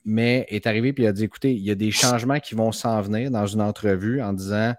mais 0.05 0.47
est 0.49 0.67
arrivé 0.67 0.93
puis 0.93 1.05
il 1.05 1.07
a 1.07 1.13
dit 1.13 1.25
écoutez, 1.25 1.53
il 1.53 1.63
y 1.63 1.71
a 1.71 1.75
des 1.75 1.91
changements 1.91 2.41
qui 2.41 2.55
vont 2.55 2.73
s'en 2.73 3.01
venir 3.03 3.31
dans 3.31 3.47
une 3.47 3.61
entrevue 3.61 4.23
en 4.23 4.33
disant 4.33 4.75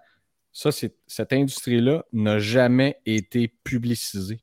ça, 0.52 0.70
cette 0.70 1.32
industrie-là 1.32 2.04
n'a 2.12 2.38
jamais 2.38 3.00
été 3.06 3.48
publicisée 3.48 4.42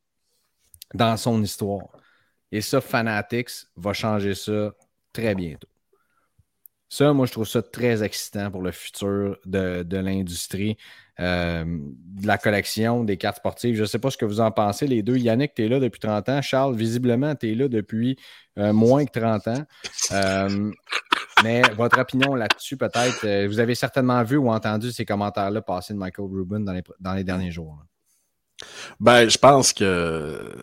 dans 0.93 1.17
son 1.17 1.41
histoire. 1.43 1.87
Et 2.51 2.61
ça, 2.61 2.81
Fanatics 2.81 3.67
va 3.75 3.93
changer 3.93 4.33
ça 4.33 4.73
très 5.13 5.35
bientôt. 5.35 5.67
Ça, 6.91 7.13
moi, 7.13 7.27
je 7.27 7.31
trouve 7.31 7.47
ça 7.47 7.61
très 7.61 8.01
excitant 8.01 8.49
pour 8.49 8.63
le 8.63 8.71
futur 8.71 9.37
de, 9.45 9.85
l'industrie, 9.91 10.75
euh, 11.19 11.63
de 11.63 12.25
la 12.25 12.39
collection 12.39 13.03
des 13.03 13.15
cartes 13.15 13.37
sportives. 13.37 13.75
Je 13.75 13.81
ne 13.81 13.85
sais 13.85 13.99
pas 13.99 14.09
ce 14.09 14.17
que 14.17 14.25
vous 14.25 14.41
en 14.41 14.49
pensez, 14.49 14.87
les 14.87 15.03
deux. 15.03 15.17
Yannick, 15.17 15.53
tu 15.53 15.65
es 15.65 15.67
là 15.67 15.79
depuis 15.79 15.99
30 15.99 16.29
ans. 16.29 16.41
Charles, 16.41 16.75
visiblement, 16.75 17.35
tu 17.35 17.51
es 17.51 17.55
là 17.55 17.67
depuis 17.67 18.17
euh, 18.57 18.73
moins 18.73 19.05
que 19.05 19.19
30 19.19 19.47
ans. 19.49 19.63
Euh, 20.13 20.71
mais 21.43 21.61
votre 21.77 21.99
opinion 21.99 22.33
là-dessus, 22.33 22.75
peut-être, 22.75 23.45
vous 23.45 23.59
avez 23.59 23.75
certainement 23.75 24.23
vu 24.23 24.37
ou 24.37 24.49
entendu 24.49 24.91
ces 24.91 25.05
commentaires-là 25.05 25.61
passer 25.61 25.93
de 25.93 25.99
Michael 25.99 26.25
Rubin 26.31 26.59
dans 26.61 27.13
les, 27.13 27.23
derniers 27.23 27.51
jours. 27.51 27.77
Ben, 28.99 29.29
je 29.29 29.37
pense 29.37 29.73
que. 29.73 30.55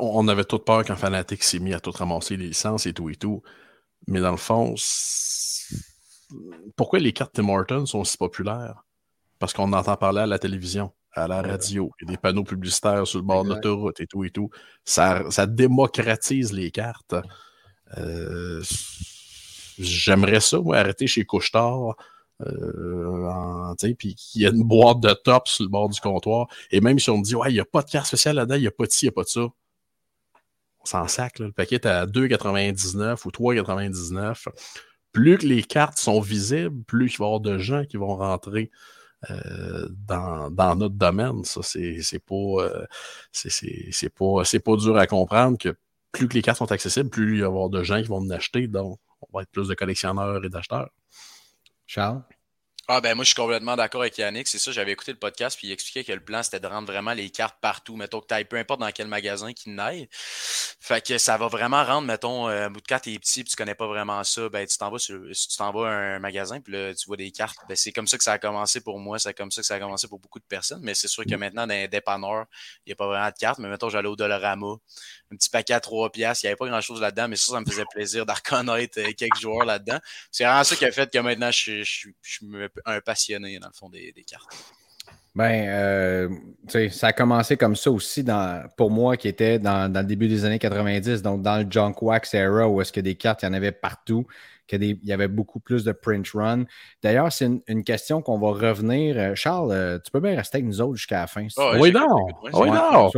On 0.00 0.28
avait 0.28 0.44
toute 0.44 0.64
peur 0.64 0.84
quand 0.84 0.96
Fanatic 0.96 1.42
s'est 1.42 1.58
mis 1.58 1.74
à 1.74 1.80
tout 1.80 1.90
ramasser 1.90 2.36
les 2.36 2.48
licences 2.48 2.86
et 2.86 2.92
tout 2.92 3.10
et 3.10 3.16
tout. 3.16 3.42
Mais 4.06 4.20
dans 4.20 4.30
le 4.30 4.36
fond, 4.36 4.74
pourquoi 6.76 6.98
les 6.98 7.12
cartes 7.12 7.32
Tim 7.34 7.48
Hortons 7.48 7.86
sont 7.86 8.04
si 8.04 8.16
populaires? 8.16 8.84
Parce 9.38 9.52
qu'on 9.52 9.72
entend 9.72 9.96
parler 9.96 10.20
à 10.20 10.26
la 10.26 10.38
télévision, 10.38 10.92
à 11.12 11.28
la 11.28 11.42
radio, 11.42 11.90
des 12.02 12.16
panneaux 12.16 12.44
publicitaires 12.44 13.06
sur 13.06 13.18
le 13.18 13.24
bord 13.24 13.44
de 13.44 13.50
l'autoroute 13.50 14.00
et 14.00 14.06
tout 14.06 14.24
et 14.24 14.30
tout. 14.30 14.50
Ça, 14.84 15.30
ça 15.30 15.46
démocratise 15.46 16.52
les 16.52 16.70
cartes. 16.70 17.14
Euh, 17.98 18.62
j'aimerais 19.78 20.40
ça, 20.40 20.58
moi, 20.58 20.78
arrêter 20.78 21.06
chez 21.06 21.24
Couchetard. 21.24 21.96
Euh, 22.42 23.74
puis 23.98 24.14
qu'il 24.14 24.42
y 24.42 24.46
a 24.46 24.50
une 24.50 24.62
boîte 24.62 25.00
de 25.00 25.12
top 25.12 25.48
sur 25.48 25.64
le 25.64 25.70
bord 25.70 25.88
du 25.88 26.00
comptoir. 26.00 26.48
Et 26.70 26.80
même 26.80 26.98
si 26.98 27.08
on 27.10 27.18
me 27.18 27.22
dit, 27.22 27.34
ouais, 27.34 27.50
il 27.50 27.54
n'y 27.54 27.60
a 27.60 27.64
pas 27.64 27.82
de 27.82 27.90
carte 27.90 28.06
spéciale 28.06 28.36
là-dedans, 28.36 28.56
il 28.56 28.62
n'y 28.62 28.66
a 28.66 28.72
pas 28.72 28.84
de 28.84 28.90
ci, 28.90 29.06
il 29.06 29.08
n'y 29.08 29.10
a 29.10 29.12
pas 29.12 29.22
de 29.22 29.28
ça. 29.28 29.48
S'en 30.86 31.08
sac, 31.08 31.40
Le 31.40 31.52
paquet 31.52 31.76
est 31.76 31.86
à 31.86 32.06
2,99 32.06 33.26
ou 33.26 33.30
3,99. 33.30 34.46
Plus 35.12 35.38
que 35.38 35.46
les 35.46 35.62
cartes 35.62 35.98
sont 35.98 36.20
visibles, 36.20 36.84
plus 36.84 37.14
il 37.14 37.18
va 37.18 37.24
y 37.24 37.26
avoir 37.26 37.40
de 37.40 37.58
gens 37.58 37.84
qui 37.84 37.96
vont 37.96 38.16
rentrer 38.16 38.70
euh, 39.30 39.88
dans, 40.06 40.76
notre 40.76 40.94
domaine. 40.94 41.42
Ça, 41.44 41.62
c'est 41.62 42.18
pas, 42.20 42.86
c'est 43.32 44.08
pas, 44.10 44.42
pas 44.64 44.76
dur 44.76 44.96
à 44.96 45.06
comprendre 45.06 45.58
que 45.58 45.76
plus 46.12 46.28
que 46.28 46.34
les 46.34 46.42
cartes 46.42 46.58
sont 46.58 46.70
accessibles, 46.70 47.10
plus 47.10 47.36
il 47.36 47.40
va 47.40 47.46
y 47.46 47.48
avoir 47.48 47.68
de 47.68 47.82
gens 47.82 48.00
qui 48.00 48.08
vont 48.08 48.18
en 48.18 48.30
acheter. 48.30 48.68
Donc, 48.68 49.00
on 49.22 49.36
va 49.36 49.42
être 49.42 49.50
plus 49.50 49.68
de 49.68 49.74
collectionneurs 49.74 50.44
et 50.44 50.48
d'acheteurs. 50.48 50.90
Charles? 51.86 52.22
Ah 52.88 53.00
ben 53.00 53.16
moi 53.16 53.24
je 53.24 53.30
suis 53.30 53.34
complètement 53.34 53.74
d'accord 53.74 54.02
avec 54.02 54.16
Yannick, 54.16 54.46
c'est 54.46 54.60
ça, 54.60 54.70
j'avais 54.70 54.92
écouté 54.92 55.10
le 55.10 55.18
podcast 55.18 55.58
puis 55.58 55.66
il 55.66 55.72
expliquait 55.72 56.04
que 56.04 56.12
le 56.12 56.20
plan 56.20 56.44
c'était 56.44 56.60
de 56.60 56.68
rendre 56.68 56.86
vraiment 56.86 57.14
les 57.14 57.30
cartes 57.30 57.56
partout, 57.60 57.96
mettons 57.96 58.20
que 58.20 58.32
tu 58.32 58.44
peu 58.44 58.58
importe 58.58 58.78
dans 58.78 58.92
quel 58.92 59.08
magasin 59.08 59.52
qui 59.52 59.70
n'aille. 59.70 60.08
Fait 60.12 61.04
que 61.04 61.18
ça 61.18 61.36
va 61.36 61.48
vraiment 61.48 61.84
rendre, 61.84 62.06
mettons, 62.06 62.46
un 62.46 62.70
bout 62.70 62.80
de 62.80 62.86
carte 62.86 63.08
est 63.08 63.18
petit 63.18 63.42
puis 63.42 63.50
tu 63.50 63.56
connais 63.56 63.74
pas 63.74 63.88
vraiment 63.88 64.22
ça, 64.22 64.48
ben 64.50 64.64
tu 64.68 64.78
t'en 64.78 64.92
vas 64.92 65.00
sur, 65.00 65.20
si 65.32 65.48
tu 65.48 65.56
t'en 65.56 65.72
vas 65.72 65.88
à 65.88 65.90
un 65.90 66.18
magasin 66.20 66.60
puis 66.60 66.74
là 66.74 66.94
tu 66.94 67.06
vois 67.08 67.16
des 67.16 67.32
cartes, 67.32 67.58
ben 67.68 67.76
c'est 67.76 67.90
comme 67.90 68.06
ça 68.06 68.18
que 68.18 68.22
ça 68.22 68.34
a 68.34 68.38
commencé 68.38 68.80
pour 68.80 69.00
moi, 69.00 69.18
c'est 69.18 69.34
comme 69.34 69.50
ça 69.50 69.62
que 69.62 69.66
ça 69.66 69.74
a 69.74 69.80
commencé 69.80 70.06
pour 70.06 70.20
beaucoup 70.20 70.38
de 70.38 70.44
personnes, 70.44 70.80
mais 70.80 70.94
c'est 70.94 71.08
sûr 71.08 71.24
que 71.24 71.34
maintenant 71.34 71.66
dans 71.66 71.74
les 71.74 71.88
dépanneurs, 71.88 72.46
il 72.86 72.90
n'y 72.90 72.92
a 72.92 72.96
pas 72.96 73.08
vraiment 73.08 73.30
de 73.30 73.36
cartes, 73.36 73.58
mais 73.58 73.68
mettons 73.68 73.88
j'allais 73.88 74.08
au 74.08 74.14
Dollarama, 74.14 74.76
un 75.32 75.36
petit 75.36 75.50
paquet 75.50 75.74
à 75.74 75.80
3 75.80 76.10
piastres, 76.12 76.44
il 76.44 76.46
n'y 76.46 76.50
avait 76.50 76.56
pas 76.56 76.68
grand 76.68 76.80
chose 76.80 77.00
là-dedans, 77.00 77.26
mais 77.26 77.36
ça, 77.36 77.50
ça 77.50 77.60
me 77.60 77.66
faisait 77.66 77.84
plaisir 77.90 78.26
de 78.26 78.32
euh, 78.52 79.12
quelques 79.16 79.40
joueurs 79.40 79.64
là-dedans. 79.64 79.98
C'est 80.30 80.44
vraiment 80.44 80.62
ça 80.62 80.76
qui 80.76 80.84
a 80.84 80.92
fait 80.92 81.12
que 81.12 81.18
maintenant 81.18 81.50
je, 81.50 81.82
suis 81.82 82.14
un 82.84 83.00
passionné 83.00 83.58
dans 83.58 83.68
le 83.68 83.72
fond 83.72 83.88
des, 83.88 84.12
cartes. 84.28 84.54
Ben, 85.34 85.68
euh, 85.68 86.28
ça 86.90 87.08
a 87.08 87.12
commencé 87.12 87.56
comme 87.56 87.76
ça 87.76 87.90
aussi 87.90 88.24
dans, 88.24 88.66
pour 88.76 88.90
moi 88.90 89.16
qui 89.16 89.28
était 89.28 89.58
dans, 89.58 89.92
le 89.92 90.04
début 90.04 90.28
des 90.28 90.44
années 90.44 90.58
90, 90.58 91.22
donc 91.22 91.42
dans 91.42 91.58
le 91.58 91.66
Junk 91.70 91.94
Wax 92.00 92.34
era 92.34 92.66
où 92.68 92.80
est-ce 92.80 92.92
que 92.92 93.00
des 93.00 93.16
cartes, 93.16 93.42
il 93.42 93.46
y 93.46 93.48
en 93.48 93.52
avait 93.52 93.72
partout, 93.72 94.26
qu'il 94.66 94.98
y 95.04 95.12
avait 95.12 95.28
beaucoup 95.28 95.60
plus 95.60 95.84
de 95.84 95.92
print 95.92 96.26
run. 96.34 96.64
D'ailleurs, 97.02 97.30
c'est 97.32 97.48
une, 97.66 97.84
question 97.84 98.22
qu'on 98.22 98.38
va 98.38 98.48
revenir. 98.48 99.16
Euh, 99.16 99.34
Charles, 99.34 99.70
euh, 99.72 99.98
tu 100.02 100.10
peux 100.10 100.20
bien 100.20 100.34
rester 100.34 100.56
avec 100.56 100.66
nous 100.66 100.80
autres 100.80 100.96
jusqu'à 100.96 101.20
la 101.20 101.26
fin. 101.26 101.46
oui, 101.78 101.92
non. 101.92 102.26
Oui, 102.54 102.70
non. 102.70 103.10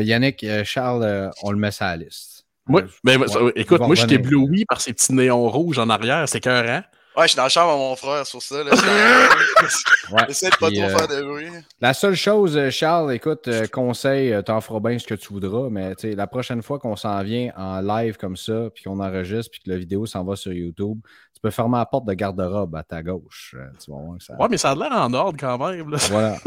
Yannick, 0.00 0.46
Charles, 0.64 1.30
on 1.42 1.50
le 1.50 1.58
met 1.58 1.72
sur 1.72 1.86
la 1.86 1.96
liste. 1.96 2.32
Ben, 2.68 3.20
écoute, 3.56 3.80
moi, 3.80 3.94
je 3.94 4.06
t'ai 4.06 4.18
oui 4.34 4.64
par 4.64 4.80
ces 4.80 4.92
petits 4.92 5.12
néons 5.12 5.48
rouges 5.48 5.78
en 5.78 5.88
arrière. 5.88 6.28
C'est 6.28 6.40
cœur, 6.40 6.84
Ouais, 7.14 7.24
je 7.24 7.28
suis 7.28 7.36
dans 7.36 7.42
la 7.42 7.48
chambre 7.50 7.72
à 7.72 7.76
mon 7.76 7.94
frère 7.94 8.26
sur 8.26 8.40
ça. 8.40 8.64
Là. 8.64 8.70
J'essaie 10.28 10.48
de 10.48 10.56
pas 10.56 10.70
trop 10.70 10.88
faire 10.88 11.08
de 11.08 11.22
bruit. 11.22 11.46
La 11.78 11.92
seule 11.92 12.14
chose, 12.14 12.56
euh, 12.56 12.70
Charles, 12.70 13.12
écoute, 13.12 13.48
euh, 13.48 13.66
conseil, 13.66 14.32
euh, 14.32 14.40
t'en 14.40 14.62
feras 14.62 14.80
bien 14.80 14.98
ce 14.98 15.06
que 15.06 15.14
tu 15.14 15.28
voudras, 15.28 15.68
mais 15.68 15.92
la 16.02 16.26
prochaine 16.26 16.62
fois 16.62 16.78
qu'on 16.78 16.96
s'en 16.96 17.22
vient 17.22 17.52
en 17.54 17.82
live 17.82 18.16
comme 18.16 18.38
ça, 18.38 18.70
puis 18.74 18.84
qu'on 18.84 18.98
enregistre, 18.98 19.50
puis 19.50 19.60
que 19.60 19.68
la 19.68 19.76
vidéo 19.76 20.06
s'en 20.06 20.24
va 20.24 20.36
sur 20.36 20.54
YouTube, 20.54 21.00
tu 21.34 21.40
peux 21.42 21.50
fermer 21.50 21.76
la 21.76 21.84
porte 21.84 22.06
de 22.06 22.14
garde-robe 22.14 22.74
à 22.76 22.82
ta 22.82 23.02
gauche. 23.02 23.56
tu 23.84 23.90
vas 23.90 23.98
voir 23.98 24.16
ça... 24.22 24.34
Ouais, 24.36 24.48
mais 24.50 24.56
ça 24.56 24.70
a 24.70 24.74
l'air 24.74 24.92
en 24.92 25.12
ordre 25.12 25.36
quand 25.38 25.58
même. 25.58 25.90
Là. 25.90 25.98
Voilà. 26.08 26.38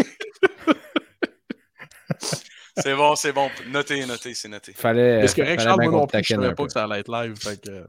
c'est 2.78 2.96
bon, 2.96 3.16
c'est 3.16 3.34
bon. 3.34 3.52
Notez, 3.72 4.04
notez, 4.08 4.34
c'est 4.34 4.50
noté. 4.50 4.74
Fallait. 4.74 5.20
Est-ce 5.26 5.36
que 5.36 5.44
Charles, 5.60 5.84
moi 5.84 5.92
non 5.92 6.08
plus, 6.08 6.24
je 6.24 6.34
savais 6.34 6.56
pas 6.56 6.66
que 6.66 6.72
ça 6.72 6.86
allait 6.86 7.02
être 7.02 7.12
live. 7.12 7.36
Fait 7.38 7.62
que... 7.62 7.86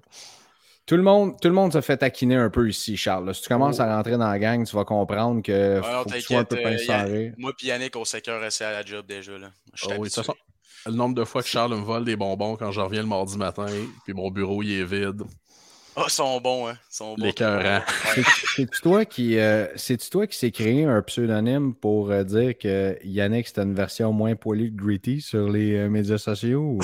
Tout 0.87 0.97
le, 0.97 1.03
monde, 1.03 1.34
tout 1.41 1.49
le 1.49 1.55
monde 1.55 1.72
se 1.72 1.80
fait 1.80 1.97
taquiner 1.97 2.37
un 2.37 2.49
peu 2.49 2.68
ici, 2.68 2.97
Charles. 2.97 3.34
Si 3.34 3.43
tu 3.43 3.49
commences 3.49 3.80
à 3.80 3.89
oh. 3.89 3.97
rentrer 3.97 4.12
dans 4.12 4.28
la 4.28 4.39
gang, 4.39 4.64
tu 4.64 4.76
vas 4.76 4.84
comprendre 4.84 5.43
que 5.43 5.80
faut 5.82 6.09
que 6.09 6.14
tu 6.14 6.20
sois 6.20 6.39
un 6.39 6.45
peu 6.45 6.57
euh, 6.64 7.30
Moi 7.37 7.53
et 7.61 7.66
Yannick, 7.66 7.97
on 7.97 8.05
sait 8.05 8.22
qu'on 8.22 8.34
à 8.34 8.70
la 8.70 8.84
job 8.84 9.05
déjà. 9.05 9.37
Là. 9.37 9.51
Oh 9.84 9.93
oui, 9.99 10.09
le 10.87 10.93
nombre 10.93 11.16
de 11.16 11.24
fois 11.24 11.43
que 11.43 11.49
Charles 11.49 11.74
me 11.74 11.82
vole 11.82 12.05
des 12.05 12.14
bonbons 12.14 12.55
quand 12.55 12.70
je 12.70 12.80
reviens 12.80 13.01
le 13.01 13.09
mardi 13.09 13.37
matin, 13.37 13.66
puis 14.05 14.14
mon 14.14 14.30
bureau 14.30 14.62
il 14.62 14.80
est 14.80 14.84
vide. 14.84 15.22
Ah, 15.97 16.03
oh, 16.05 16.09
sont 16.09 16.41
bons, 16.41 16.68
hein. 16.68 16.78
Sont 16.89 17.16
bons. 17.16 17.24
Les 17.24 17.32
C'est-tu 17.32 18.80
toi 18.80 19.05
qui 19.05 19.39
euh, 19.39 19.66
toi 20.09 20.28
qui 20.28 20.39
s'est 20.39 20.53
créé 20.53 20.84
un 20.84 21.03
pseudonyme 21.03 21.74
pour 21.74 22.12
euh, 22.12 22.22
dire 22.22 22.57
que 22.57 22.97
Yannick 23.03 23.49
c'était 23.49 23.62
une 23.62 23.74
version 23.74 24.12
moins 24.12 24.37
poilue 24.37 24.70
de 24.70 24.76
Gritty 24.76 25.20
sur 25.20 25.49
les 25.49 25.89
médias 25.89 26.18
sociaux? 26.18 26.78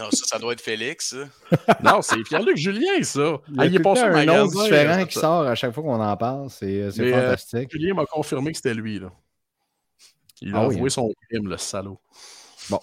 Non, 0.00 0.10
ça, 0.10 0.24
ça 0.24 0.38
doit 0.38 0.54
être 0.54 0.62
Félix. 0.62 1.14
non, 1.84 2.00
c'est 2.00 2.22
Pierre-Luc 2.22 2.56
Julien, 2.56 3.02
ça. 3.02 3.38
Il, 3.48 3.56
y 3.56 3.76
a 3.76 3.80
ah, 3.80 3.82
pas 3.82 4.04
un 4.06 4.24
nom 4.24 4.46
différent 4.46 5.04
qui 5.04 5.18
sort 5.18 5.42
à 5.42 5.54
chaque 5.54 5.74
fois 5.74 5.82
qu'on 5.82 6.00
en 6.00 6.16
parle. 6.16 6.48
C'est 6.48 6.82
euh, 6.82 6.90
fantastique. 6.90 7.70
Julien 7.70 7.92
m'a 7.92 8.06
confirmé 8.06 8.52
que 8.52 8.56
c'était 8.56 8.72
lui. 8.72 8.98
Là. 8.98 9.12
Il 10.40 10.54
a 10.54 10.60
ah 10.60 10.64
avoué 10.64 10.86
hein. 10.86 10.88
son 10.88 11.12
crime, 11.28 11.48
le 11.48 11.58
salaud. 11.58 12.00
Bon. 12.70 12.80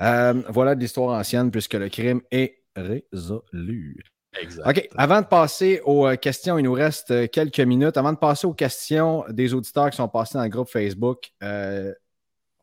Euh, 0.00 0.34
voilà 0.50 0.74
l'histoire 0.74 1.18
ancienne 1.18 1.50
puisque 1.50 1.74
le 1.74 1.88
crime 1.88 2.20
est 2.30 2.62
résolu. 2.76 4.04
Exact. 4.40 4.68
OK. 4.68 4.88
Avant 4.96 5.20
de 5.22 5.26
passer 5.26 5.80
aux 5.84 6.06
euh, 6.06 6.14
questions, 6.14 6.56
il 6.56 6.62
nous 6.62 6.72
reste 6.72 7.32
quelques 7.32 7.58
minutes. 7.58 7.96
Avant 7.96 8.12
de 8.12 8.18
passer 8.18 8.46
aux 8.46 8.54
questions 8.54 9.24
des 9.28 9.54
auditeurs 9.54 9.90
qui 9.90 9.96
sont 9.96 10.08
passés 10.08 10.38
dans 10.38 10.44
le 10.44 10.50
groupe 10.50 10.68
Facebook, 10.68 11.32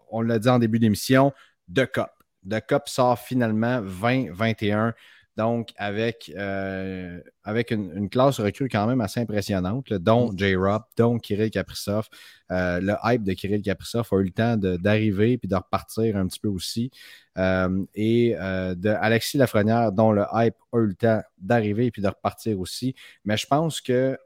on 0.10 0.22
l'a 0.22 0.40
dit 0.40 0.48
en 0.48 0.60
début 0.60 0.80
d'émission, 0.80 1.34
de 1.68 1.84
COP. 1.84 2.15
The 2.50 2.62
Cup 2.66 2.84
sort 2.88 3.20
finalement 3.20 3.82
2021. 3.82 4.94
Donc, 5.38 5.74
avec, 5.76 6.32
euh, 6.38 7.20
avec 7.44 7.72
une, 7.72 8.10
classe 8.10 8.40
recrue 8.40 8.70
quand 8.70 8.88
même 8.88 9.02
assez 9.02 9.20
impressionnante, 9.20 9.92
dont 9.92 10.32
mm. 10.32 10.40
J-Rob, 10.40 10.84
dont 10.96 11.20
Kirill 11.20 11.52
Kaprizov. 11.52 12.08
Euh, 12.52 12.80
le 12.80 12.96
hype 13.04 13.24
de 13.24 13.34
Kirill 13.34 13.62
Kaprizov 13.62 14.08
a 14.12 14.16
eu 14.16 14.24
le 14.24 14.32
temps 14.32 14.56
d'arriver 14.56 15.38
puis 15.38 15.50
de 15.50 15.56
repartir 15.56 16.16
un 16.16 16.28
petit 16.28 16.40
peu 16.40 16.48
aussi. 16.48 16.90
Euh, 17.38 17.84
et 17.96 18.30
de 18.32 18.90
Alexis 18.90 19.38
Lafrenière, 19.38 19.92
dont 19.92 20.14
le 20.14 20.24
hype 20.34 20.56
a 20.72 20.78
eu 20.78 20.88
le 20.88 20.96
temps 20.96 21.22
d'arriver 21.38 21.88
et 21.88 21.92
puis 21.92 22.02
de 22.02 22.08
repartir 22.08 22.58
aussi. 22.58 22.96
Mais 23.26 23.36
je 23.36 23.46
pense 23.46 23.82
que 23.82 24.18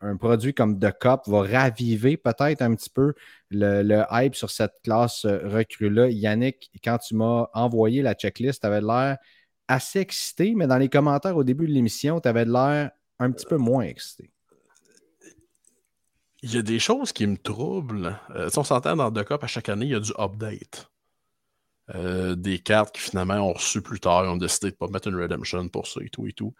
un 0.00 0.16
produit 0.16 0.54
comme 0.54 0.78
The 0.78 0.92
Cup 0.98 1.22
va 1.26 1.42
raviver 1.42 2.16
peut-être 2.16 2.62
un 2.62 2.74
petit 2.74 2.90
peu 2.90 3.14
le, 3.50 3.82
le 3.82 4.04
hype 4.10 4.34
sur 4.34 4.50
cette 4.50 4.74
classe 4.82 5.24
euh, 5.24 5.40
recrue-là. 5.48 6.08
Yannick, 6.08 6.70
quand 6.82 6.98
tu 6.98 7.14
m'as 7.14 7.48
envoyé 7.52 8.02
la 8.02 8.14
checklist, 8.14 8.62
tu 8.62 8.66
avais 8.66 8.80
l'air 8.80 9.18
assez 9.68 10.00
excité, 10.00 10.54
mais 10.56 10.66
dans 10.66 10.78
les 10.78 10.88
commentaires 10.88 11.36
au 11.36 11.44
début 11.44 11.66
de 11.66 11.72
l'émission, 11.72 12.20
tu 12.20 12.28
avais 12.28 12.44
l'air 12.44 12.90
un 13.18 13.30
petit 13.30 13.46
peu 13.46 13.56
moins 13.56 13.82
excité. 13.82 14.30
Il 16.42 16.54
y 16.54 16.58
a 16.58 16.62
des 16.62 16.78
choses 16.78 17.12
qui 17.12 17.26
me 17.26 17.36
troublent. 17.36 18.18
Euh, 18.34 18.48
si 18.48 18.58
on 18.58 18.64
s'entend 18.64 18.96
dans 18.96 19.12
The 19.12 19.24
Cup, 19.24 19.44
à 19.44 19.46
chaque 19.46 19.68
année, 19.68 19.86
il 19.86 19.92
y 19.92 19.94
a 19.94 20.00
du 20.00 20.12
update. 20.18 20.90
Euh, 21.94 22.34
des 22.34 22.58
cartes 22.60 22.94
qui 22.94 23.02
finalement 23.02 23.34
ont 23.34 23.52
reçu 23.52 23.82
plus 23.82 24.00
tard, 24.00 24.24
ont 24.24 24.36
décidé 24.36 24.68
de 24.68 24.74
ne 24.74 24.78
pas 24.78 24.88
mettre 24.88 25.08
une 25.08 25.20
redemption 25.20 25.68
pour 25.68 25.86
ça 25.86 26.00
et 26.02 26.08
tout 26.08 26.26
et 26.26 26.32
tout. 26.32 26.54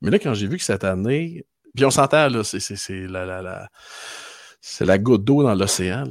Mais 0.00 0.10
là, 0.10 0.18
quand 0.18 0.32
j'ai 0.32 0.46
vu 0.46 0.56
que 0.56 0.62
cette 0.62 0.84
année, 0.84 1.44
puis 1.74 1.84
on 1.84 1.90
s'entend, 1.90 2.28
là, 2.28 2.42
c'est 2.44 3.06
la, 3.06 3.24
la, 3.24 3.42
la, 3.42 3.68
la 4.80 4.98
goutte 4.98 5.24
d'eau 5.24 5.42
dans 5.42 5.54
l'océan, 5.54 6.04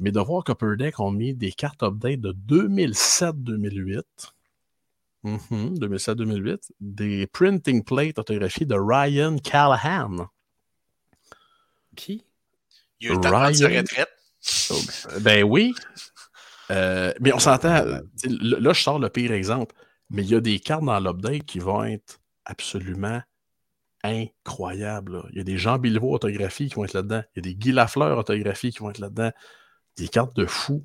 mais 0.00 0.10
de 0.12 0.20
voir 0.20 0.44
qu'Upper 0.44 0.76
Deck 0.76 1.00
ont 1.00 1.10
mis 1.10 1.34
des 1.34 1.52
cartes 1.52 1.82
update 1.82 2.20
de 2.20 2.32
2007-2008, 2.46 4.02
2007-2008, 5.24 6.70
des 6.80 7.26
printing 7.26 7.84
plates 7.84 8.18
autographiées 8.18 8.66
de 8.66 8.76
Ryan 8.76 9.38
Callahan. 9.38 10.28
Qui? 11.96 12.24
Il 13.00 13.08
a 13.08 13.12
eu 13.12 13.14
le 13.16 13.20
temps 13.20 13.48
de 13.48 13.54
sa 13.54 13.68
retraite. 13.68 14.08
Oh, 14.70 14.74
ben 15.20 15.42
oui, 15.42 15.74
euh, 16.70 17.12
mais 17.20 17.32
on 17.32 17.38
s'entend, 17.38 17.84
là, 17.84 18.72
je 18.72 18.82
sors 18.82 18.98
le 18.98 19.08
pire 19.08 19.32
exemple, 19.32 19.74
mais 20.10 20.22
il 20.22 20.30
y 20.30 20.34
a 20.34 20.40
des 20.40 20.58
cartes 20.58 20.84
dans 20.84 20.98
l'update 21.00 21.44
qui 21.44 21.58
vont 21.58 21.84
être 21.84 22.20
absolument 22.44 23.22
incroyables. 24.04 25.24
Il 25.32 25.38
y 25.38 25.40
a 25.40 25.44
des 25.44 25.58
Jean 25.58 25.78
Bilvaux 25.78 26.12
autographies 26.12 26.68
qui 26.68 26.74
vont 26.74 26.84
être 26.84 26.92
là-dedans. 26.92 27.22
Il 27.34 27.38
y 27.38 27.38
a 27.40 27.42
des 27.42 27.54
Guy 27.56 27.72
Lafleur 27.72 28.18
autographies 28.18 28.70
qui 28.70 28.78
vont 28.78 28.90
être 28.90 28.98
là-dedans. 28.98 29.30
Des 29.96 30.08
cartes 30.08 30.36
de 30.36 30.46
fou. 30.46 30.84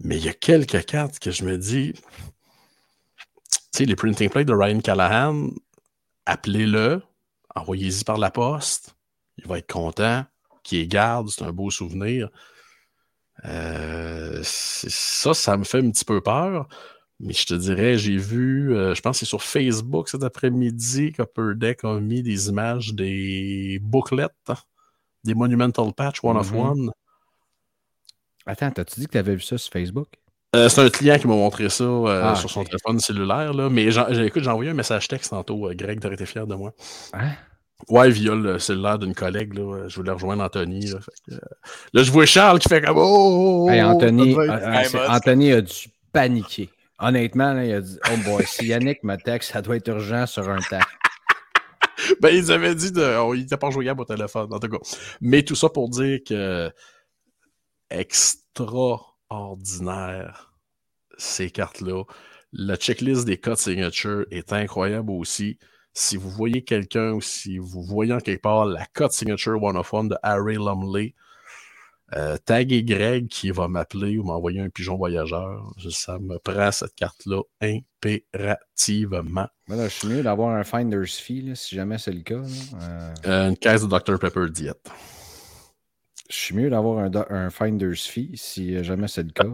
Mais 0.00 0.16
il 0.16 0.24
y 0.24 0.28
a 0.28 0.34
quelques 0.34 0.84
cartes 0.86 1.18
que 1.18 1.30
je 1.30 1.44
me 1.44 1.56
dis, 1.56 1.92
tu 1.92 3.58
sais, 3.72 3.84
les 3.84 3.96
printing 3.96 4.28
plates 4.28 4.46
de 4.46 4.54
Ryan 4.54 4.80
Callahan, 4.80 5.50
appelez-le, 6.26 7.02
envoyez-y 7.54 8.04
par 8.04 8.18
la 8.18 8.30
poste. 8.30 8.96
Il 9.38 9.46
va 9.46 9.58
être 9.58 9.70
content, 9.70 10.24
qu'il 10.62 10.78
les 10.78 10.88
garde, 10.88 11.28
c'est 11.28 11.44
un 11.44 11.52
beau 11.52 11.70
souvenir. 11.70 12.28
Euh, 13.44 14.40
ça, 14.42 15.34
ça 15.34 15.56
me 15.56 15.64
fait 15.64 15.78
un 15.78 15.90
petit 15.90 16.04
peu 16.04 16.20
peur. 16.20 16.68
Mais 17.18 17.32
je 17.32 17.46
te 17.46 17.54
dirais, 17.54 17.96
j'ai 17.96 18.18
vu, 18.18 18.74
euh, 18.74 18.94
je 18.94 19.00
pense 19.00 19.16
que 19.16 19.20
c'est 19.20 19.28
sur 19.28 19.42
Facebook 19.42 20.08
cet 20.08 20.22
après-midi 20.22 21.12
qu'Upper 21.12 21.54
Deck 21.54 21.84
a 21.84 21.98
mis 21.98 22.22
des 22.22 22.48
images 22.48 22.92
des 22.92 23.78
booklets, 23.82 24.26
des 25.24 25.34
Monumental 25.34 25.92
Patch 25.94 26.22
One 26.22 26.36
of 26.36 26.52
mm-hmm. 26.52 26.70
One. 26.70 26.90
Attends, 28.44 28.70
t'as-tu 28.70 29.00
dit 29.00 29.06
que 29.06 29.12
tu 29.12 29.18
avais 29.18 29.34
vu 29.34 29.40
ça 29.40 29.56
sur 29.56 29.72
Facebook? 29.72 30.08
Euh, 30.54 30.68
c'est 30.68 30.80
un 30.80 30.90
client 30.90 31.18
qui 31.18 31.26
m'a 31.26 31.34
montré 31.34 31.68
ça 31.68 31.84
ah, 32.06 32.34
sur 32.36 32.50
son 32.50 32.64
téléphone 32.64 33.00
cellulaire. 33.00 33.52
Là. 33.52 33.68
Mais 33.68 33.86
écoute, 34.24 34.42
j'ai 34.42 34.50
envoyé 34.50 34.70
un 34.70 34.74
message 34.74 35.08
texte 35.08 35.30
tantôt. 35.30 35.70
Greg, 35.74 36.00
t'aurais 36.00 36.14
été 36.14 36.26
fier 36.26 36.46
de 36.46 36.54
moi. 36.54 36.72
Hein? 37.12 37.32
Ouais, 37.88 38.10
via 38.10 38.34
le 38.34 38.58
cellulaire 38.58 38.98
d'une 38.98 39.14
collègue. 39.14 39.54
Là, 39.54 39.88
je 39.88 39.96
voulais 39.96 40.12
rejoindre 40.12 40.42
Anthony. 40.42 40.86
Là, 40.86 40.98
euh, 41.32 41.38
là, 41.92 42.02
je 42.02 42.10
vois 42.10 42.24
Charles 42.24 42.58
qui 42.58 42.68
fait 42.68 42.80
comme 42.80 42.96
Oh! 42.98 43.68
Anthony, 43.70 44.34
euh, 44.34 45.08
Anthony 45.08 45.52
a 45.52 45.60
dû 45.60 45.88
paniquer. 46.12 46.70
Honnêtement, 46.98 47.60
il 47.60 47.72
a 47.72 47.80
dit 47.80 47.98
Oh 48.10 48.16
boy, 48.24 48.44
si 48.46 48.66
Yannick 48.66 49.04
me 49.04 49.16
texte, 49.16 49.52
ça 49.52 49.62
doit 49.62 49.76
être 49.76 49.88
urgent 49.88 50.26
sur 50.26 50.48
un 50.48 50.58
temps. 50.58 50.80
ben, 52.20 52.34
ils 52.34 52.50
avaient 52.50 52.74
dit 52.74 52.90
de. 52.92 53.16
Oh, 53.18 53.34
il 53.34 53.40
n'était 53.40 53.56
pas 53.56 53.70
joignable 53.70 54.02
au 54.02 54.04
téléphone, 54.04 54.52
en 54.52 54.58
tout 54.58 54.68
cas. 54.68 54.78
Mais 55.20 55.42
tout 55.42 55.54
ça 55.54 55.68
pour 55.68 55.88
dire 55.90 56.20
que 56.26 56.70
extraordinaire 57.90 60.52
ces 61.18 61.50
cartes-là. 61.50 62.04
La 62.52 62.76
checklist 62.76 63.26
des 63.26 63.38
codes 63.38 63.58
signature 63.58 64.24
est 64.30 64.52
incroyable 64.52 65.10
aussi 65.10 65.58
si 65.96 66.18
vous 66.18 66.30
voyez 66.30 66.62
quelqu'un 66.62 67.12
ou 67.12 67.22
si 67.22 67.56
vous 67.56 67.82
voyez 67.82 68.12
en 68.12 68.20
quelque 68.20 68.42
part 68.42 68.66
la 68.66 68.84
Cut 68.86 69.08
Signature 69.10 69.62
One 69.62 69.78
of 69.78 69.92
One 69.94 70.08
de 70.08 70.16
Harry 70.22 70.56
Lumley, 70.56 71.14
euh, 72.14 72.36
taguez 72.44 72.84
Greg 72.84 73.26
qui 73.28 73.50
va 73.50 73.66
m'appeler 73.66 74.16
ou 74.18 74.22
m'envoyer 74.22 74.60
un 74.60 74.68
pigeon 74.68 74.96
voyageur. 74.96 75.72
Ça 75.90 76.18
me 76.18 76.38
prend 76.38 76.70
cette 76.70 76.94
carte-là 76.94 77.42
impérativement. 77.60 79.48
je 79.68 79.88
suis 79.88 80.08
mieux 80.08 80.22
d'avoir 80.22 80.50
un 80.54 80.62
Finder's 80.62 81.16
Fee, 81.16 81.52
si 81.56 81.74
jamais 81.74 81.98
c'est 81.98 82.12
le 82.12 82.22
cas. 82.22 82.34
Euh, 82.34 83.14
euh, 83.26 83.48
une 83.48 83.56
caisse 83.56 83.82
de 83.82 83.88
Dr 83.88 84.18
Pepper 84.20 84.48
Diet. 84.50 84.80
Je 86.30 86.36
suis 86.36 86.54
mieux 86.56 86.70
d'avoir 86.70 87.00
un, 87.00 87.10
un, 87.30 87.50
Finder's 87.50 88.06
Fee, 88.06 88.32
si 88.36 88.82
jamais 88.84 89.08
c'est 89.08 89.24
le 89.24 89.32
cas. 89.32 89.44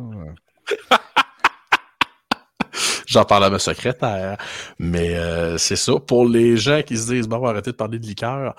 J'en 3.07 3.25
parle 3.25 3.45
à 3.45 3.51
ma 3.51 3.59
secrétaire. 3.59 4.39
Mais 4.79 5.17
euh, 5.17 5.59
c'est 5.59 5.77
ça. 5.77 5.93
Pour 6.07 6.27
les 6.27 6.57
gens 6.57 6.83
qui 6.83 6.97
se 6.97 7.13
disent, 7.13 7.29
bon, 7.29 7.37
on 7.37 7.41
va 7.41 7.51
arrêter 7.51 7.71
de 7.71 7.77
parler 7.77 7.99
de 7.99 8.07
liqueur, 8.07 8.55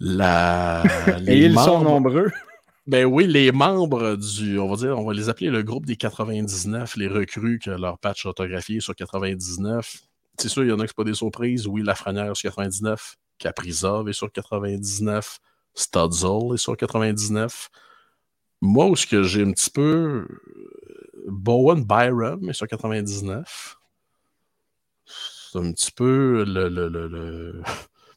la... 0.00 0.82
les 1.20 1.32
Et 1.32 1.38
ils 1.44 1.58
sont 1.58 1.80
nombreux. 1.80 2.30
Ben 2.86 3.06
oui, 3.06 3.26
les 3.26 3.50
membres 3.50 4.16
du, 4.16 4.58
on 4.58 4.68
va 4.68 4.76
dire, 4.76 4.98
on 4.98 5.06
va 5.06 5.14
les 5.14 5.30
appeler 5.30 5.48
le 5.48 5.62
groupe 5.62 5.86
des 5.86 5.96
99, 5.96 6.96
les 6.96 7.08
recrues 7.08 7.58
que 7.58 7.70
leur 7.70 7.98
patch 7.98 8.26
autographié 8.26 8.80
sur 8.80 8.94
99. 8.94 10.02
C'est 10.38 10.48
sûr, 10.48 10.64
il 10.64 10.68
y 10.68 10.72
en 10.72 10.80
a 10.80 10.82
qui 10.84 10.88
sont 10.88 10.94
pas 10.96 11.04
des 11.04 11.14
surprises. 11.14 11.66
Oui, 11.66 11.82
Lafrenière 11.82 12.36
sur 12.36 12.50
99, 12.50 13.16
Caprizov 13.38 14.08
est 14.10 14.12
sur 14.12 14.30
99, 14.30 15.38
Studzel 15.74 16.54
est 16.54 16.58
sur 16.58 16.76
99. 16.76 17.70
Moi, 18.60 18.94
ce 18.96 19.06
que 19.06 19.22
j'ai 19.22 19.42
un 19.42 19.52
petit 19.52 19.70
peu 19.70 20.26
Bowen 21.26 21.84
Byram 21.84 22.48
est 22.50 22.52
sur 22.52 22.66
99. 22.68 23.76
C'est 25.06 25.58
un 25.58 25.72
petit 25.72 25.92
peu 25.92 26.44
le, 26.46 26.68
le, 26.68 26.88
le, 26.88 27.62
un 27.64 27.68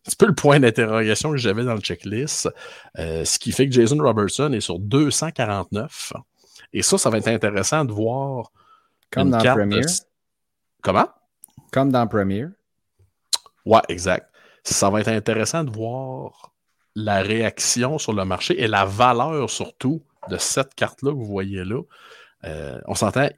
petit 0.07 0.15
peu 0.15 0.25
le 0.25 0.35
point 0.35 0.59
d'interrogation 0.59 1.31
que 1.31 1.37
j'avais 1.37 1.63
dans 1.63 1.73
le 1.73 1.81
checklist. 1.81 2.49
Euh, 2.97 3.25
ce 3.25 3.37
qui 3.37 3.51
fait 3.51 3.67
que 3.67 3.73
Jason 3.73 3.97
Robertson 3.97 4.51
est 4.53 4.61
sur 4.61 4.79
249. 4.79 6.13
Et 6.73 6.81
ça, 6.81 6.97
ça 6.97 7.09
va 7.09 7.17
être 7.17 7.27
intéressant 7.27 7.85
de 7.85 7.91
voir. 7.91 8.51
Comme 9.11 9.29
dans 9.29 9.39
Premiere. 9.39 9.85
Comment? 10.81 11.07
Comme 11.71 11.91
dans 11.91 12.07
Premiere. 12.07 12.49
Ouais, 13.65 13.81
exact. 13.89 14.33
Ça 14.63 14.89
va 14.89 15.01
être 15.01 15.09
intéressant 15.09 15.63
de 15.63 15.71
voir 15.71 16.53
la 16.95 17.21
réaction 17.21 17.97
sur 17.97 18.13
le 18.13 18.25
marché 18.25 18.61
et 18.61 18.67
la 18.67 18.85
valeur 18.85 19.49
surtout 19.49 20.01
de 20.29 20.37
cette 20.37 20.73
carte-là 20.73 21.11
que 21.11 21.17
vous 21.17 21.25
voyez 21.25 21.63
là. 21.63 21.81
Euh, 22.43 22.79
on 22.85 22.95
s'entend, 22.95 23.29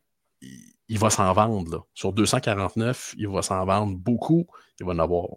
il, 0.42 1.00
va 1.00 1.10
s'en 1.10 1.32
vendre. 1.34 1.72
Là. 1.72 1.78
Sur 1.94 2.14
249, 2.14 3.16
il 3.18 3.28
va 3.28 3.42
s'en 3.42 3.64
vendre 3.66 3.96
beaucoup. 3.96 4.48
Il 4.80 4.86
va 4.86 4.94
en 4.94 5.00
avoir 5.00 5.28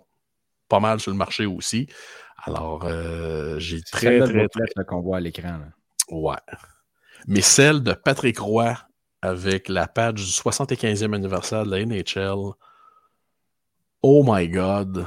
pas 0.72 0.80
mal 0.80 1.00
sur 1.00 1.10
le 1.10 1.18
marché 1.18 1.44
aussi. 1.44 1.86
Alors, 2.46 2.84
euh, 2.84 3.58
j'ai 3.58 3.82
très, 3.82 4.20
très, 4.20 4.48
très... 4.48 4.84
qu'on 4.86 5.02
voit 5.02 5.18
à 5.18 5.20
l'écran. 5.20 5.60
Ouais. 6.08 6.34
Mais 7.28 7.42
celle 7.42 7.82
de 7.82 7.92
Patrick 7.92 8.38
Roy 8.38 8.74
avec 9.20 9.68
la 9.68 9.86
page 9.86 10.14
du 10.14 10.22
75e 10.22 11.14
anniversaire 11.14 11.66
de 11.66 11.70
la 11.72 11.84
NHL. 11.84 12.54
Oh 14.02 14.24
my 14.26 14.48
God. 14.48 15.06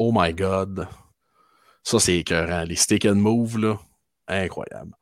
Oh 0.00 0.10
my 0.12 0.34
God. 0.34 0.88
Ça, 1.84 2.00
c'est 2.00 2.18
écœurant. 2.18 2.64
Les 2.64 2.74
stick 2.74 3.04
and 3.04 3.14
move, 3.14 3.56
là, 3.56 3.78
incroyable. 4.26 4.96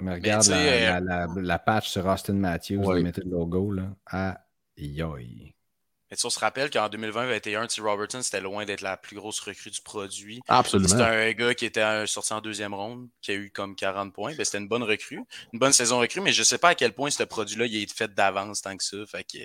Mais 0.00 0.14
regarde 0.14 0.48
euh, 0.48 1.00
la, 1.00 1.26
la, 1.36 1.58
patch 1.58 1.90
sur 1.90 2.06
Austin 2.06 2.32
Matthews, 2.32 2.78
ouais. 2.78 3.02
mettez 3.02 3.20
le 3.20 3.30
logo. 3.30 3.72
Là. 3.72 3.94
Aïe, 4.06 5.02
aïe. 5.02 5.54
Mais 6.10 6.16
tu, 6.16 6.26
on 6.26 6.30
se 6.30 6.38
rappelle 6.38 6.70
qu'en 6.70 6.88
2020-2021, 6.88 7.74
T. 7.74 7.80
Robertson, 7.80 8.22
c'était 8.22 8.40
loin 8.40 8.64
d'être 8.64 8.80
la 8.80 8.96
plus 8.96 9.16
grosse 9.16 9.38
recrue 9.40 9.70
du 9.70 9.80
produit. 9.80 10.40
Absolument. 10.48 10.88
C'était 10.88 11.02
un 11.02 11.32
gars 11.32 11.54
qui 11.54 11.66
était 11.66 12.06
sorti 12.06 12.32
en 12.32 12.40
deuxième 12.40 12.74
ronde, 12.74 13.08
qui 13.22 13.30
a 13.30 13.34
eu 13.34 13.50
comme 13.50 13.76
40 13.76 14.12
points. 14.12 14.34
Ben, 14.34 14.44
c'était 14.44 14.58
une 14.58 14.68
bonne 14.68 14.82
recrue, 14.82 15.22
une 15.52 15.58
bonne 15.58 15.72
saison 15.72 16.00
recrue, 16.00 16.20
mais 16.20 16.32
je 16.32 16.40
ne 16.40 16.44
sais 16.44 16.58
pas 16.58 16.70
à 16.70 16.74
quel 16.74 16.92
point 16.92 17.10
ce 17.10 17.22
produit-là 17.22 17.66
il 17.66 17.76
est 17.76 17.92
fait 17.92 18.12
d'avance 18.12 18.62
tant 18.62 18.76
que 18.76 18.82
ça. 18.82 18.96
Fait 19.06 19.24
que 19.24 19.38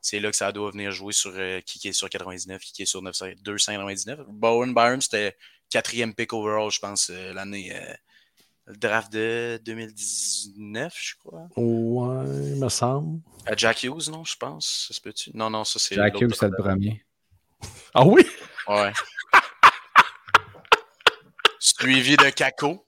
c'est 0.00 0.20
là 0.20 0.30
que 0.30 0.36
ça 0.36 0.52
doit 0.52 0.70
venir 0.70 0.92
jouer 0.92 1.12
sur 1.12 1.32
euh, 1.34 1.60
qui 1.62 1.88
est 1.88 1.92
sur 1.92 2.08
99, 2.08 2.62
qui 2.62 2.82
est 2.82 2.86
sur 2.86 3.02
299. 3.02 4.20
Bowen 4.28 4.72
Byron, 4.72 5.00
c'était 5.00 5.36
quatrième 5.68 6.14
pick 6.14 6.32
overall, 6.32 6.70
je 6.70 6.78
pense, 6.78 7.10
euh, 7.10 7.32
l'année 7.32 7.74
le 8.66 8.76
draft 8.76 9.12
de 9.12 9.60
2019, 9.64 10.94
je 10.96 11.14
crois. 11.18 11.48
Ouais, 11.56 12.24
il 12.54 12.60
me 12.60 12.68
semble. 12.68 13.20
À 13.46 13.54
Jack 13.56 13.82
Hughes, 13.82 14.08
non, 14.10 14.24
je 14.24 14.36
pense. 14.36 14.86
Ça 14.88 14.94
se 14.94 15.00
peut-tu? 15.00 15.30
Non, 15.34 15.50
non, 15.50 15.64
ça 15.64 15.78
c'est. 15.78 15.94
Jack 15.94 16.20
Hughes, 16.20 16.34
c'est 16.34 16.48
le 16.48 16.56
premier. 16.56 17.04
Ah 17.92 18.06
oui? 18.06 18.26
Ouais. 18.68 18.92
Suivi 21.58 22.16
de 22.16 22.30
Kako. 22.30 22.86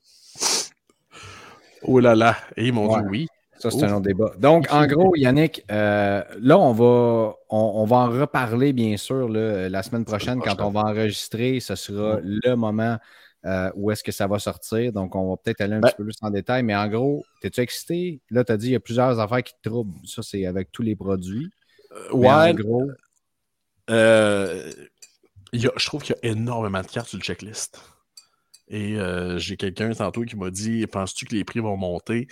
Oh 1.82 2.00
là 2.00 2.14
là, 2.14 2.36
et 2.56 2.72
mon 2.72 2.88
Dieu, 2.88 3.06
oui. 3.08 3.28
Ça, 3.58 3.70
c'est 3.70 3.84
un 3.84 3.92
autre 3.92 4.02
débat. 4.02 4.32
Donc, 4.38 4.66
en 4.70 4.86
gros, 4.86 5.14
Yannick, 5.16 5.64
euh, 5.70 6.22
là, 6.40 6.58
on 6.58 6.72
va, 6.72 7.34
on, 7.48 7.84
va 7.86 7.96
en 7.96 8.10
reparler, 8.10 8.72
bien 8.72 8.96
sûr, 8.96 9.28
la 9.28 9.82
semaine 9.82 10.04
prochaine, 10.04 10.40
quand 10.40 10.60
on 10.60 10.70
va 10.70 10.80
enregistrer. 10.80 11.60
Ce 11.60 11.74
sera 11.74 12.18
le 12.22 12.54
moment 12.54 12.98
euh, 13.46 13.70
où 13.76 13.90
est-ce 13.90 14.02
que 14.02 14.12
ça 14.12 14.26
va 14.26 14.38
sortir. 14.38 14.92
Donc, 14.92 15.14
on 15.14 15.30
va 15.30 15.36
peut-être 15.36 15.60
aller 15.62 15.74
un 15.74 15.80
Ben- 15.80 15.88
petit 15.88 15.96
peu 15.96 16.04
plus 16.04 16.16
en 16.20 16.30
détail. 16.30 16.62
Mais 16.64 16.74
en 16.76 16.88
gros, 16.88 17.24
es-tu 17.42 17.60
excité? 17.60 18.20
Là, 18.30 18.44
tu 18.44 18.52
as 18.52 18.56
dit 18.56 18.66
qu'il 18.66 18.72
y 18.72 18.76
a 18.76 18.80
plusieurs 18.80 19.18
affaires 19.20 19.42
qui 19.42 19.54
te 19.54 19.68
troublent. 19.68 19.94
Ça, 20.04 20.22
c'est 20.22 20.44
avec 20.46 20.72
tous 20.72 20.82
les 20.82 20.96
produits. 20.96 21.50
Euh, 21.92 22.08
Mais 22.16 22.28
en 22.28 22.40
ouais, 22.42 22.54
gros, 22.54 22.90
euh, 23.90 24.72
il 25.52 25.62
y 25.62 25.66
a- 25.68 25.72
je 25.76 25.86
trouve 25.86 26.02
qu'il 26.02 26.16
y 26.22 26.26
a 26.26 26.30
énormément 26.32 26.80
de 26.82 26.86
cartes 26.86 27.08
sur 27.08 27.18
le 27.18 27.22
checklist. 27.22 27.80
Et 28.68 28.96
j'ai 29.36 29.56
quelqu'un 29.56 29.92
tantôt 29.92 30.22
qui 30.22 30.34
m'a 30.36 30.50
dit 30.50 30.84
Penses-tu 30.88 31.26
que 31.26 31.36
les 31.36 31.44
prix 31.44 31.60
vont 31.60 31.76
monter? 31.76 32.26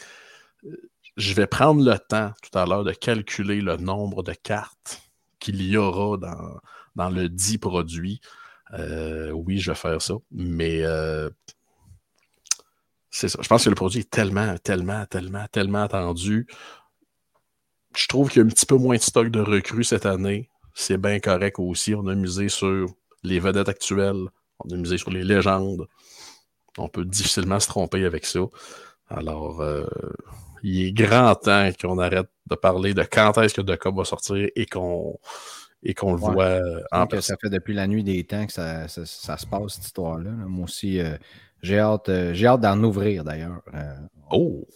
Je 1.16 1.32
vais 1.34 1.46
prendre 1.46 1.84
le 1.88 1.96
temps 1.96 2.32
tout 2.42 2.58
à 2.58 2.66
l'heure 2.66 2.82
de 2.82 2.92
calculer 2.92 3.60
le 3.60 3.76
nombre 3.76 4.24
de 4.24 4.32
cartes 4.32 5.00
qu'il 5.38 5.62
y 5.62 5.76
aura 5.76 6.16
dans, 6.16 6.58
dans 6.96 7.08
le 7.08 7.28
dit 7.28 7.58
produit. 7.58 8.20
Euh, 8.74 9.30
oui, 9.30 9.58
je 9.58 9.70
vais 9.70 9.76
faire 9.76 10.00
ça. 10.02 10.14
Mais 10.30 10.80
euh, 10.82 11.30
c'est 13.10 13.28
ça. 13.28 13.38
Je 13.42 13.48
pense 13.48 13.64
que 13.64 13.70
le 13.70 13.74
produit 13.74 14.00
est 14.00 14.10
tellement, 14.10 14.56
tellement, 14.58 15.06
tellement, 15.06 15.46
tellement 15.50 15.82
attendu. 15.82 16.46
Je 17.96 18.08
trouve 18.08 18.28
qu'il 18.28 18.40
y 18.40 18.42
a 18.42 18.46
un 18.46 18.50
petit 18.50 18.66
peu 18.66 18.76
moins 18.76 18.96
de 18.96 19.02
stock 19.02 19.28
de 19.28 19.40
recrues 19.40 19.84
cette 19.84 20.06
année. 20.06 20.50
C'est 20.74 20.98
bien 20.98 21.20
correct 21.20 21.58
aussi. 21.58 21.94
On 21.94 22.06
a 22.08 22.14
misé 22.14 22.48
sur 22.48 22.86
les 23.22 23.38
vedettes 23.38 23.68
actuelles. 23.68 24.28
On 24.58 24.70
a 24.70 24.76
misé 24.76 24.98
sur 24.98 25.10
les 25.10 25.22
légendes. 25.22 25.86
On 26.76 26.88
peut 26.88 27.04
difficilement 27.04 27.60
se 27.60 27.68
tromper 27.68 28.04
avec 28.04 28.26
ça. 28.26 28.40
Alors, 29.08 29.60
euh, 29.60 29.86
il 30.64 30.86
est 30.86 30.92
grand 30.92 31.34
temps 31.36 31.70
qu'on 31.80 31.98
arrête 31.98 32.28
de 32.46 32.54
parler 32.56 32.94
de 32.94 33.02
quand 33.02 33.38
est-ce 33.38 33.54
que 33.54 33.76
Cup 33.76 33.94
va 33.94 34.04
sortir 34.04 34.48
et 34.56 34.66
qu'on 34.66 35.18
et 35.84 35.94
qu'on 35.94 36.14
le 36.14 36.20
Ouais. 36.20 36.32
voit 36.32 36.44
euh, 36.44 36.80
Je 36.92 36.98
en 36.98 37.06
que 37.06 37.20
ça 37.20 37.36
fait 37.40 37.50
depuis 37.50 37.74
la 37.74 37.86
nuit 37.86 38.02
des 38.02 38.24
temps 38.24 38.46
que 38.46 38.52
ça, 38.52 38.88
ça- 38.88 39.06
ça 39.06 39.36
se 39.36 39.46
passe, 39.46 39.74
cette 39.74 39.84
histoire-là. 39.86 40.30
là. 40.30 40.46
Moi 40.46 40.64
aussi, 40.64 40.98
euh, 41.00 41.16
j'ai 41.62 41.78
hâte, 41.78 42.08
euh, 42.08 42.34
hâte 42.44 42.60
d'en 42.60 42.82
ouvrir 42.82 43.24
d'ailleurs. 43.24 43.62
Euh, 43.74 43.94
Oh! 44.30 44.66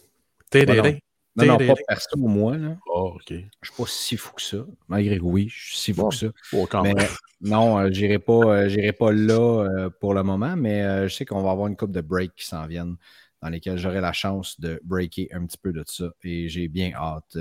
Tédéré. 0.50 1.02
non, 1.36 1.46
non, 1.46 1.58
pas 1.58 1.74
perso, 1.86 2.16
moi. 2.16 2.56
Là. 2.56 2.76
Oh, 2.86 3.12
OK. 3.16 3.24
Je 3.30 3.34
ne 3.34 3.40
suis 3.62 3.74
pas 3.76 3.84
si 3.86 4.16
fou 4.16 4.32
que 4.34 4.42
ça. 4.42 4.58
Malgré 4.88 5.18
que 5.18 5.22
oui, 5.24 5.48
je 5.50 5.66
suis 5.68 5.76
si 5.78 5.92
fou 5.94 6.08
que 6.08 6.14
ça. 6.14 6.26
Oh, 6.52 6.66
quand 6.70 6.82
Mais 6.82 6.94
même. 6.94 7.06
non, 7.40 7.78
euh, 7.78 7.90
j'irai 7.90 8.18
pas, 8.18 8.32
euh, 8.66 8.92
pas 8.98 9.12
là 9.12 9.64
euh, 9.64 9.90
pour 10.00 10.14
le 10.14 10.22
moment, 10.22 10.56
mais 10.56 11.08
je 11.08 11.14
sais 11.14 11.24
qu'on 11.24 11.42
va 11.42 11.50
avoir 11.52 11.66
une 11.68 11.76
coupe 11.76 11.92
de 11.92 12.00
breaks 12.00 12.34
qui 12.36 12.46
s'en 12.46 12.66
viennent 12.66 12.96
dans 13.42 13.48
lesquelles 13.50 13.78
j'aurai 13.78 14.00
la 14.00 14.12
chance 14.12 14.58
de 14.58 14.80
breaker 14.82 15.28
un 15.32 15.46
petit 15.46 15.58
peu 15.58 15.72
de 15.72 15.84
ça 15.86 16.10
et 16.24 16.48
j'ai 16.48 16.66
bien 16.68 16.92
hâte 16.94 17.38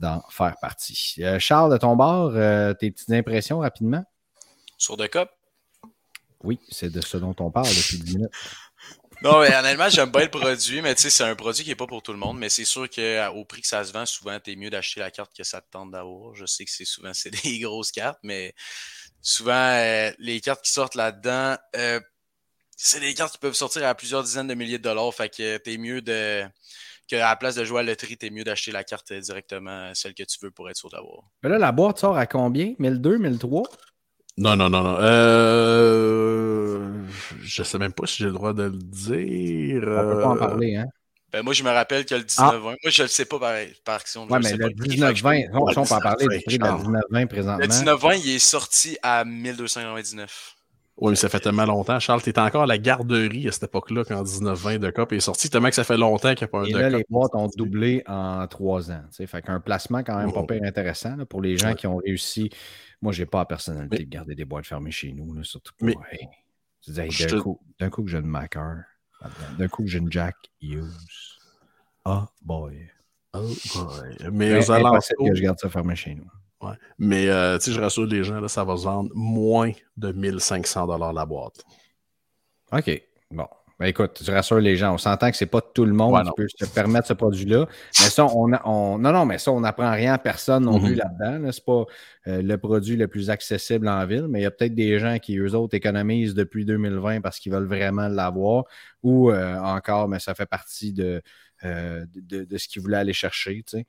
d'en 0.00 0.22
faire 0.30 0.56
partie. 0.60 1.16
Euh, 1.20 1.38
Charles, 1.38 1.72
de 1.72 1.78
ton 1.78 1.96
bord, 1.96 2.32
euh, 2.34 2.74
tes 2.74 2.90
petites 2.90 3.10
impressions 3.10 3.60
rapidement? 3.60 4.04
Sur 4.76 4.96
The 4.96 5.08
Cup. 5.08 5.30
Oui, 6.42 6.60
c'est 6.70 6.90
de 6.90 7.00
ce 7.00 7.16
dont 7.16 7.34
on 7.40 7.50
parle 7.50 7.68
depuis 7.68 7.98
10 7.98 8.16
minutes. 8.16 8.32
Non, 9.22 9.40
mais 9.40 9.54
honnêtement, 9.54 9.88
j'aime 9.88 10.10
bien 10.10 10.24
le 10.24 10.30
produit, 10.30 10.82
mais 10.82 10.94
tu 10.94 11.02
sais, 11.02 11.10
c'est 11.10 11.24
un 11.24 11.34
produit 11.34 11.64
qui 11.64 11.70
n'est 11.70 11.76
pas 11.76 11.86
pour 11.86 12.02
tout 12.02 12.12
le 12.12 12.18
monde. 12.18 12.38
Mais 12.38 12.50
c'est 12.50 12.66
sûr 12.66 12.88
qu'au 12.88 13.44
prix 13.46 13.62
que 13.62 13.66
ça 13.66 13.82
se 13.82 13.92
vend, 13.92 14.04
souvent, 14.04 14.38
t'es 14.38 14.56
mieux 14.56 14.68
d'acheter 14.68 15.00
la 15.00 15.10
carte 15.10 15.34
que 15.34 15.42
ça 15.42 15.60
te 15.60 15.70
tente 15.70 15.90
d'avoir. 15.90 16.34
Je 16.34 16.44
sais 16.44 16.64
que 16.64 16.70
c'est 16.70 16.84
souvent 16.84 17.12
c'est 17.14 17.30
des 17.44 17.58
grosses 17.58 17.92
cartes, 17.92 18.18
mais 18.22 18.54
souvent, 19.22 19.52
euh, 19.54 20.12
les 20.18 20.40
cartes 20.40 20.62
qui 20.62 20.70
sortent 20.70 20.96
là-dedans, 20.96 21.56
euh, 21.76 22.00
c'est 22.76 23.00
des 23.00 23.14
cartes 23.14 23.32
qui 23.32 23.38
peuvent 23.38 23.54
sortir 23.54 23.86
à 23.86 23.94
plusieurs 23.94 24.22
dizaines 24.22 24.48
de 24.48 24.54
milliers 24.54 24.78
de 24.78 24.82
dollars. 24.82 25.12
Fait 25.14 25.34
que 25.34 25.56
t'es 25.56 25.78
mieux 25.78 26.02
de. 26.02 26.44
Que 27.08 27.16
à 27.16 27.28
la 27.28 27.36
place 27.36 27.54
de 27.54 27.64
jouer 27.64 27.80
à 27.80 27.82
la 27.82 27.92
loterie, 27.92 28.16
t'es 28.16 28.30
mieux 28.30 28.42
d'acheter 28.42 28.72
la 28.72 28.82
carte 28.82 29.12
directement, 29.12 29.92
celle 29.94 30.14
que 30.14 30.24
tu 30.24 30.38
veux 30.42 30.50
pour 30.50 30.68
être 30.68 30.76
sûr 30.76 30.90
d'avoir. 30.90 31.22
Mais 31.42 31.48
là, 31.48 31.58
la 31.58 31.72
boîte 31.72 31.98
sort 31.98 32.16
à 32.16 32.26
combien? 32.26 32.74
1002, 32.78 33.18
1003? 33.18 33.62
Non, 34.38 34.56
non, 34.56 34.68
non, 34.68 34.82
non. 34.82 34.96
Euh... 35.00 37.04
Je 37.42 37.62
sais 37.62 37.78
même 37.78 37.92
pas 37.92 38.06
si 38.06 38.18
j'ai 38.18 38.26
le 38.26 38.32
droit 38.32 38.52
de 38.52 38.64
le 38.64 38.70
dire. 38.70 39.82
On 39.82 40.14
peut 40.14 40.20
pas 40.20 40.28
en 40.28 40.36
parler, 40.36 40.76
hein? 40.76 40.86
Ben, 41.32 41.42
moi, 41.42 41.52
je 41.52 41.62
me 41.62 41.70
rappelle 41.70 42.06
que 42.06 42.14
le 42.14 42.22
19-20, 42.22 42.58
moi, 42.60 42.74
je 42.84 43.02
le 43.02 43.08
sais 43.08 43.24
pas 43.24 43.38
par, 43.38 43.54
par 43.84 43.96
action. 43.96 44.26
le 44.26 44.38
mais 44.40 44.52
le 44.52 44.58
pas 44.58 44.68
prix, 44.76 44.90
fait 44.90 44.96
que 45.12 45.14
je 45.14 45.22
peux- 45.22 45.28
19-20, 45.28 45.48
on, 45.52 45.66
peut 45.66 45.80
en 45.80 46.00
parler 46.00 46.26
du 46.28 46.36
19-20, 46.36 46.44
prix 46.46 46.58
de 46.58 46.62
la 46.62 46.68
Charles. 46.68 46.82
19-20 46.82 47.20
Le 47.20 47.26
présentement. 47.26 47.66
19-20, 47.66 48.20
il 48.24 48.30
est 48.30 48.38
sorti 48.38 48.98
à 49.02 49.24
1299. 49.24 50.55
Oui, 50.98 51.10
mais 51.10 51.16
ça 51.16 51.28
fait 51.28 51.40
tellement 51.40 51.66
longtemps. 51.66 52.00
Charles, 52.00 52.22
t'étais 52.22 52.40
encore 52.40 52.62
à 52.62 52.66
la 52.66 52.78
garderie 52.78 53.46
à 53.48 53.52
cette 53.52 53.64
époque-là 53.64 54.02
quand 54.04 54.22
19-20 54.22 54.78
de 54.78 54.90
Cup 54.90 55.12
est 55.12 55.20
sorti. 55.20 55.50
Tellement 55.50 55.68
que 55.68 55.74
ça 55.74 55.84
fait 55.84 55.98
longtemps 55.98 56.34
qu'il 56.34 56.44
n'y 56.46 56.48
a 56.48 56.48
pas 56.48 56.60
un 56.60 56.64
Et 56.64 56.72
de 56.72 56.78
là, 56.78 56.88
Cup. 56.88 56.98
les 56.98 57.04
boîtes 57.10 57.34
ont 57.34 57.48
doublé 57.54 58.02
en 58.06 58.46
trois 58.46 58.90
ans. 58.90 59.02
tu 59.10 59.16
sais. 59.16 59.26
Fait 59.26 59.42
qu'un 59.42 59.60
placement 59.60 60.02
quand 60.02 60.16
même 60.16 60.32
pas 60.32 60.42
pire 60.44 60.62
intéressant 60.64 61.16
là, 61.16 61.26
pour 61.26 61.42
les 61.42 61.58
gens 61.58 61.68
Ouais. 61.68 61.74
qui 61.74 61.86
ont 61.86 61.96
réussi. 61.96 62.48
Moi, 63.02 63.12
j'ai 63.12 63.26
pas 63.26 63.40
la 63.40 63.44
personnalité 63.44 63.96
Mais- 63.98 64.04
de 64.06 64.10
garder 64.10 64.34
des 64.34 64.46
boîtes 64.46 64.64
fermées 64.66 64.90
chez 64.90 65.12
nous, 65.12 65.34
là, 65.34 65.42
surtout 65.44 65.74
Mais- 65.82 65.94
hey, 66.12 66.28
tu 66.80 66.90
hey, 66.98 67.08
d'un, 67.10 67.26
te- 67.26 67.40
coup, 67.40 67.60
d'un 67.78 67.90
coup 67.90 68.02
que 68.02 68.08
j'ai 68.10 68.18
une 68.18 68.26
Macker, 68.26 68.76
d'un 69.58 69.68
coup 69.68 69.82
que 69.82 69.88
j'ai 69.90 69.98
une 69.98 70.10
Jack 70.10 70.36
Hughes. 70.62 70.82
Oh 72.06 72.22
boy. 72.40 72.88
Oh 73.34 73.40
boy. 73.40 74.16
Mais 74.22 74.30
Mais 74.30 74.52
aux 74.52 74.70
impossible 74.72 74.86
alentours, 74.86 75.28
que 75.28 75.34
je 75.34 75.42
garde 75.42 75.58
ça 75.58 75.68
fermé 75.68 75.94
chez 75.94 76.14
nous. 76.14 76.24
Ouais. 76.70 76.76
Mais 76.98 77.28
euh, 77.28 77.58
je 77.58 77.80
rassure 77.80 78.06
les 78.06 78.24
gens, 78.24 78.40
là, 78.40 78.48
ça 78.48 78.64
va 78.64 78.76
se 78.76 78.84
vendre 78.84 79.10
moins 79.14 79.72
de 79.96 80.12
1500 80.12 81.12
la 81.12 81.26
boîte. 81.26 81.62
OK. 82.72 83.02
Bon. 83.30 83.46
Ben 83.78 83.86
écoute, 83.88 84.22
je 84.24 84.32
rassure 84.32 84.58
les 84.58 84.74
gens. 84.78 84.94
On 84.94 84.98
s'entend 84.98 85.30
que 85.30 85.36
c'est 85.36 85.44
pas 85.44 85.60
tout 85.60 85.84
le 85.84 85.92
monde 85.92 86.14
Ouais, 86.14 86.22
qui 86.22 86.28
non. 86.28 86.32
peut 86.34 86.46
se 86.48 86.64
permettre 86.64 87.08
ce 87.08 87.12
produit-là. 87.12 87.66
Mais 88.00 88.06
ça, 88.08 88.24
on, 88.24 88.50
a- 88.54 88.62
on- 88.66 88.96
non, 88.98 89.12
non, 89.12 89.26
mais 89.26 89.36
ça, 89.36 89.52
on 89.52 89.60
n'apprend 89.60 89.90
rien 89.92 90.14
à 90.14 90.18
personne 90.18 90.64
non 90.64 90.80
plus 90.80 90.94
là-dedans. 90.94 91.38
là. 91.44 91.52
C'est 91.52 91.62
pas 91.64 91.84
euh, 92.26 92.40
le 92.40 92.56
produit 92.56 92.96
le 92.96 93.06
plus 93.06 93.28
accessible 93.28 93.86
en 93.86 94.06
ville, 94.06 94.28
mais 94.30 94.40
il 94.40 94.42
y 94.44 94.46
a 94.46 94.50
peut-être 94.50 94.74
des 94.74 94.98
gens 94.98 95.18
qui, 95.18 95.36
eux 95.36 95.54
autres, 95.54 95.74
économisent 95.74 96.32
depuis 96.34 96.64
2020 96.64 97.20
parce 97.20 97.38
qu'ils 97.38 97.52
veulent 97.52 97.66
vraiment 97.66 98.08
l'avoir. 98.08 98.64
Ou 99.02 99.30
euh, 99.30 99.58
encore, 99.58 100.08
mais 100.08 100.20
ça 100.20 100.34
fait 100.34 100.46
partie 100.46 100.94
de, 100.94 101.20
euh, 101.64 102.06
de, 102.14 102.44
de 102.44 102.56
ce 102.56 102.68
qu'ils 102.68 102.80
voulaient 102.80 102.96
aller 102.96 103.12
chercher. 103.12 103.62
tu 103.66 103.80
sais. 103.80 103.86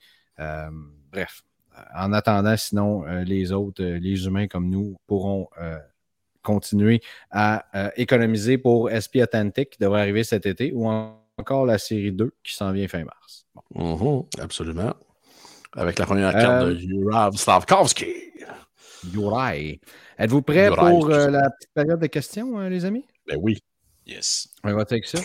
Bref. 1.13 1.43
En 1.95 2.13
attendant, 2.13 2.55
sinon, 2.57 3.05
euh, 3.07 3.23
les 3.23 3.51
autres, 3.51 3.83
euh, 3.83 3.99
les 3.99 4.25
humains 4.25 4.47
comme 4.47 4.69
nous, 4.69 4.95
pourront 5.07 5.47
euh, 5.61 5.77
continuer 6.41 7.01
à 7.31 7.65
économiser 7.97 8.57
pour 8.57 8.89
SP 8.89 9.17
Authentic 9.21 9.71
qui 9.71 9.79
devrait 9.79 10.01
arriver 10.01 10.23
cet 10.23 10.45
été 10.45 10.71
ou 10.73 10.87
en- 10.87 11.19
encore 11.37 11.65
la 11.65 11.77
série 11.77 12.11
2 12.11 12.31
qui 12.43 12.55
s'en 12.55 12.71
vient 12.71 12.87
fin 12.87 13.03
mars. 13.03 13.45
Bon. 13.75 14.23
Mhm, 14.35 14.41
absolument. 14.41 14.93
Avec 15.75 15.99
la 15.99 16.05
première 16.05 16.31
carte 16.31 16.65
de 16.67 16.75
Jurab 16.75 17.33
Slavkovski. 17.35 18.07
Yorai. 19.13 19.79
Êtes-vous 20.17 20.41
prêts 20.41 20.65
Yorai, 20.67 20.75
pour 20.91 21.09
euh, 21.11 21.29
la 21.29 21.49
petite 21.49 21.73
période 21.73 21.99
de 21.99 22.07
questions, 22.07 22.59
les 22.69 22.85
amis? 22.85 23.05
Ben 23.27 23.37
oui. 23.41 23.59
Yes. 24.05 24.47
On 24.63 24.73
va 24.73 24.81
avec 24.89 25.05
ça. 25.05 25.19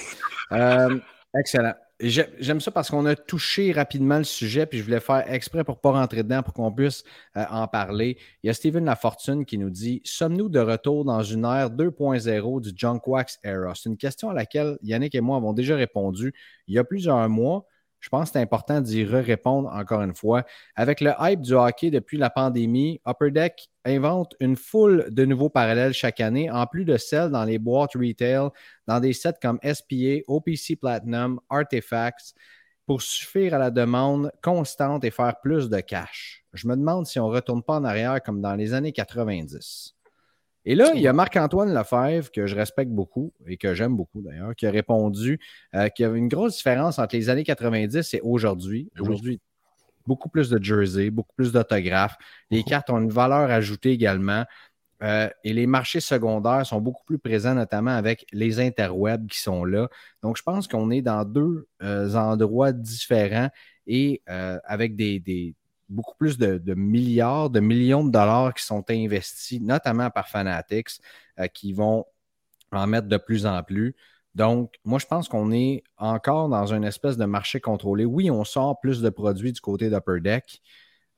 Euh, 0.53 0.98
excellent. 1.38 1.74
J'ai- 2.05 2.26
J'aime 2.40 2.61
ça 2.61 2.70
parce 2.72 2.90
qu'on 2.90 3.07
a 3.07 3.14
touché 3.14 3.70
rapidement 3.72 4.18
le 4.18 4.24
sujet, 4.24 4.66
puis 4.66 4.78
je 4.78 4.84
voulais 4.84 4.98
faire 5.00 5.24
exprès 5.32 5.62
pour 5.62 5.76
ne 5.76 5.80
pas 5.80 5.92
rentrer 5.92 6.22
dedans, 6.24 6.42
pour 6.42 6.53
qu'on 6.53 6.72
puisse 6.72 7.05
euh, 7.36 7.44
en 7.48 7.68
parler. 7.68 8.18
Il 8.42 8.48
y 8.48 8.50
a 8.50 8.55
Steven 8.55 8.84
Lafortune 8.84 9.44
qui 9.44 9.57
nous 9.57 9.70
dit 9.70 10.00
Sommes-nous 10.05 10.48
de 10.48 10.59
retour 10.59 11.05
dans 11.05 11.22
une 11.22 11.44
ère 11.44 11.70
2.0 11.70 12.61
du 12.61 12.72
Junk 12.74 13.00
Wax 13.07 13.38
Era 13.44 13.74
C'est 13.76 13.88
une 13.88 13.96
question 13.96 14.30
à 14.30 14.34
laquelle 14.34 14.78
Yannick 14.82 15.14
et 15.14 15.20
moi 15.20 15.36
avons 15.36 15.53
déjà 15.53 15.76
répondu 15.76 16.34
il 16.66 16.74
y 16.74 16.78
a 16.78 16.84
plusieurs 16.84 17.28
mois. 17.28 17.66
Je 18.03 18.09
pense 18.09 18.28
que 18.28 18.32
c'est 18.32 18.42
important 18.42 18.80
d'y 18.80 19.05
répondre 19.05 19.70
encore 19.72 20.03
une 20.03 20.14
fois. 20.14 20.44
Avec 20.74 21.00
le 21.00 21.12
hype 21.20 21.40
du 21.40 21.55
hockey 21.55 21.90
depuis 21.90 22.18
la 22.18 22.30
pandémie, 22.30 23.00
Upper 23.07 23.30
Deck 23.30 23.68
invente 23.84 24.34
une 24.40 24.57
foule 24.57 25.07
de 25.11 25.24
nouveaux 25.24 25.48
parallèles 25.48 25.92
chaque 25.92 26.20
année, 26.20 26.50
en 26.50 26.66
plus 26.66 26.84
de 26.84 26.96
celles 26.96 27.30
dans 27.30 27.44
les 27.44 27.59
boîtes 27.59 27.94
retail, 27.94 28.48
dans 28.88 28.98
des 28.98 29.12
sets 29.12 29.34
comme 29.40 29.61
SPA, 29.62 30.20
OPC 30.26 30.76
Platinum, 30.80 31.40
Artifacts, 31.48 32.34
pour 32.86 33.03
suffire 33.03 33.55
à 33.55 33.59
la 33.59 33.70
demande 33.70 34.32
constante 34.42 35.05
et 35.05 35.12
faire 35.12 35.40
plus 35.40 35.70
de 35.70 35.78
cash. 35.78 36.44
Je 36.53 36.66
me 36.66 36.74
demande 36.74 37.07
si 37.07 37.20
on 37.20 37.28
ne 37.28 37.34
retourne 37.34 37.62
pas 37.62 37.76
en 37.76 37.84
arrière 37.84 38.20
comme 38.20 38.40
dans 38.40 38.57
les 38.57 38.74
années 38.74 38.92
90. 38.92 39.94
Et 40.64 40.74
là, 40.74 40.92
il 40.94 41.00
y 41.00 41.08
a 41.08 41.12
Marc-Antoine 41.12 41.74
Lefebvre, 41.74 42.30
que 42.30 42.46
je 42.46 42.54
respecte 42.54 42.90
beaucoup 42.92 43.32
et 43.46 43.56
que 43.56 43.74
j'aime 43.74 43.96
beaucoup 43.96 44.22
d'ailleurs, 44.22 44.54
qui 44.54 44.66
a 44.66 44.70
répondu 44.70 45.40
euh, 45.74 45.88
qu'il 45.88 46.04
y 46.04 46.06
avait 46.06 46.18
une 46.18 46.28
grosse 46.28 46.56
différence 46.56 46.98
entre 46.98 47.16
les 47.16 47.28
années 47.28 47.42
90 47.44 48.14
et 48.14 48.20
aujourd'hui. 48.22 48.88
Aujourd'hui, 49.00 49.40
beaucoup 50.06 50.28
plus 50.28 50.50
de 50.50 50.62
jerseys, 50.62 51.10
beaucoup 51.10 51.34
plus 51.36 51.52
d'autographes. 51.52 52.16
Les 52.50 52.62
cartes 52.62 52.90
ont 52.90 52.98
une 53.00 53.10
valeur 53.10 53.50
ajoutée 53.50 53.90
également. 53.90 54.44
Euh, 55.02 55.28
et 55.42 55.52
les 55.52 55.66
marchés 55.66 55.98
secondaires 55.98 56.64
sont 56.64 56.80
beaucoup 56.80 57.02
plus 57.04 57.18
présents, 57.18 57.54
notamment 57.56 57.90
avec 57.90 58.24
les 58.32 58.60
interwebs 58.60 59.26
qui 59.26 59.40
sont 59.40 59.64
là. 59.64 59.88
Donc, 60.22 60.36
je 60.36 60.44
pense 60.44 60.68
qu'on 60.68 60.92
est 60.92 61.02
dans 61.02 61.24
deux 61.24 61.66
euh, 61.82 62.14
endroits 62.14 62.70
différents 62.70 63.48
et 63.88 64.22
euh, 64.30 64.60
avec 64.64 64.94
des, 64.94 65.18
des- 65.18 65.56
beaucoup 65.93 66.16
plus 66.16 66.38
de, 66.38 66.59
de 66.59 66.74
milliards, 66.74 67.51
de 67.51 67.61
millions 67.61 68.05
de 68.05 68.11
dollars 68.11 68.55
qui 68.55 68.64
sont 68.64 68.84
investis, 68.90 69.61
notamment 69.61 70.11
par 70.11 70.28
Fanatics, 70.28 71.01
euh, 71.38 71.47
qui 71.47 71.72
vont 71.72 72.05
en 72.72 72.86
mettre 72.86 73.09
de 73.09 73.16
plus 73.16 73.47
en 73.47 73.62
plus. 73.62 73.95
Donc, 74.34 74.74
moi, 74.84 74.99
je 74.99 75.07
pense 75.07 75.28
qu'on 75.28 75.53
est 75.53 75.84
encore 75.99 76.49
dans 76.49 76.72
une 76.72 76.84
espèce 76.84 77.16
de 77.16 77.26
marché 77.26 77.61
contrôlé. 77.61 78.05
Oui, 78.05 78.30
on 78.30 78.45
sort 78.45 78.80
plus 78.80 79.03
de 79.03 79.11
produits 79.11 79.53
du 79.53 79.61
côté 79.61 79.90
d'Upper 79.90 80.20
Deck, 80.20 80.62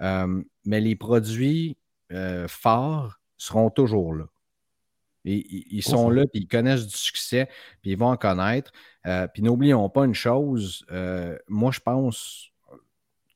euh, 0.03 0.43
mais 0.65 0.81
les 0.81 0.97
produits 0.97 1.79
euh, 2.13 2.49
forts 2.49 3.21
seront 3.37 3.71
toujours 3.71 4.15
là. 4.15 4.25
ils, 5.25 5.83
sont 5.83 6.11
là, 6.11 6.25
puis 6.33 6.43
ils 6.43 6.49
connaissent 6.49 6.87
du 6.87 6.97
succès, 6.97 7.49
puis 7.83 7.93
ils 7.93 7.99
vont 7.99 8.09
en 8.09 8.17
connaître. 8.17 8.73
Euh, 9.07 9.27
puis 9.27 9.43
n'oublions 9.43 9.89
pas 9.89 10.05
une 10.05 10.15
chose, 10.15 10.85
euh, 10.91 11.39
moi 11.49 11.71
je 11.73 11.81
pense 11.81 12.54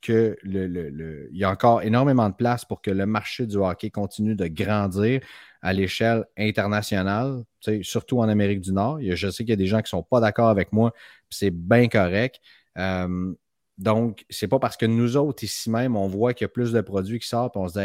qu'il 0.01 0.37
le, 0.43 1.29
y 1.33 1.45
a 1.45 1.51
encore 1.51 1.83
énormément 1.83 2.29
de 2.29 2.35
place 2.35 2.65
pour 2.65 2.81
que 2.83 2.91
le 2.91 3.07
marché 3.07 3.47
du 3.47 3.57
hockey 3.57 3.91
continue 3.91 4.35
de 4.35 4.47
grandir 4.47 5.21
à 5.63 5.73
l'échelle 5.73 6.25
internationale, 6.37 7.43
surtout 7.83 8.21
en 8.21 8.29
Amérique 8.29 8.61
du 8.61 8.73
Nord. 8.73 9.01
Je 9.03 9.31
sais 9.31 9.45
qu'il 9.45 9.51
y 9.51 9.53
a 9.53 9.57
des 9.57 9.67
gens 9.67 9.79
qui 9.79 9.95
ne 9.95 10.01
sont 10.01 10.03
pas 10.03 10.21
d'accord 10.21 10.49
avec 10.49 10.73
moi, 10.73 10.93
c'est 11.31 11.51
bien 11.51 11.89
correct. 11.89 12.41
Euh, 12.79 13.35
donc, 13.77 14.25
c'est 14.29 14.49
pas 14.49 14.59
parce 14.59 14.77
que 14.77 14.87
nous 14.87 15.17
autres, 15.17 15.45
ici 15.45 15.71
même, 15.71 15.97
on 15.97 16.09
voit 16.09 16.35
qu'il 16.35 16.45
y 16.45 16.47
a 16.47 16.49
plus 16.49 16.73
de 16.73 16.81
produits 16.81 17.21
qui 17.21 17.29
sortent, 17.29 17.57
on 17.57 17.69
se 17.69 17.79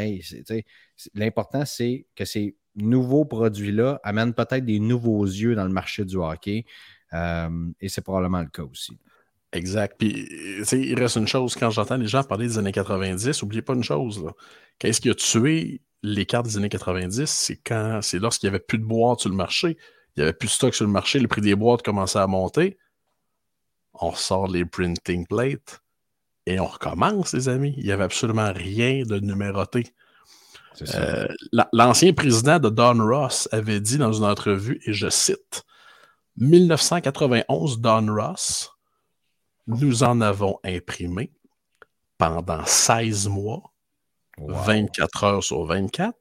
dit, 0.44 0.66
l'important, 1.14 1.66
c'est 1.66 2.08
que 2.16 2.26
ces 2.26 2.56
nouveaux 2.76 3.26
produits-là 3.26 4.00
amènent 4.04 4.34
peut-être 4.34 4.66
des 4.66 4.80
nouveaux 4.80 5.24
yeux 5.24 5.56
dans 5.56 5.66
le 5.66 5.72
marché 5.72 6.04
du 6.06 6.18
hockey. 6.18 6.66
Euh, 7.14 7.70
et 7.80 7.90
c'est 7.90 8.02
probablement 8.02 8.42
le 8.42 8.48
cas 8.48 8.64
aussi. 8.64 8.98
Exact. 9.54 9.96
Puis, 10.00 10.28
il 10.72 11.00
reste 11.00 11.16
une 11.16 11.28
chose, 11.28 11.56
quand 11.56 11.70
j'entends 11.70 11.98
les 11.98 12.08
gens 12.08 12.24
parler 12.24 12.48
des 12.48 12.58
années 12.58 12.72
90, 12.72 13.42
n'oubliez 13.42 13.62
pas 13.62 13.74
une 13.74 13.84
chose. 13.84 14.26
Qu'est-ce 14.80 15.00
qui 15.00 15.10
a 15.12 15.16
tué 15.16 15.82
les 16.02 16.26
cartes 16.26 16.48
des 16.48 16.58
années 16.58 16.70
90? 16.70 17.30
C'est 17.30 17.58
quand 17.58 18.00
c'est 18.02 18.18
lorsqu'il 18.18 18.50
n'y 18.50 18.56
avait 18.56 18.64
plus 18.64 18.80
de 18.80 18.84
boîtes 18.84 19.22
sur 19.22 19.30
le 19.30 19.36
marché. 19.36 19.78
Il 20.16 20.20
n'y 20.20 20.24
avait 20.24 20.34
plus 20.34 20.48
de 20.48 20.52
stock 20.52 20.74
sur 20.74 20.86
le 20.86 20.92
marché, 20.92 21.20
le 21.20 21.28
prix 21.28 21.42
des 21.42 21.56
boîtes 21.56 21.84
commençait 21.84 22.20
à 22.20 22.28
monter. 22.28 22.78
On 23.94 24.14
sort 24.14 24.48
les 24.48 24.66
printing 24.66 25.28
plates 25.28 25.82
et 26.48 26.60
on 26.60 26.66
recommence, 26.66 27.34
les 27.34 27.48
amis. 27.48 27.76
Il 27.78 27.86
n'y 27.86 27.92
avait 27.92 28.04
absolument 28.04 28.52
rien 28.54 29.04
de 29.04 29.20
numéroté. 29.20 29.94
Euh, 30.96 31.28
l'ancien 31.72 32.14
président 32.14 32.58
de 32.60 32.70
Don 32.70 32.98
Ross 33.06 33.48
avait 33.52 33.80
dit 33.80 34.00
dans 34.00 34.12
une 34.12 34.26
entrevue, 34.26 34.82
et 34.88 34.94
je 34.94 35.08
cite 35.10 35.64
1991, 36.38 37.80
Don 37.80 38.08
Ross, 38.08 38.73
nous 39.68 40.04
en 40.04 40.22
avons 40.22 40.60
imprimé 40.64 41.32
pendant 42.18 42.66
16 42.66 43.28
mois, 43.28 43.74
24 44.38 45.24
heures 45.24 45.44
sur 45.44 45.66
24, 45.66 46.16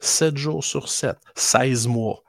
7 0.00 0.36
jours 0.36 0.64
sur 0.64 0.88
7, 0.88 1.16
16 1.34 1.86
mois. 1.88 2.22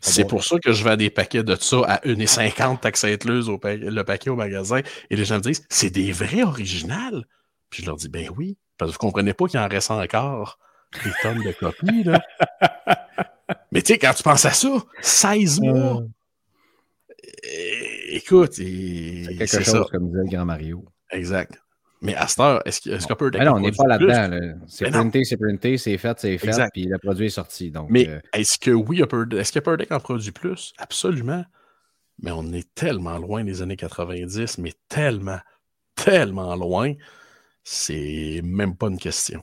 C'est 0.00 0.24
pour 0.24 0.42
ça 0.42 0.58
que 0.58 0.72
je 0.72 0.82
vends 0.82 0.96
des 0.96 1.10
paquets 1.10 1.44
de 1.44 1.54
ça 1.54 1.76
à 1.86 1.98
1,50 2.04 2.80
taxes 2.80 3.04
incluses 3.04 3.48
au 3.48 3.60
le 3.62 4.02
paquet 4.02 4.30
au 4.30 4.36
magasin. 4.36 4.80
Et 5.10 5.16
les 5.16 5.24
gens 5.24 5.36
me 5.36 5.42
disent, 5.42 5.64
c'est 5.68 5.90
des 5.90 6.10
vrais 6.10 6.42
originales. 6.42 7.24
Puis 7.70 7.82
je 7.82 7.86
leur 7.86 7.96
dis, 7.96 8.08
ben 8.08 8.28
oui, 8.36 8.56
parce 8.78 8.90
que 8.90 8.94
vous 8.94 8.98
comprenez 8.98 9.32
pas 9.32 9.46
qu'il 9.46 9.60
en 9.60 9.68
reste 9.68 9.92
encore 9.92 10.58
des 11.04 11.12
tonnes 11.22 11.42
de 11.42 11.52
copies. 11.52 12.02
Là. 12.02 12.20
Mais 13.70 13.80
tu 13.82 13.92
sais, 13.92 13.98
quand 13.98 14.12
tu 14.12 14.24
penses 14.24 14.44
à 14.44 14.50
ça, 14.50 14.68
16 15.00 15.60
euh. 15.62 15.66
mois. 15.66 16.02
Écoute, 18.12 18.52
c'est 18.52 19.24
quelque 19.38 19.64
chose 19.64 19.88
comme 19.90 20.08
disait 20.08 20.22
le 20.24 20.28
grand 20.28 20.44
Mario. 20.44 20.84
Exact. 21.10 21.58
Mais 22.02 22.14
à 22.14 22.26
cette 22.26 22.40
heure, 22.40 22.62
est-ce 22.66 22.90
est 22.90 23.06
qu'on 23.06 23.14
peut. 23.14 23.30
non, 23.30 23.54
on 23.54 23.60
n'est 23.60 23.72
pas 23.72 23.86
là-dedans. 23.86 24.58
C'est 24.66 24.90
printé, 24.90 25.24
c'est 25.24 25.36
printé, 25.36 25.78
c'est 25.78 25.96
fait, 25.96 26.18
c'est 26.18 26.36
fait, 26.36 26.68
puis 26.72 26.84
le 26.84 26.98
produit 26.98 27.26
est 27.26 27.30
sorti. 27.30 27.70
Donc, 27.70 27.88
Mais 27.90 28.08
euh, 28.08 28.20
est-ce 28.34 28.58
que 28.58 28.70
oui, 28.70 29.00
est-ce 29.00 29.52
que 29.52 29.76
Deck 29.76 29.92
en 29.92 30.00
produit 30.00 30.32
plus? 30.32 30.74
Absolument. 30.78 31.44
Mais 32.20 32.32
on 32.32 32.52
est 32.52 32.74
tellement 32.74 33.18
loin 33.18 33.44
des 33.44 33.62
années 33.62 33.76
90, 33.76 34.58
mais 34.58 34.74
tellement, 34.88 35.38
tellement 35.94 36.54
loin, 36.56 36.92
c'est 37.64 38.40
même 38.44 38.76
pas 38.76 38.88
une 38.88 38.98
question. 38.98 39.42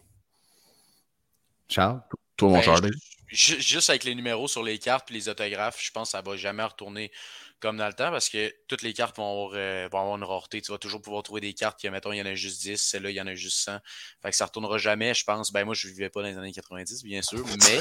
Charles? 1.69 2.01
Toi, 2.37 2.49
mon 2.49 2.55
ben, 2.55 2.61
Charlie? 2.61 2.91
Juste 3.27 3.89
avec 3.89 4.03
les 4.03 4.15
numéros 4.15 4.47
sur 4.47 4.63
les 4.63 4.79
cartes 4.79 5.09
et 5.11 5.13
les 5.13 5.29
autographes, 5.29 5.81
je 5.81 5.91
pense 5.91 6.09
que 6.09 6.11
ça 6.11 6.21
va 6.21 6.35
jamais 6.35 6.63
retourner 6.63 7.11
comme 7.59 7.77
dans 7.77 7.87
le 7.87 7.93
temps 7.93 8.11
parce 8.11 8.29
que 8.29 8.53
toutes 8.67 8.81
les 8.81 8.93
cartes 8.93 9.17
vont 9.17 9.29
avoir, 9.31 9.51
euh, 9.55 9.87
vont 9.91 9.99
avoir 9.99 10.17
une 10.17 10.23
rareté. 10.23 10.61
Tu 10.61 10.71
vas 10.71 10.77
toujours 10.77 11.01
pouvoir 11.01 11.23
trouver 11.23 11.41
des 11.41 11.53
cartes 11.53 11.79
qui, 11.79 11.89
mettons, 11.89 12.11
il 12.11 12.17
y 12.17 12.21
en 12.21 12.25
a 12.25 12.35
juste 12.35 12.61
10, 12.61 12.81
celle-là, 12.81 13.09
il 13.09 13.15
y 13.15 13.21
en 13.21 13.27
a 13.27 13.35
juste 13.35 13.59
100. 13.59 13.79
Fait 14.21 14.29
que 14.31 14.35
ça 14.35 14.45
retournera 14.45 14.77
jamais, 14.77 15.13
je 15.13 15.23
pense. 15.23 15.51
Ben, 15.51 15.65
moi, 15.65 15.73
je 15.73 15.87
vivais 15.87 16.09
pas 16.09 16.21
dans 16.21 16.27
les 16.27 16.37
années 16.37 16.53
90, 16.53 17.03
bien 17.03 17.21
sûr, 17.21 17.45
mais. 17.45 17.79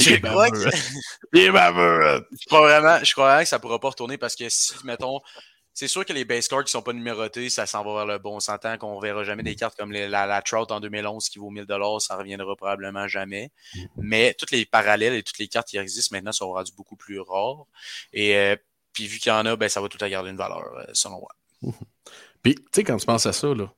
je 0.00 0.16
crois 0.16 0.50
que... 0.50 0.70
je 1.32 2.46
crois 2.46 2.60
vraiment, 2.60 3.04
je 3.04 3.12
crois 3.12 3.26
vraiment 3.26 3.42
que 3.42 3.48
ça 3.48 3.58
pourra 3.58 3.78
pas 3.78 3.88
retourner 3.88 4.18
parce 4.18 4.36
que 4.36 4.48
si, 4.48 4.74
mettons, 4.84 5.20
c'est 5.78 5.86
sûr 5.86 6.04
que 6.04 6.12
les 6.12 6.24
base 6.24 6.48
cards 6.48 6.64
qui 6.64 6.72
sont 6.72 6.82
pas 6.82 6.92
numérotés, 6.92 7.48
ça 7.50 7.64
s'en 7.64 7.84
va 7.84 7.94
vers 7.94 8.06
le 8.06 8.18
bon. 8.18 8.34
On 8.34 8.40
s'entend 8.40 8.76
qu'on 8.78 8.98
verra 8.98 9.22
jamais 9.22 9.44
des 9.44 9.54
cartes 9.54 9.78
comme 9.78 9.92
la, 9.92 10.26
la, 10.26 10.42
Trout 10.42 10.72
en 10.72 10.80
2011 10.80 11.28
qui 11.28 11.38
vaut 11.38 11.50
1000 11.50 11.66
ça 12.00 12.16
reviendra 12.16 12.56
probablement 12.56 13.06
jamais. 13.06 13.52
Mais 13.96 14.34
toutes 14.34 14.50
les 14.50 14.66
parallèles 14.66 15.14
et 15.14 15.22
toutes 15.22 15.38
les 15.38 15.46
cartes 15.46 15.68
qui 15.68 15.76
existent 15.76 16.16
maintenant 16.16 16.32
sont 16.32 16.50
rendues 16.50 16.72
beaucoup 16.76 16.96
plus 16.96 17.20
rares. 17.20 17.64
Et 18.12 18.36
euh, 18.36 18.56
puis 18.92 19.06
vu 19.06 19.20
qu'il 19.20 19.30
y 19.30 19.32
en 19.32 19.46
a, 19.46 19.54
ben, 19.54 19.68
ça 19.68 19.80
va 19.80 19.88
tout 19.88 20.04
à 20.04 20.08
garder 20.08 20.30
une 20.30 20.36
valeur, 20.36 20.66
euh, 20.78 20.84
selon 20.94 21.20
moi. 21.20 21.30
Puis, 22.42 22.56
tu 22.56 22.62
sais, 22.74 22.82
quand 22.82 22.96
tu 22.96 23.06
penses 23.06 23.26
à 23.26 23.32
ça, 23.32 23.54
là, 23.54 23.72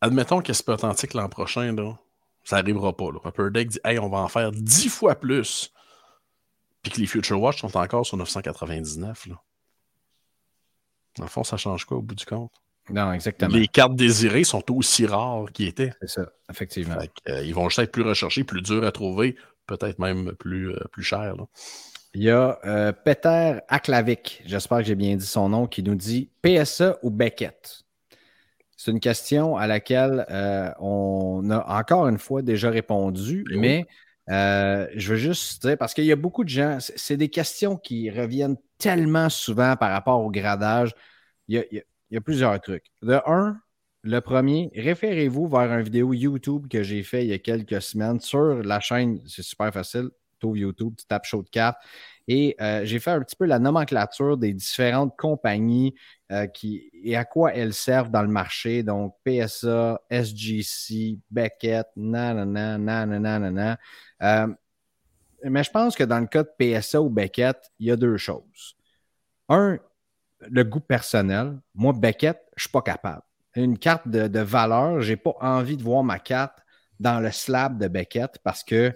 admettons 0.00 0.42
que 0.42 0.52
c'est 0.52 0.68
authentique 0.68 1.12
l'an 1.12 1.28
prochain, 1.28 1.72
là, 1.72 1.98
ça 2.44 2.58
n'arrivera 2.58 2.96
pas. 2.96 3.10
Là. 3.10 3.18
Upper 3.24 3.50
Deck 3.50 3.70
dit 3.70 3.80
Hey, 3.84 3.98
on 3.98 4.08
va 4.08 4.18
en 4.18 4.28
faire 4.28 4.52
10 4.52 4.88
fois 4.90 5.16
plus. 5.16 5.72
Puis 6.84 6.92
que 6.92 7.00
les 7.00 7.08
Future 7.08 7.40
Watch 7.40 7.62
sont 7.62 7.76
encore 7.76 8.06
sur 8.06 8.16
999. 8.16 9.26
Là. 9.26 9.42
Dans 11.18 11.24
le 11.24 11.30
fond, 11.30 11.44
ça 11.44 11.56
change 11.56 11.84
quoi 11.84 11.98
au 11.98 12.02
bout 12.02 12.14
du 12.14 12.24
compte? 12.24 12.50
Non, 12.90 13.12
exactement. 13.12 13.54
Les 13.54 13.66
cartes 13.66 13.96
désirées 13.96 14.44
sont 14.44 14.62
aussi 14.72 15.06
rares 15.06 15.50
qu'ils 15.52 15.68
étaient. 15.68 15.92
C'est 16.00 16.08
ça, 16.08 16.26
effectivement. 16.50 16.96
Euh, 17.28 17.42
ils 17.44 17.54
vont 17.54 17.68
juste 17.68 17.80
être 17.80 17.92
plus 17.92 18.02
recherchés, 18.02 18.44
plus 18.44 18.62
durs 18.62 18.84
à 18.84 18.92
trouver, 18.92 19.36
peut-être 19.66 19.98
même 19.98 20.32
plus, 20.38 20.70
euh, 20.70 20.78
plus 20.92 21.02
chers. 21.02 21.34
Il 22.14 22.22
y 22.22 22.30
a 22.30 22.58
euh, 22.64 22.92
Peter 22.92 23.58
Aklavik, 23.68 24.42
j'espère 24.46 24.78
que 24.78 24.84
j'ai 24.84 24.94
bien 24.94 25.16
dit 25.16 25.26
son 25.26 25.48
nom, 25.48 25.66
qui 25.66 25.82
nous 25.82 25.96
dit 25.96 26.30
PSA 26.42 26.98
ou 27.02 27.10
Beckett. 27.10 27.82
C'est 28.76 28.90
une 28.90 29.00
question 29.00 29.56
à 29.56 29.66
laquelle 29.66 30.26
on 30.78 31.50
a 31.50 31.80
encore 31.80 32.08
une 32.08 32.18
fois 32.18 32.42
déjà 32.42 32.70
répondu, 32.70 33.44
eh 33.50 33.56
mais 33.56 33.86
je 34.28 35.08
veux 35.08 35.16
juste 35.16 35.66
dire, 35.66 35.78
parce 35.78 35.92
qu'il 35.94 36.04
y 36.04 36.12
a 36.12 36.16
beaucoup 36.16 36.44
de 36.44 36.50
gens, 36.50 36.78
c'est 36.78 37.16
des 37.16 37.30
questions 37.30 37.76
qui 37.76 38.10
reviennent 38.10 38.56
tellement 38.78 39.28
souvent 39.28 39.76
par 39.76 39.90
rapport 39.90 40.22
au 40.22 40.30
gradage. 40.30 40.92
Il 41.48 41.64
y 42.10 42.16
a, 42.16 42.20
plusieurs 42.20 42.60
trucs. 42.60 42.86
De 43.02 43.20
un, 43.26 43.58
le 44.02 44.20
premier, 44.20 44.70
référez-vous 44.74 45.48
vers 45.48 45.72
une 45.72 45.82
vidéo 45.82 46.12
YouTube 46.12 46.66
que 46.68 46.82
j'ai 46.82 47.02
fait 47.02 47.24
il 47.24 47.28
y 47.28 47.32
a 47.32 47.38
quelques 47.38 47.82
semaines 47.82 48.20
sur 48.20 48.62
la 48.62 48.80
chaîne. 48.80 49.20
C'est 49.26 49.42
super 49.42 49.72
facile. 49.72 50.10
Tu 50.40 50.46
YouTube, 50.48 50.94
tu 50.98 51.06
tapes 51.06 51.24
Show 51.24 51.42
de 51.42 51.48
cartes. 51.48 51.78
Et 52.28 52.56
euh, 52.60 52.84
j'ai 52.84 52.98
fait 52.98 53.12
un 53.12 53.20
petit 53.20 53.36
peu 53.36 53.46
la 53.46 53.58
nomenclature 53.58 54.36
des 54.36 54.52
différentes 54.52 55.16
compagnies 55.16 55.94
euh, 56.32 56.46
qui, 56.46 56.90
et 56.92 57.16
à 57.16 57.24
quoi 57.24 57.54
elles 57.54 57.72
servent 57.72 58.10
dans 58.10 58.22
le 58.22 58.28
marché. 58.28 58.82
Donc, 58.82 59.14
PSA, 59.24 60.00
SGC, 60.10 61.20
Beckett, 61.30 61.86
nanana, 61.96 62.78
nanana, 62.78 63.38
nanana. 63.38 63.78
Euh, 64.22 64.48
mais 65.44 65.62
je 65.62 65.70
pense 65.70 65.96
que 65.96 66.04
dans 66.04 66.20
le 66.20 66.26
cas 66.26 66.42
de 66.42 66.50
PSA 66.58 67.00
ou 67.00 67.10
Beckett, 67.10 67.58
il 67.78 67.86
y 67.86 67.90
a 67.90 67.96
deux 67.96 68.16
choses. 68.16 68.76
Un, 69.48 69.78
le 70.40 70.64
goût 70.64 70.80
personnel. 70.80 71.58
Moi, 71.74 71.92
Beckett, 71.92 72.38
je 72.56 72.60
ne 72.60 72.62
suis 72.62 72.70
pas 72.70 72.82
capable. 72.82 73.22
Une 73.54 73.78
carte 73.78 74.08
de, 74.08 74.40
valeur, 74.40 75.00
je 75.00 75.10
n'ai 75.10 75.16
pas 75.16 75.34
envie 75.40 75.76
de 75.76 75.82
voir 75.82 76.02
ma 76.04 76.18
carte 76.18 76.58
dans 77.00 77.20
le 77.20 77.30
slab 77.30 77.78
de 77.78 77.88
Beckett 77.88 78.38
parce 78.42 78.62
que 78.62 78.92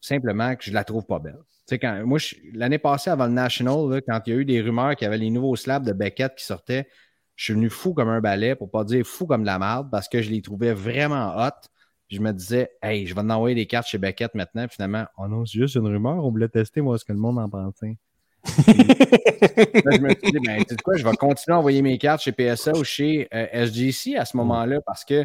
simplement 0.00 0.54
que 0.54 0.64
je 0.64 0.70
ne 0.70 0.74
la 0.74 0.84
trouve 0.84 1.04
pas 1.04 1.18
belle. 1.18 1.38
quand, 1.80 2.06
moi, 2.06 2.18
l'année 2.52 2.78
passée, 2.78 3.10
avant 3.10 3.26
le 3.26 3.32
National, 3.32 4.00
quand 4.06 4.20
il 4.26 4.32
y 4.32 4.36
a 4.36 4.38
eu 4.38 4.44
des 4.44 4.60
rumeurs 4.60 4.94
qu'il 4.96 5.06
y 5.06 5.08
avait 5.08 5.18
les 5.18 5.30
nouveaux 5.30 5.56
slabs 5.56 5.84
de 5.84 5.92
Beckett 5.92 6.34
qui 6.36 6.44
sortaient, 6.44 6.88
je 7.34 7.44
suis 7.44 7.54
venu 7.54 7.70
fou 7.70 7.94
comme 7.94 8.08
un 8.08 8.20
balai, 8.20 8.54
pour 8.54 8.68
ne 8.68 8.72
pas 8.72 8.84
dire 8.84 9.04
fou 9.04 9.26
comme 9.26 9.42
de 9.42 9.46
la 9.46 9.58
merde, 9.58 9.88
parce 9.90 10.08
que 10.08 10.22
je 10.22 10.30
les 10.30 10.42
trouvais 10.42 10.72
vraiment 10.72 11.36
hot 11.36 11.68
je 12.10 12.20
me 12.20 12.32
disais, 12.32 12.70
hey, 12.82 13.06
je 13.06 13.14
vais 13.14 13.20
en 13.20 13.30
envoyer 13.30 13.54
des 13.54 13.66
cartes 13.66 13.88
chez 13.88 13.98
Beckett 13.98 14.34
maintenant. 14.34 14.66
finalement, 14.68 15.06
oh 15.18 15.28
non, 15.28 15.44
c'est 15.46 15.58
juste 15.58 15.74
une 15.76 15.86
rumeur, 15.86 16.24
on 16.24 16.30
voulait 16.30 16.48
tester 16.48 16.80
moi 16.80 16.98
ce 16.98 17.04
que 17.04 17.12
le 17.12 17.18
monde 17.18 17.38
en 17.38 17.48
pensait. 17.48 17.96
je 18.46 20.00
me 20.00 20.10
suis 20.10 20.32
dit, 20.32 20.38
ben, 20.44 20.62
tu 20.64 20.74
sais 20.74 20.76
quoi, 20.82 20.96
je 20.96 21.04
vais 21.04 21.16
continuer 21.16 21.54
à 21.54 21.58
envoyer 21.58 21.80
mes 21.80 21.96
cartes 21.96 22.22
chez 22.22 22.32
PSA 22.32 22.72
ou 22.72 22.84
chez 22.84 23.26
euh, 23.32 23.66
SGC 23.66 24.16
à 24.16 24.24
ce 24.24 24.36
moment-là 24.36 24.80
parce 24.82 25.04
que, 25.04 25.24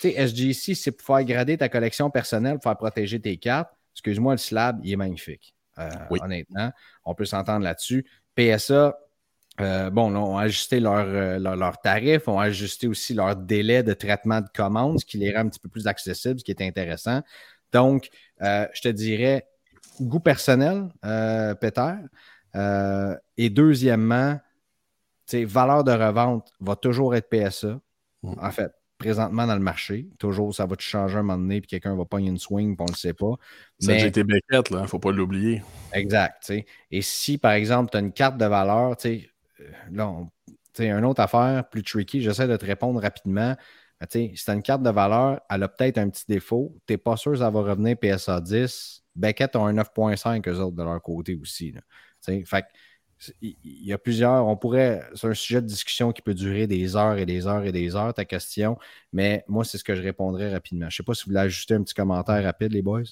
tu 0.00 0.10
sais, 0.10 0.28
SGC, 0.28 0.74
c'est 0.74 0.92
pour 0.92 1.06
faire 1.06 1.24
grader 1.24 1.56
ta 1.56 1.68
collection 1.68 2.10
personnelle, 2.10 2.54
pour 2.54 2.64
faire 2.64 2.76
protéger 2.76 3.18
tes 3.20 3.38
cartes. 3.38 3.70
Excuse-moi, 3.94 4.34
le 4.34 4.38
slab, 4.38 4.80
il 4.84 4.92
est 4.92 4.96
magnifique. 4.96 5.54
Euh, 5.78 5.90
honnêtement, 6.10 6.70
on 7.04 7.14
peut 7.14 7.24
s'entendre 7.24 7.64
là-dessus. 7.64 8.04
PSA, 8.36 8.98
euh, 9.60 9.90
bon, 9.90 10.14
on 10.14 10.38
a 10.38 10.42
ajusté 10.42 10.80
leurs 10.80 11.08
euh, 11.08 11.38
leur, 11.38 11.80
tarifs, 11.80 12.28
on 12.28 12.38
a 12.38 12.44
ajusté 12.44 12.88
aussi 12.88 13.14
leur 13.14 13.36
délai 13.36 13.82
de 13.82 13.92
traitement 13.92 14.40
de 14.40 14.48
commande, 14.54 15.00
ce 15.00 15.04
qui 15.04 15.18
les 15.18 15.34
rend 15.34 15.42
un 15.42 15.48
petit 15.48 15.60
peu 15.60 15.68
plus 15.68 15.86
accessibles, 15.86 16.40
ce 16.40 16.44
qui 16.44 16.52
est 16.52 16.62
intéressant. 16.62 17.22
Donc, 17.72 18.08
euh, 18.42 18.66
je 18.72 18.82
te 18.82 18.88
dirais, 18.88 19.46
goût 20.00 20.20
personnel, 20.20 20.88
Peter. 21.60 21.94
et 23.36 23.50
deuxièmement, 23.50 24.40
valeur 25.32 25.84
de 25.84 25.92
revente 25.92 26.52
va 26.60 26.76
toujours 26.76 27.14
être 27.14 27.28
PSA. 27.28 27.80
Mm. 28.22 28.34
En 28.40 28.50
fait, 28.50 28.72
présentement 29.00 29.46
dans 29.46 29.54
le 29.54 29.60
marché. 29.60 30.06
Toujours, 30.18 30.54
ça 30.54 30.66
va 30.66 30.76
te 30.76 30.82
changer 30.82 31.16
un 31.16 31.22
moment 31.22 31.38
donné, 31.38 31.60
puis 31.60 31.68
quelqu'un 31.68 31.96
va 31.96 32.04
pogner 32.04 32.28
une 32.28 32.38
swing, 32.38 32.76
puis 32.76 32.82
on 32.82 32.84
ne 32.84 32.92
le 32.92 32.96
sait 32.96 33.14
pas. 33.14 33.34
Ça 33.80 33.92
a 33.92 33.96
été 33.96 34.22
Beckett, 34.22 34.70
là, 34.70 34.86
faut 34.86 34.98
pas 34.98 35.10
l'oublier. 35.10 35.62
Exact. 35.92 36.52
Et 36.90 37.02
si, 37.02 37.38
par 37.38 37.52
exemple, 37.52 37.90
tu 37.90 37.96
as 37.96 38.00
une 38.00 38.12
carte 38.12 38.36
de 38.36 38.44
valeur, 38.44 38.94
euh, 39.06 39.18
là, 39.90 40.08
on, 40.08 40.30
une 40.78 41.04
autre 41.04 41.20
affaire 41.20 41.68
plus 41.68 41.82
tricky, 41.82 42.22
j'essaie 42.22 42.48
de 42.48 42.56
te 42.56 42.64
répondre 42.64 43.00
rapidement. 43.00 43.56
si 44.08 44.34
as 44.46 44.52
une 44.52 44.62
carte 44.62 44.82
de 44.82 44.90
valeur, 44.90 45.40
elle 45.50 45.62
a 45.62 45.68
peut-être 45.68 45.98
un 45.98 46.08
petit 46.08 46.24
défaut. 46.28 46.74
Tu 46.86 46.92
n'es 46.92 46.96
pas 46.96 47.16
sûr 47.16 47.32
que 47.32 47.38
ça 47.38 47.50
va 47.50 47.60
revenir 47.60 47.96
PSA 47.96 48.40
10. 48.40 49.02
Beckett 49.16 49.56
a 49.56 49.60
un 49.60 49.74
9.5 49.74 50.48
eux 50.48 50.60
autres 50.60 50.76
de 50.76 50.82
leur 50.82 51.02
côté 51.02 51.38
aussi. 51.40 51.74
Fait 52.22 52.64
il 53.42 53.56
y 53.62 53.92
a 53.92 53.98
plusieurs, 53.98 54.46
on 54.46 54.56
pourrait, 54.56 55.02
c'est 55.14 55.26
un 55.26 55.34
sujet 55.34 55.60
de 55.60 55.66
discussion 55.66 56.12
qui 56.12 56.22
peut 56.22 56.32
durer 56.32 56.66
des 56.66 56.96
heures 56.96 57.18
et 57.18 57.26
des 57.26 57.46
heures 57.46 57.64
et 57.64 57.72
des 57.72 57.94
heures, 57.94 58.14
ta 58.14 58.24
question, 58.24 58.78
mais 59.12 59.44
moi, 59.46 59.64
c'est 59.64 59.76
ce 59.76 59.84
que 59.84 59.94
je 59.94 60.02
répondrai 60.02 60.50
rapidement. 60.50 60.88
Je 60.88 60.94
ne 60.94 60.96
sais 60.96 61.02
pas 61.02 61.14
si 61.14 61.24
vous 61.24 61.30
voulez 61.30 61.40
ajouter 61.40 61.74
un 61.74 61.82
petit 61.82 61.94
commentaire 61.94 62.42
rapide, 62.42 62.72
les 62.72 62.80
boys. 62.80 63.02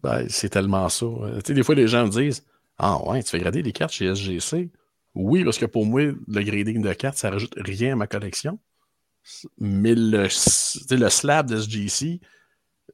Ben, 0.00 0.26
c'est 0.28 0.48
tellement 0.48 0.88
ça. 0.88 1.06
Tu 1.06 1.40
sais, 1.46 1.54
des 1.54 1.62
fois, 1.62 1.74
les 1.74 1.88
gens 1.88 2.04
me 2.04 2.10
disent 2.10 2.44
Ah 2.78 3.02
ouais, 3.04 3.22
tu 3.22 3.30
fais 3.30 3.38
grader 3.38 3.62
les 3.62 3.72
cartes 3.72 3.92
chez 3.92 4.14
SGC. 4.14 4.70
Oui, 5.16 5.44
parce 5.44 5.58
que 5.58 5.66
pour 5.66 5.84
moi, 5.86 6.02
le 6.02 6.42
grading 6.42 6.80
de 6.80 6.92
cartes, 6.92 7.18
ça 7.18 7.30
rajoute 7.30 7.54
rien 7.56 7.94
à 7.94 7.96
ma 7.96 8.06
collection. 8.06 8.58
Mais 9.58 9.94
le, 9.94 10.28
le 10.90 11.08
slab 11.08 11.50
de 11.50 11.56
SGC, 11.56 12.20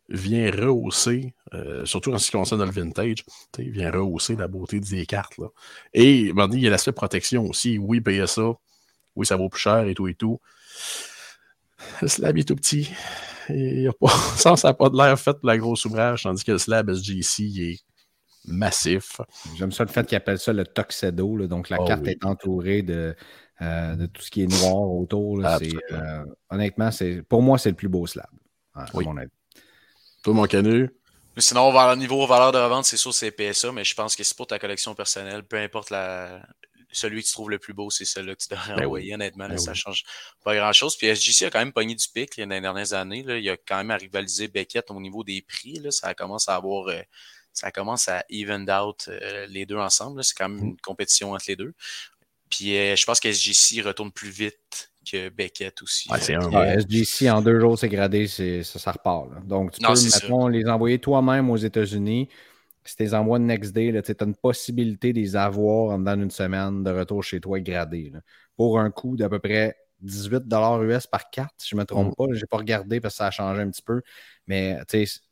vient 0.08 0.50
rehausser, 0.50 1.34
euh, 1.54 1.84
surtout 1.84 2.12
en 2.12 2.18
ce 2.18 2.26
qui 2.26 2.36
concerne 2.36 2.64
le 2.64 2.70
vintage, 2.70 3.24
vient 3.58 3.90
rehausser 3.90 4.36
la 4.36 4.48
beauté 4.48 4.80
des 4.80 5.06
cartes. 5.06 5.38
Là. 5.38 5.48
Et 5.94 6.30
il 6.30 6.60
y 6.60 6.66
a 6.66 6.70
l'aspect 6.70 6.92
protection 6.92 7.46
aussi. 7.46 7.78
Oui, 7.78 8.00
payer 8.00 8.26
ça. 8.26 8.52
Oui, 9.16 9.26
ça 9.26 9.36
vaut 9.36 9.48
plus 9.48 9.60
cher 9.60 9.86
et 9.86 9.94
tout 9.94 10.08
et 10.08 10.14
tout. 10.14 10.40
Le 12.00 12.08
slab 12.08 12.38
est 12.38 12.46
tout 12.46 12.56
petit. 12.56 12.90
Et 13.48 13.88
a 13.88 13.92
pas, 13.92 14.08
ça 14.36 14.54
n'a 14.62 14.74
pas 14.74 14.88
de 14.88 14.96
l'air 14.96 15.18
fait 15.18 15.34
pour 15.34 15.46
la 15.46 15.58
grosse 15.58 15.84
ouvrage, 15.84 16.22
tandis 16.22 16.44
que 16.44 16.52
le 16.52 16.58
slab 16.58 16.92
SGC 16.92 17.42
est 17.58 17.80
massif. 18.44 19.20
J'aime 19.56 19.72
ça 19.72 19.84
le 19.84 19.90
fait 19.90 20.06
qu'ils 20.06 20.16
appellent 20.16 20.38
ça 20.38 20.52
le 20.52 20.64
Tuxedo. 20.66 21.46
donc 21.46 21.68
la 21.70 21.78
ah 21.80 21.86
carte 21.86 22.06
est 22.06 22.24
entourée 22.24 22.82
de, 22.82 23.14
euh, 23.60 23.96
de, 23.96 24.06
tout 24.06 24.22
ce 24.22 24.30
qui 24.30 24.42
est 24.42 24.46
noir 24.46 24.90
autour. 24.90 25.44
Euh, 25.44 26.24
honnêtement, 26.50 26.90
pour 27.28 27.42
moi, 27.42 27.58
c'est 27.58 27.70
le 27.70 27.76
plus 27.76 27.88
beau 27.88 28.06
slab. 28.06 28.26
À 28.74 28.86
mon 28.94 29.16
avis. 29.16 29.30
Toi, 30.22 30.34
mon 30.34 30.44
canu? 30.46 30.90
Sinon, 31.38 31.68
au 31.68 31.96
niveau 31.96 32.26
valeur 32.26 32.52
de 32.52 32.58
revente, 32.58 32.84
c'est 32.84 32.96
sûr 32.96 33.14
c'est 33.14 33.30
PSA, 33.30 33.72
mais 33.72 33.84
je 33.84 33.94
pense 33.94 34.14
que 34.16 34.22
c'est 34.22 34.36
pour 34.36 34.46
ta 34.46 34.58
collection 34.58 34.94
personnelle. 34.94 35.42
Peu 35.44 35.56
importe 35.56 35.90
la, 35.90 36.42
celui 36.92 37.22
que 37.22 37.26
tu 37.26 37.32
trouves 37.32 37.50
le 37.50 37.58
plus 37.58 37.72
beau, 37.72 37.90
c'est 37.90 38.04
celui 38.04 38.36
que 38.36 38.42
tu 38.42 38.48
devrais 38.50 38.74
ben 38.76 38.84
envoyer, 38.84 39.14
honnêtement. 39.14 39.48
Ben 39.48 39.58
ça 39.58 39.74
change 39.74 40.04
pas 40.44 40.54
grand-chose. 40.54 40.96
Puis 40.96 41.08
SGC 41.08 41.46
a 41.46 41.50
quand 41.50 41.58
même 41.58 41.72
pogné 41.72 41.94
du 41.94 42.06
pic 42.12 42.38
dans 42.38 42.48
les 42.48 42.60
dernières 42.60 42.92
années. 42.92 43.22
Là. 43.22 43.38
Il 43.38 43.48
a 43.48 43.56
quand 43.56 43.78
même 43.78 43.90
à 43.90 43.96
rivaliser 43.96 44.48
Beckett 44.48 44.90
au 44.90 45.00
niveau 45.00 45.24
des 45.24 45.42
prix. 45.42 45.78
Là. 45.78 45.90
Ça 45.90 46.14
commence 46.14 46.48
à 46.48 46.56
avoir. 46.56 46.88
Euh, 46.88 47.00
ça 47.52 47.70
commence 47.70 48.08
à 48.08 48.24
even 48.30 48.68
out 48.70 49.08
euh, 49.08 49.46
les 49.46 49.66
deux 49.66 49.76
ensemble. 49.76 50.22
C'est 50.24 50.36
quand 50.36 50.48
même 50.48 50.60
mm. 50.60 50.68
une 50.70 50.80
compétition 50.80 51.32
entre 51.32 51.44
les 51.48 51.56
deux. 51.56 51.74
Puis 52.50 52.76
euh, 52.76 52.96
je 52.96 53.04
pense 53.04 53.20
que 53.20 53.32
SGC 53.32 53.82
retourne 53.82 54.12
plus 54.12 54.30
vite 54.30 54.92
que 55.10 55.28
Beckett 55.30 55.82
aussi. 55.82 56.08
c'est 56.20 56.34
un 56.34 56.78
SGC 56.78 57.30
en 57.30 57.42
deux 57.42 57.58
jours, 57.58 57.78
c'est 57.78 57.88
gradé, 57.88 58.26
ça, 58.28 58.78
ça 58.78 58.92
repart. 58.92 59.44
Donc, 59.46 59.72
tu 59.72 59.80
peux, 59.80 59.92
mettons, 59.92 60.46
les 60.48 60.66
envoyer 60.66 60.98
toi-même 60.98 61.50
aux 61.50 61.56
États-Unis. 61.56 62.28
Si 62.84 62.96
tu 62.96 63.02
les 63.04 63.14
envoies 63.14 63.38
next 63.38 63.72
day, 63.72 64.00
tu 64.02 64.12
as 64.12 64.24
une 64.24 64.34
possibilité 64.34 65.12
de 65.12 65.20
les 65.20 65.34
avoir 65.34 65.98
dans 65.98 66.20
une 66.20 66.30
semaine 66.30 66.82
de 66.84 66.90
retour 66.90 67.22
chez 67.24 67.40
toi 67.40 67.58
gradés. 67.60 68.12
pour 68.56 68.78
un 68.78 68.90
coût 68.90 69.16
d'à 69.16 69.28
peu 69.28 69.38
près 69.38 69.76
18 70.02 70.44
US 70.82 71.06
par 71.06 71.30
carte, 71.30 71.54
si 71.58 71.70
je 71.70 71.76
ne 71.76 71.80
me 71.80 71.86
trompe 71.86 72.12
mm. 72.12 72.14
pas. 72.16 72.24
Je 72.32 72.40
n'ai 72.40 72.46
pas 72.46 72.58
regardé 72.58 73.00
parce 73.00 73.14
que 73.14 73.18
ça 73.18 73.26
a 73.28 73.30
changé 73.30 73.60
un 73.62 73.70
petit 73.70 73.82
peu. 73.82 74.02
Mais 74.46 74.78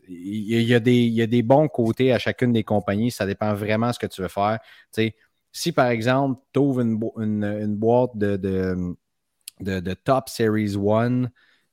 il 0.08 0.62
y, 0.62 0.74
a 0.74 0.80
des 0.80 1.42
bons 1.42 1.68
côtés 1.68 2.12
à 2.12 2.18
chacune 2.18 2.52
des 2.52 2.64
compagnies. 2.64 3.10
Ça 3.10 3.26
dépend 3.26 3.54
vraiment 3.54 3.88
de 3.88 3.92
ce 3.92 3.98
que 3.98 4.06
tu 4.06 4.22
veux 4.22 4.28
faire. 4.28 4.58
si 5.52 5.72
par 5.72 5.88
exemple, 5.88 6.40
tu 6.52 6.60
ouvres 6.60 6.80
une, 6.80 7.76
boîte 7.76 8.16
de 8.16 8.36
de, 9.60 9.94
Top 9.94 10.28
Series 10.28 10.76
1 10.76 11.24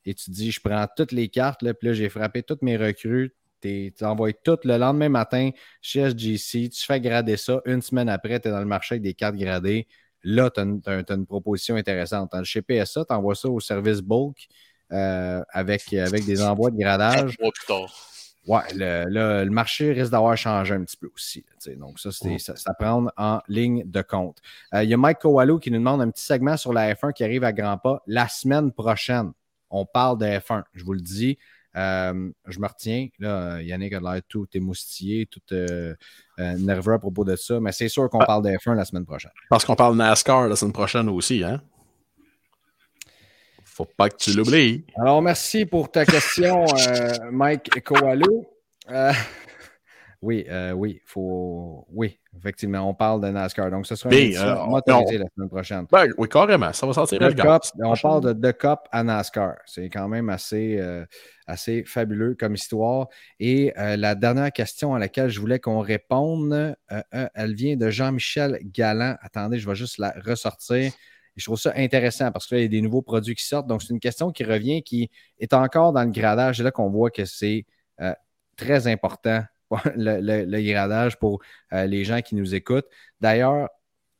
et 0.05 0.13
tu 0.13 0.31
dis 0.31 0.51
je 0.51 0.61
prends 0.61 0.85
toutes 0.95 1.11
les 1.11 1.29
cartes, 1.29 1.61
là, 1.61 1.73
puis 1.73 1.87
là 1.87 1.93
j'ai 1.93 2.09
frappé 2.09 2.43
toutes 2.43 2.61
mes 2.61 2.77
recrues, 2.77 3.33
tu 3.61 3.91
envoies 4.01 4.33
tout 4.33 4.57
le 4.63 4.77
lendemain 4.77 5.09
matin 5.09 5.51
chez 5.81 6.01
SGC, 6.01 6.69
tu 6.69 6.85
fais 6.85 7.01
grader 7.01 7.37
ça, 7.37 7.61
une 7.65 7.81
semaine 7.81 8.09
après, 8.09 8.39
tu 8.39 8.47
es 8.47 8.51
dans 8.51 8.59
le 8.59 8.65
marché 8.65 8.95
avec 8.95 9.03
des 9.03 9.13
cartes 9.13 9.35
gradées. 9.35 9.87
Là, 10.23 10.49
tu 10.49 10.59
as, 10.59 11.13
une 11.13 11.25
proposition 11.25 11.75
intéressante. 11.75 12.33
Chez 12.43 12.61
PSA, 12.61 13.05
tu 13.05 13.13
envoies 13.13 13.35
ça 13.35 13.49
au 13.49 13.59
service 13.59 14.01
bulk 14.01 14.47
euh, 14.91 15.43
avec, 15.49 15.93
avec 15.93 16.25
des 16.25 16.41
envois 16.41 16.71
de 16.71 16.77
gradage. 16.77 17.37
Ouais, 18.47 18.61
le, 18.73 19.43
le, 19.43 19.49
marché 19.49 19.91
risque 19.91 20.11
d'avoir 20.11 20.37
changé 20.37 20.73
un 20.73 20.81
petit 20.81 20.95
peu 20.95 21.09
aussi. 21.13 21.45
donc, 21.77 21.99
ça, 21.99 22.11
c'est 22.13 22.37
ça, 22.37 22.55
ça 22.55 22.73
prendre 22.73 23.11
en 23.17 23.41
ligne 23.49 23.83
de 23.85 24.01
compte. 24.01 24.37
Euh, 24.73 24.85
il 24.85 24.89
y 24.89 24.93
a 24.93 24.97
Mike 24.97 25.19
Kowalo 25.19 25.59
qui 25.59 25.69
nous 25.69 25.79
demande 25.79 26.01
un 26.01 26.09
petit 26.09 26.23
segment 26.23 26.55
sur 26.55 26.71
la 26.71 26.93
F1 26.93 27.11
qui 27.11 27.25
arrive 27.25 27.43
à 27.43 27.51
grands 27.51 27.77
pas 27.77 28.01
la 28.07 28.29
semaine 28.29 28.71
prochaine. 28.71 29.33
On 29.69 29.85
parle 29.85 30.17
de 30.19 30.25
F1, 30.25 30.63
je 30.73 30.85
vous 30.85 30.93
le 30.93 31.01
dis. 31.01 31.37
Euh, 31.75 32.31
je 32.47 32.59
me 32.59 32.67
retiens. 32.67 33.07
Là, 33.19 33.61
Yannick 33.61 33.93
a 33.93 33.99
l'air 33.99 34.21
tout 34.27 34.47
émoustillé, 34.53 35.27
tout 35.27 35.41
euh, 35.51 35.93
nerveux 36.37 36.93
à 36.93 36.99
propos 36.99 37.23
de 37.23 37.35
ça, 37.35 37.59
mais 37.59 37.71
c'est 37.71 37.89
sûr 37.89 38.09
qu'on 38.09 38.19
ah. 38.19 38.25
parle 38.25 38.43
de 38.43 38.49
F1 38.49 38.75
la 38.75 38.85
semaine 38.85 39.05
prochaine. 39.05 39.31
Parce 39.49 39.65
qu'on 39.65 39.75
parle 39.75 39.95
NASCAR 39.95 40.47
la 40.47 40.55
semaine 40.55 40.73
prochaine 40.73 41.09
aussi, 41.09 41.43
hein? 41.43 41.61
Faut 43.63 43.85
pas 43.85 44.09
que 44.09 44.17
tu 44.17 44.33
l'oublies. 44.33 44.85
Alors, 44.95 45.21
merci 45.21 45.67
pour 45.67 45.91
ta 45.91 46.03
question, 46.03 46.65
euh, 46.65 47.13
Mike 47.31 47.83
Koalo. 47.83 48.49
Euh, 50.23 50.25
oui, 50.25 50.45
euh, 50.49 50.71
oui, 50.71 51.01
faut. 51.05 51.85
Oui, 51.89 52.17
effectivement, 52.37 52.89
on 52.89 52.93
parle 52.93 53.21
de 53.21 53.29
NASCAR. 53.29 53.69
Donc, 53.69 53.85
ce 53.85 53.95
sera 53.95 54.13
une 54.13 54.21
édition 54.21 54.67
motorisée 54.67 55.17
la 55.19 55.25
semaine 55.35 55.49
prochaine. 55.49 55.85
Ben, 55.91 56.07
oui, 56.17 56.27
carrément. 56.27 56.73
Ça 56.73 56.87
va 56.87 56.93
sortir 56.93 57.19
le 57.19 57.33
Cup, 57.33 57.61
On 57.83 57.95
parle 57.95 58.33
de 58.33 58.51
The 58.51 58.57
Cup 58.57 58.79
à 58.91 59.03
NASCAR. 59.03 59.55
C'est 59.65 59.89
quand 59.89 60.07
même 60.07 60.29
assez, 60.29 60.79
assez 61.45 61.83
fabuleux 61.83 62.35
comme 62.35 62.55
histoire. 62.55 63.07
Et 63.39 63.73
la 63.75 64.15
dernière 64.15 64.51
question 64.51 64.95
à 64.95 64.99
laquelle 64.99 65.29
je 65.29 65.39
voulais 65.39 65.59
qu'on 65.59 65.81
réponde, 65.81 66.75
elle 67.11 67.53
vient 67.53 67.75
de 67.75 67.89
Jean-Michel 67.89 68.59
Galland. 68.63 69.15
Attendez, 69.21 69.59
je 69.59 69.69
vais 69.69 69.75
juste 69.75 69.97
la 69.97 70.13
ressortir 70.25 70.91
je 71.37 71.45
trouve 71.45 71.59
ça 71.59 71.71
intéressant 71.75 72.31
parce 72.31 72.47
qu'il 72.47 72.59
y 72.59 72.65
a 72.65 72.67
des 72.67 72.81
nouveaux 72.81 73.03
produits 73.03 73.35
qui 73.35 73.45
sortent. 73.45 73.67
Donc, 73.67 73.83
c'est 73.83 73.93
une 73.93 73.99
question 73.99 74.31
qui 74.31 74.43
revient, 74.43 74.81
qui 74.81 75.09
est 75.39 75.53
encore 75.53 75.93
dans 75.93 76.03
le 76.03 76.09
gradage. 76.09 76.57
C'est 76.57 76.63
là 76.63 76.71
qu'on 76.71 76.89
voit 76.89 77.11
que 77.11 77.25
c'est 77.25 77.65
euh, 78.01 78.13
très 78.57 78.87
important, 78.87 79.43
le, 79.95 80.61
gradage 80.61 81.17
pour 81.17 81.41
euh, 81.73 81.85
les 81.85 82.03
gens 82.03 82.21
qui 82.21 82.35
nous 82.35 82.55
écoutent. 82.55 82.87
D'ailleurs, 83.19 83.69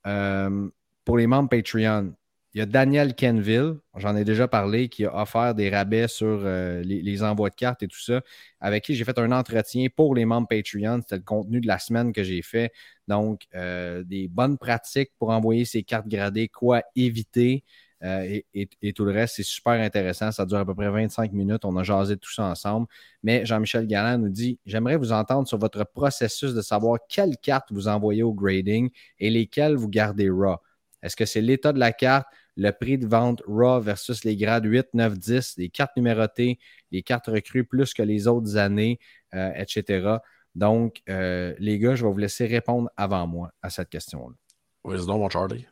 euh, 0.05 0.69
pour 1.05 1.17
les 1.17 1.27
membres 1.27 1.49
Patreon, 1.49 2.13
il 2.53 2.59
y 2.59 2.61
a 2.61 2.65
Daniel 2.65 3.13
Kenville, 3.13 3.75
j'en 3.95 4.15
ai 4.15 4.23
déjà 4.23 4.47
parlé, 4.47 4.89
qui 4.89 5.05
a 5.05 5.15
offert 5.15 5.53
des 5.53 5.69
rabais 5.69 6.07
sur 6.07 6.25
euh, 6.43 6.81
les, 6.81 7.23
envois 7.23 7.49
de 7.49 7.55
cartes 7.55 7.83
et 7.83 7.87
tout 7.87 7.99
ça, 7.99 8.21
avec 8.59 8.83
qui 8.83 8.95
j'ai 8.95 9.03
fait 9.03 9.19
un 9.19 9.31
entretien 9.31 9.87
pour 9.95 10.15
les 10.15 10.25
membres 10.25 10.47
Patreon. 10.47 11.01
C'était 11.01 11.17
le 11.17 11.21
contenu 11.21 11.61
de 11.61 11.67
la 11.67 11.77
semaine 11.77 12.13
que 12.13 12.23
j'ai 12.23 12.41
fait. 12.41 12.71
Donc, 13.07 13.47
des 13.53 14.27
bonnes 14.29 14.57
pratiques 14.57 15.11
pour 15.19 15.29
envoyer 15.29 15.65
ces 15.65 15.83
cartes 15.83 16.07
gradées, 16.07 16.47
quoi 16.49 16.81
éviter 16.95 17.63
euh, 18.03 18.39
et, 18.53 18.93
tout 18.93 19.05
le 19.05 19.11
reste. 19.11 19.35
C'est 19.35 19.43
super 19.43 19.73
intéressant. 19.73 20.31
Ça 20.31 20.45
dure 20.45 20.57
à 20.57 20.65
peu 20.65 20.75
près 20.75 20.89
25 20.89 21.31
minutes. 21.33 21.65
On 21.65 21.75
a 21.77 21.83
jasé 21.83 22.17
tout 22.17 22.31
ça 22.31 22.45
ensemble. 22.45 22.87
Mais 23.23 23.45
Jean-Michel 23.45 23.87
Galland 23.87 24.19
nous 24.19 24.29
dit 24.29 24.59
J'aimerais 24.65 24.97
vous 24.97 25.11
entendre 25.11 25.47
sur 25.47 25.57
votre 25.57 25.83
processus 25.83 26.53
de 26.53 26.61
savoir 26.61 26.99
quelles 27.09 27.37
cartes 27.37 27.71
vous 27.71 27.87
envoyez 27.87 28.23
au 28.23 28.33
grading 28.33 28.89
et 29.19 29.29
lesquelles 29.29 29.75
vous 29.75 29.89
gardez 29.89 30.29
raw. 30.29 30.57
Est-ce 31.01 31.15
que 31.15 31.25
c'est 31.25 31.41
l'état 31.41 31.73
de 31.73 31.79
la 31.79 31.91
carte? 31.91 32.27
le 32.57 32.71
prix 32.71 32.97
de 32.97 33.07
vente 33.07 33.41
RAW 33.47 33.79
versus 33.79 34.23
les 34.23 34.35
grades 34.35 34.65
8, 34.65 34.87
9, 34.93 35.17
10, 35.17 35.57
les 35.57 35.69
cartes 35.69 35.95
numérotées, 35.95 36.59
les 36.91 37.03
cartes 37.03 37.27
recrues 37.27 37.63
plus 37.63 37.93
que 37.93 38.01
les 38.01 38.27
autres 38.27 38.57
années, 38.57 38.99
euh, 39.35 39.51
etc. 39.55 40.17
Donc, 40.55 41.03
euh, 41.07 41.53
les 41.59 41.77
gars, 41.77 41.93
je 41.93 42.03
vais 42.03 42.11
vous 42.11 42.17
laisser 42.17 42.47
répondre 42.47 42.89
avant 42.97 43.27
moi 43.27 43.51
à 43.61 43.69
cette 43.69 43.89
question-là. 43.89 44.35
Oui, 44.83 44.97
mon 45.05 45.29
Charlie. 45.29 45.67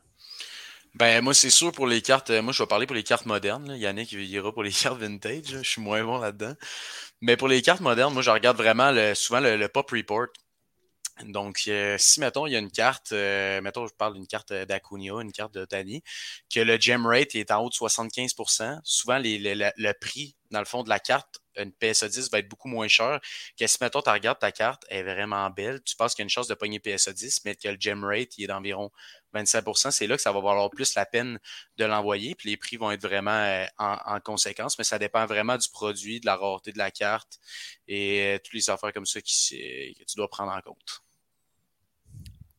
Ben, 0.96 1.22
moi, 1.22 1.34
c'est 1.34 1.50
sûr 1.50 1.74
pour 1.74 1.88
les 1.88 2.02
cartes. 2.02 2.30
Euh, 2.30 2.42
moi, 2.42 2.54
je 2.54 2.64
vais 2.64 2.68
parler 2.68 2.88
pour 2.88 2.96
les 2.96 3.04
cartes 3.04 3.26
modernes. 3.26 3.76
Yannick 3.76 4.14
il 4.14 4.24
ira 4.30 4.54
pour 4.54 4.64
les 4.64 4.72
cartes 4.72 4.98
vintage. 4.98 5.48
Je 5.48 5.70
suis 5.70 5.82
moins 5.82 6.04
bon 6.06 6.20
là-dedans. 6.20 6.56
Mais 7.22 7.36
pour 7.38 7.50
les 7.50 7.62
cartes 7.62 7.82
modernes, 7.82 8.14
moi, 8.14 8.22
je 8.22 8.30
regarde 8.30 8.58
vraiment 8.58 8.94
souvent 9.14 9.42
le, 9.42 9.68
Pop 9.68 9.92
Report. 9.92 10.28
Donc, 11.24 11.64
euh, 11.68 11.98
si, 12.00 12.20
mettons, 12.22 12.48
il 12.48 12.54
y 12.54 12.56
a 12.56 12.60
une 12.60 12.72
carte, 12.72 13.12
euh, 13.12 13.62
mettons, 13.62 13.88
je 13.88 13.94
parle 13.94 14.14
d'une 14.14 14.28
carte 14.28 14.54
d'Acuna, 14.54 15.22
une 15.22 15.32
carte 15.34 15.54
de 15.54 15.66
Tani, 15.66 16.02
que 16.54 16.60
le 16.62 16.78
gem 16.78 17.06
rate 17.06 17.36
est 17.36 17.52
en 17.52 17.62
haut 17.64 17.70
de 17.70 17.76
75% 17.76 18.80
souvent 18.84 19.20
le 19.22 19.92
prix, 19.94 20.36
dans 20.52 20.60
le 20.60 20.66
fond, 20.66 20.84
de 20.84 20.90
la 20.90 21.00
carte, 21.00 21.42
une 21.58 21.72
PSA 21.72 22.10
10 22.10 22.32
va 22.32 22.40
être 22.40 22.48
beaucoup 22.50 22.68
moins 22.68 22.88
cher 22.88 23.20
que 23.60 23.68
si, 23.68 23.78
mettons, 23.82 24.02
tu 24.02 24.10
regardes 24.10 24.40
ta 24.40 24.52
carte, 24.52 24.86
elle 24.90 25.08
est 25.08 25.14
vraiment 25.14 25.50
belle, 25.50 25.82
tu 25.84 25.96
penses 25.96 26.16
qu'il 26.16 26.22
y 26.22 26.24
a 26.24 26.28
une 26.28 26.30
chance 26.30 26.48
de 26.48 26.54
pogner 26.54 26.80
PSA 26.80 27.14
10, 27.14 27.42
mais 27.46 27.56
que 27.56 27.68
le 27.68 27.78
gem 27.80 28.04
rate 28.04 28.38
il 28.38 28.46
est 28.46 28.48
d'environ 28.48 28.92
25% 29.36 29.92
c'est 29.92 30.08
là 30.08 30.16
que 30.16 30.22
ça 30.22 30.32
va 30.32 30.40
valoir 30.42 30.70
plus 30.70 30.96
la 30.96 31.06
peine 31.06 31.40
de 31.78 31.86
l'envoyer. 31.86 32.36
Puis 32.36 32.50
les 32.50 32.58
prix 32.58 32.78
vont 32.78 32.92
être 32.92 33.02
vraiment 33.02 33.32
euh, 33.32 33.66
en, 33.78 34.20
conséquence, 34.20 34.78
mais 34.78 34.84
ça 34.84 35.00
dépend 35.00 35.26
vraiment 35.26 35.58
du 35.58 35.70
produit, 35.70 36.20
de 36.20 36.26
la 36.26 36.36
rareté 36.36 36.72
de 36.72 36.78
la 36.78 36.92
carte 36.92 37.40
et 37.88 38.36
euh, 38.36 38.38
toutes 38.44 38.54
les 38.54 38.70
affaires 38.70 38.94
comme 38.94 39.06
ça 39.06 39.22
qui, 39.22 39.96
que 39.98 40.04
tu 40.04 40.16
dois 40.18 40.30
prendre 40.30 40.52
en 40.52 40.62
compte. 40.62 41.04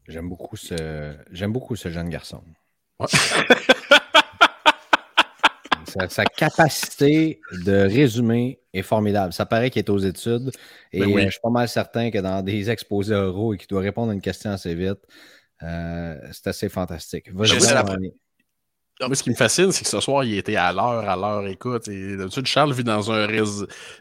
J'aime 0.09 0.29
beaucoup 0.29 0.57
ce, 0.57 1.17
j'aime 1.33 1.53
beaucoup 1.53 1.75
ce 1.75 1.91
jeune 1.91 2.09
garçon. 2.09 2.43
sa, 6.09 6.25
capacité 6.25 7.41
de 7.53 7.73
résumer 7.73 8.61
est 8.73 8.83
formidable. 8.83 9.33
Ça 9.33 9.47
paraît 9.47 9.71
qu'il 9.71 9.81
est 9.81 9.91
aux 9.91 9.99
études 9.99 10.51
et 10.93 11.01
ben 11.01 11.27
je 11.27 11.31
suis 11.31 11.41
pas 11.41 11.51
mal 11.51 11.69
certain 11.69 12.11
que 12.11 12.19
dans 12.19 12.43
des 12.43 12.71
exposés 12.71 13.15
oraux 13.15 13.55
et 13.55 13.59
qu'il 13.59 13.69
doit 13.69 13.81
répondre 13.81 14.11
à 14.11 14.15
une 14.15 14.21
question 14.21 14.51
assez 14.51 14.75
vite, 14.75 15.01
euh, 15.63 16.17
c'est 16.33 16.49
assez 16.49 16.69
fantastique. 16.69 17.33
Moi, 17.33 17.47
ce 17.47 19.23
qui 19.23 19.31
me 19.31 19.35
fascine, 19.35 19.73
c'est 19.73 19.85
que 19.85 19.91
ce 19.91 20.01
soir, 20.01 20.25
il 20.25 20.39
était 20.39 20.57
à 20.57 20.73
l'heure, 20.73 21.09
à 21.09 21.17
l'heure, 21.17 21.47
écoute. 21.47 21.89
Et 21.89 22.17
d'habitude, 22.17 22.47
Charles 22.47 22.73
vit 22.73 22.85
dans 22.85 23.13
un 23.13 23.27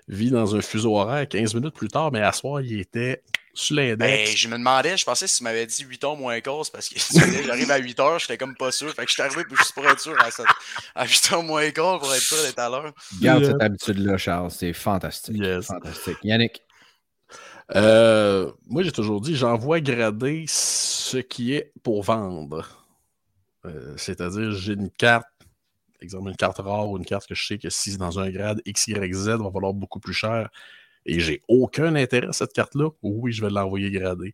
vit 0.07 0.31
dans 0.31 0.55
un 0.55 0.61
fuseau 0.61 0.95
horaire 0.95 1.27
15 1.27 1.53
minutes 1.55 1.75
plus 1.75 1.89
tard, 1.89 2.11
mais 2.11 2.21
à 2.21 2.31
soir, 2.31 2.61
il 2.61 2.79
était 2.79 3.21
sur 3.55 3.75
ben, 3.77 4.27
je 4.27 4.47
me 4.49 4.57
demandais, 4.57 4.97
je 4.97 5.05
pensais 5.05 5.27
si 5.27 5.37
tu 5.37 5.43
m'avais 5.43 5.65
dit 5.65 5.81
8 5.81 6.03
h 6.03 6.17
moins 6.17 6.41
cause 6.41 6.69
parce 6.69 6.89
que 6.89 6.99
j'arrive 7.45 7.71
à 7.71 7.77
8 7.77 7.97
h, 7.97 8.19
j'étais 8.19 8.37
comme 8.37 8.53
pas 8.55 8.69
sûr. 8.71 8.93
Fait 8.93 9.03
que 9.03 9.07
je 9.07 9.13
suis 9.13 9.21
arrivé 9.21 9.43
juste 9.49 9.71
pour 9.71 9.87
être 9.87 9.99
sûr 9.99 10.13
à, 10.19 10.27
à 10.93 11.05
8 11.05 11.09
h 11.09 11.45
moins 11.45 11.71
quart 11.71 11.99
pour 11.99 12.13
être 12.13 12.21
sûr 12.21 12.41
d'être 12.43 12.59
à 12.59 12.69
l'heure. 12.69 12.93
Garde 13.21 13.45
cette 13.45 13.61
habitude-là, 13.61 14.17
Charles. 14.17 14.51
C'est 14.51 14.73
fantastique. 14.73 15.41
Fantastique. 15.61 16.17
Yannick? 16.23 16.61
Euh, 17.73 18.51
moi, 18.67 18.83
j'ai 18.83 18.91
toujours 18.91 19.21
dit, 19.21 19.35
j'envoie 19.35 19.81
grader 19.81 20.45
ce 20.47 21.17
qui 21.17 21.53
est 21.53 21.71
pour 21.83 22.03
vendre. 22.03 22.85
Euh, 23.65 23.95
c'est-à-dire, 23.97 24.51
j'ai 24.51 24.73
une 24.73 24.91
carte, 24.91 25.25
exemple, 26.01 26.29
une 26.29 26.35
carte 26.35 26.59
rare 26.59 26.87
ou 26.89 26.97
une 26.97 27.05
carte 27.05 27.27
que 27.27 27.33
je 27.33 27.45
sais 27.45 27.57
que 27.57 27.69
si 27.69 27.97
dans 27.97 28.19
un 28.19 28.29
grade 28.29 28.61
X, 28.65 28.87
Y, 28.87 29.13
Z 29.13 29.27
va 29.29 29.49
valoir 29.49 29.73
beaucoup 29.73 29.99
plus 29.99 30.13
cher 30.13 30.49
et 31.07 31.19
j'ai 31.19 31.41
aucun 31.47 31.95
intérêt 31.95 32.27
à 32.27 32.33
cette 32.33 32.53
carte-là, 32.53 32.89
oui, 33.01 33.31
je 33.31 33.41
vais 33.41 33.49
l'envoyer 33.49 33.91
grader. 33.91 34.33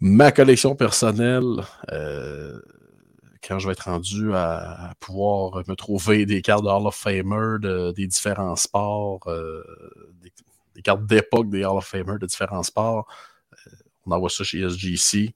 Ma 0.00 0.32
collection 0.32 0.74
personnelle, 0.76 1.64
euh, 1.90 2.60
quand 3.46 3.58
je 3.58 3.66
vais 3.66 3.72
être 3.72 3.84
rendu 3.90 4.34
à, 4.34 4.94
pouvoir 5.00 5.62
me 5.66 5.74
trouver 5.74 6.26
des 6.26 6.42
cartes 6.42 6.64
de 6.64 6.68
Hall 6.68 6.86
of 6.86 6.94
Famer 6.94 7.92
des 7.94 8.06
différents 8.06 8.56
sports, 8.56 9.20
des, 10.22 10.30
cartes 10.82 11.06
d'époque 11.06 11.50
des 11.50 11.64
Hall 11.64 11.78
of 11.78 11.86
Famer 11.86 12.18
de 12.18 12.26
différents 12.26 12.62
sports, 12.62 13.06
euh, 13.52 13.70
on 14.06 14.12
envoie 14.12 14.30
ça 14.30 14.44
chez 14.44 14.68
SGC 14.68 15.34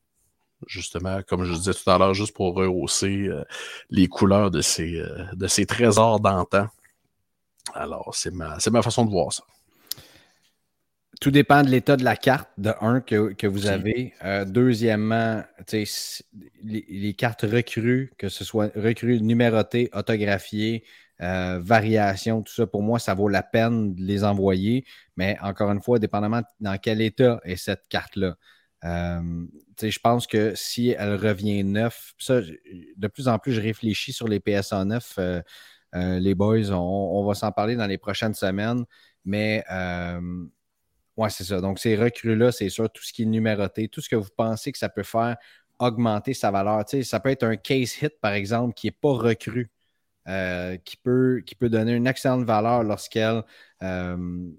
justement, 0.67 1.23
comme 1.23 1.45
je 1.45 1.53
disais 1.53 1.73
tout 1.73 1.89
à 1.89 1.99
l'heure, 1.99 2.15
juste 2.15 2.35
pour 2.35 2.53
rehausser 2.57 3.31
les 3.91 4.09
couleurs 4.09 4.51
de 4.51 4.61
ces, 4.61 5.01
de 5.33 5.47
ces 5.47 5.67
trésors 5.67 6.19
d'antan. 6.19 6.67
Alors, 7.75 8.13
c'est 8.13 8.33
ma, 8.33 8.59
ma 8.73 8.83
façon 8.83 9.05
de 9.05 9.11
voir 9.11 9.33
ça. 9.33 9.45
Tout 11.21 11.33
dépend 11.33 11.63
de 11.63 11.69
l'état 11.69 11.97
de 11.97 12.05
la 12.05 12.17
carte, 12.17 12.49
de 12.59 12.73
un, 12.81 13.01
que, 13.01 13.47
vous 13.47 13.67
avez. 13.67 14.15
Euh, 14.25 14.45
deuxièmement, 14.45 15.43
les, 16.63 17.15
cartes 17.15 17.43
recrues, 17.43 18.13
que 18.19 18.29
ce 18.29 18.45
soit 18.45 18.71
recrues 18.77 19.21
numérotées, 19.21 19.91
autographiées, 19.93 20.85
euh, 21.21 21.59
variations, 21.61 22.43
tout 22.43 22.53
ça, 22.53 22.67
pour 22.67 22.83
moi, 22.83 22.99
ça 22.99 23.15
vaut 23.15 23.29
la 23.29 23.43
peine 23.43 23.95
de 23.95 24.03
les 24.03 24.25
envoyer. 24.25 24.85
Mais 25.17 25.37
encore 25.43 25.71
une 25.71 25.83
fois, 25.83 25.99
dépendamment 25.99 26.43
dans 26.61 26.79
quel 26.79 27.01
état 27.01 27.41
est 27.45 27.57
cette 27.57 27.89
carte-là. 27.89 28.37
Euh, 28.85 29.47
je 29.81 29.99
pense 29.99 30.27
que 30.27 30.55
si 30.55 30.91
elle 30.91 31.17
revient 31.17 31.65
neuf, 31.65 32.15
ça, 32.19 32.41
de 32.41 33.09
plus 33.09 33.29
en 33.29 33.39
plus, 33.39 33.53
je 33.53 33.61
réfléchis 33.61 34.13
sur 34.13 34.29
les 34.29 34.41
PSA 34.41 34.85
9. 34.85 35.19
les 35.95 36.35
boys, 36.35 36.71
on, 36.71 37.25
va 37.25 37.35
s'en 37.35 37.53
parler 37.53 37.77
dans 37.77 37.87
les 37.87 37.99
prochaines 37.99 38.35
semaines. 38.35 38.85
Mais 39.25 39.65
oui, 41.19 41.29
c'est 41.33 41.43
ça. 41.45 41.61
Donc, 41.61 41.81
ces 41.81 41.97
recrues-là, 41.97 42.53
c'est 42.53 42.69
sûr, 42.69 42.89
tout 42.91 43.03
ce 43.03 43.13
qui 43.13 43.23
est 43.23 43.27
numéroté, 43.27 43.89
tout 43.89 44.01
ce 44.01 44.09
que 44.09 44.15
vous 44.15 44.31
pensez 44.37 44.71
que 44.71 44.79
ça 44.79 44.89
peut 44.89 45.03
faire 45.03 45.37
augmenter 45.81 46.33
sa 46.33 46.53
valeur. 46.53 46.85
Ça 47.03 47.19
peut 47.19 47.31
être 47.31 47.43
un 47.43 47.57
case 47.57 48.01
hit, 48.01 48.21
par 48.21 48.33
exemple, 48.35 48.73
qui 48.75 48.87
n'est 48.87 48.93
pas 48.93 49.13
recru, 49.13 49.69
euh, 50.29 50.77
qui, 50.85 50.99
peut, 50.99 51.43
qui 51.47 51.55
peut 51.55 51.71
donner 51.71 51.93
une 51.93 52.07
excellente 52.07 52.45
valeur 52.45 52.83
lorsqu'elle 52.83 53.43
euh, 53.83 54.51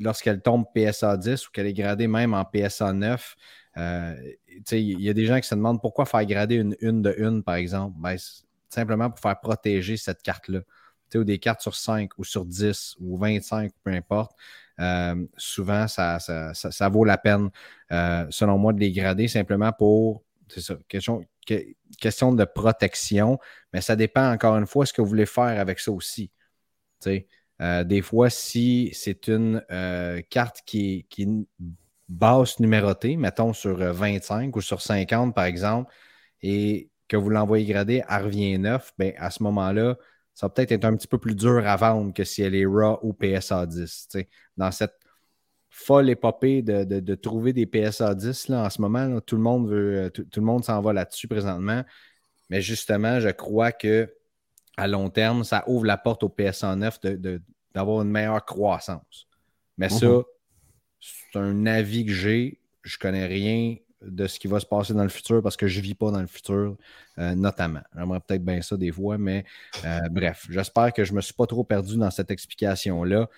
lorsqu'elle 0.00 0.42
tombe 0.42 0.64
PSA 0.74 1.16
10 1.16 1.46
ou 1.46 1.52
qu'elle 1.52 1.66
est 1.66 1.72
gradée 1.72 2.08
même 2.08 2.34
en 2.34 2.44
PSA 2.44 2.92
9. 2.92 3.36
Euh, 3.76 4.16
il 4.72 5.00
y 5.00 5.08
a 5.08 5.12
des 5.12 5.26
gens 5.26 5.38
qui 5.38 5.46
se 5.46 5.54
demandent 5.54 5.80
pourquoi 5.80 6.06
faire 6.06 6.26
grader 6.26 6.56
une 6.56 6.74
une 6.80 7.02
de 7.02 7.14
une, 7.18 7.44
par 7.44 7.54
exemple. 7.54 7.94
Ben, 8.00 8.16
simplement 8.68 9.08
pour 9.08 9.20
faire 9.20 9.38
protéger 9.38 9.96
cette 9.96 10.22
carte-là. 10.22 10.60
Ou 11.14 11.22
des 11.22 11.38
cartes 11.38 11.60
sur 11.60 11.76
5 11.76 12.10
ou 12.18 12.24
sur 12.24 12.44
10 12.44 12.96
ou 12.98 13.16
25, 13.16 13.70
peu 13.84 13.92
importe. 13.92 14.32
Souvent, 15.36 15.86
ça, 15.86 16.18
ça, 16.18 16.88
vaut 16.88 17.04
la 17.04 17.16
peine, 17.16 17.48
selon 17.88 18.58
moi, 18.58 18.72
de 18.72 18.80
les 18.80 18.90
grader 18.90 19.28
simplement 19.28 19.72
pour, 19.72 20.24
c'est 20.48 20.60
ça, 20.60 20.76
question, 20.88 21.24
question 22.00 22.32
de 22.32 22.44
protection, 22.44 23.38
mais 23.72 23.80
ça 23.80 23.96
dépend 23.96 24.32
encore 24.32 24.56
une 24.56 24.66
fois 24.66 24.86
ce 24.86 24.92
que 24.92 25.00
vous 25.00 25.08
voulez 25.08 25.26
faire 25.26 25.60
avec 25.60 25.80
ça 25.80 25.92
aussi. 25.92 26.30
Euh, 27.60 27.84
des 27.84 28.02
fois, 28.02 28.30
si 28.30 28.90
c'est 28.92 29.28
une 29.28 29.64
carte 30.30 30.62
qui, 30.66 31.06
qui 31.08 31.22
est 31.22 31.28
basse 32.08 32.60
numérotée, 32.60 33.16
mettons 33.16 33.52
sur 33.52 33.76
25 33.76 34.54
ou 34.54 34.60
sur 34.60 34.80
50 34.80 35.34
par 35.34 35.44
exemple, 35.44 35.92
et 36.42 36.90
que 37.08 37.16
vous 37.16 37.30
l'envoyez 37.30 37.66
grader, 37.66 38.02
elle 38.08 38.24
revient 38.24 38.58
neuf, 38.58 38.92
ben, 38.98 39.12
à 39.16 39.30
ce 39.30 39.42
moment-là, 39.44 39.96
ça 40.34 40.46
va 40.46 40.50
peut-être 40.50 40.72
être 40.72 40.84
un 40.84 40.94
petit 40.96 41.08
peu 41.08 41.18
plus 41.18 41.34
dur 41.34 41.66
à 41.66 41.76
vendre 41.76 42.12
que 42.12 42.24
si 42.24 42.42
elle 42.42 42.54
est 42.54 42.66
RAW 42.66 42.98
ou 43.02 43.14
PSA 43.14 43.66
10. 43.66 44.08
Dans 44.56 44.70
cette 44.70 44.94
folle 45.76 46.08
épopée 46.08 46.62
de, 46.62 47.14
trouver 47.14 47.52
des 47.52 47.66
PSA 47.66 48.14
10 48.14 48.48
là, 48.48 48.64
en 48.64 48.70
ce 48.70 48.80
moment, 48.80 49.20
tout 49.20 49.36
le 49.36 49.42
monde 49.42 49.68
veut, 49.68 49.96
euh, 49.96 50.08
tout, 50.08 50.40
le 50.40 50.46
monde 50.46 50.64
s'en 50.64 50.80
va 50.80 50.94
là-dessus 50.94 51.28
présentement. 51.28 51.84
Mais 52.48 52.62
justement, 52.62 53.20
je 53.20 53.28
crois 53.28 53.72
que 53.72 54.10
à 54.78 54.88
long 54.88 55.10
terme, 55.10 55.44
ça 55.44 55.64
ouvre 55.66 55.84
la 55.84 55.98
porte 55.98 56.22
au 56.22 56.30
PSA 56.30 56.76
9 56.76 57.00
d'avoir 57.74 58.02
une 58.02 58.10
meilleure 58.10 58.44
croissance. 58.46 59.28
Mais 59.76 59.90
ça, 59.90 60.06
mhm. 60.06 60.22
c'est 61.00 61.38
un 61.38 61.66
avis 61.66 62.06
que 62.06 62.12
j'ai. 62.12 62.58
Je 62.82 62.96
connais 62.96 63.26
rien 63.26 63.76
de 64.00 64.26
ce 64.26 64.38
qui 64.38 64.48
va 64.48 64.60
se 64.60 64.66
passer 64.66 64.94
dans 64.94 65.02
le 65.02 65.10
futur 65.10 65.42
parce 65.42 65.58
que 65.58 65.66
je 65.66 65.78
ne 65.78 65.84
vis 65.84 65.94
pas 65.94 66.10
dans 66.10 66.20
le 66.20 66.26
futur, 66.26 66.76
euh, 67.18 67.34
notamment. 67.34 67.82
J'aimerais 67.94 68.20
peut-être 68.20 68.44
bien 68.44 68.62
ça 68.62 68.78
des 68.78 68.92
fois, 68.92 69.18
mais 69.18 69.44
euh, 69.84 70.00
bref, 70.10 70.46
j'espère 70.48 70.92
que 70.94 71.04
je 71.04 71.12
ne 71.12 71.16
me 71.16 71.20
suis 71.20 71.34
pas 71.34 71.46
trop 71.46 71.64
perdu 71.64 71.96
dans 71.98 72.10
cette 72.10 72.30
explication-là. 72.30 73.28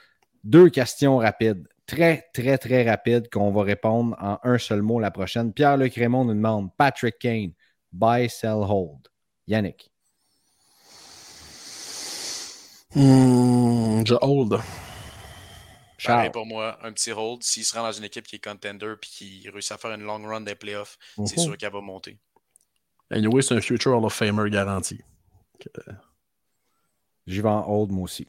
Deux 0.44 0.70
questions 0.70 1.18
rapides, 1.18 1.66
très, 1.86 2.28
très, 2.32 2.58
très 2.58 2.88
rapides 2.88 3.28
qu'on 3.30 3.50
va 3.50 3.62
répondre 3.62 4.16
en 4.20 4.38
un 4.42 4.58
seul 4.58 4.82
mot 4.82 5.00
la 5.00 5.10
prochaine. 5.10 5.52
Pierre-Luc 5.52 5.94
Raymond 5.94 6.24
nous 6.24 6.34
demande 6.34 6.70
Patrick 6.76 7.18
Kane, 7.18 7.52
buy, 7.92 8.28
sell, 8.28 8.62
hold. 8.62 9.08
Yannick. 9.46 9.90
Hmm, 12.94 14.04
je 14.06 14.14
hold. 14.20 14.60
Pareil 16.04 16.30
pour 16.30 16.46
moi, 16.46 16.78
un 16.82 16.92
petit 16.92 17.12
hold. 17.12 17.42
S'il 17.42 17.64
se 17.64 17.74
rend 17.74 17.82
dans 17.82 17.92
une 17.92 18.04
équipe 18.04 18.26
qui 18.26 18.36
est 18.36 18.44
contender 18.44 18.92
et 18.92 19.06
qui 19.06 19.48
réussit 19.50 19.72
à 19.72 19.78
faire 19.78 19.92
une 19.92 20.02
long 20.02 20.22
run 20.22 20.42
des 20.42 20.54
playoffs, 20.54 20.98
c'est 21.26 21.38
mhm. 21.38 21.44
sûr 21.44 21.56
qu'elle 21.56 21.72
va 21.72 21.80
monter. 21.80 22.18
Anyway, 23.10 23.42
c'est 23.42 23.54
un 23.54 23.60
future 23.60 23.96
Hall 23.96 24.04
of 24.04 24.14
Famer 24.14 24.48
garanti. 24.50 25.00
J'y 27.26 27.40
vais 27.40 27.48
en 27.48 27.66
hold, 27.66 27.90
moi 27.90 28.04
aussi. 28.04 28.28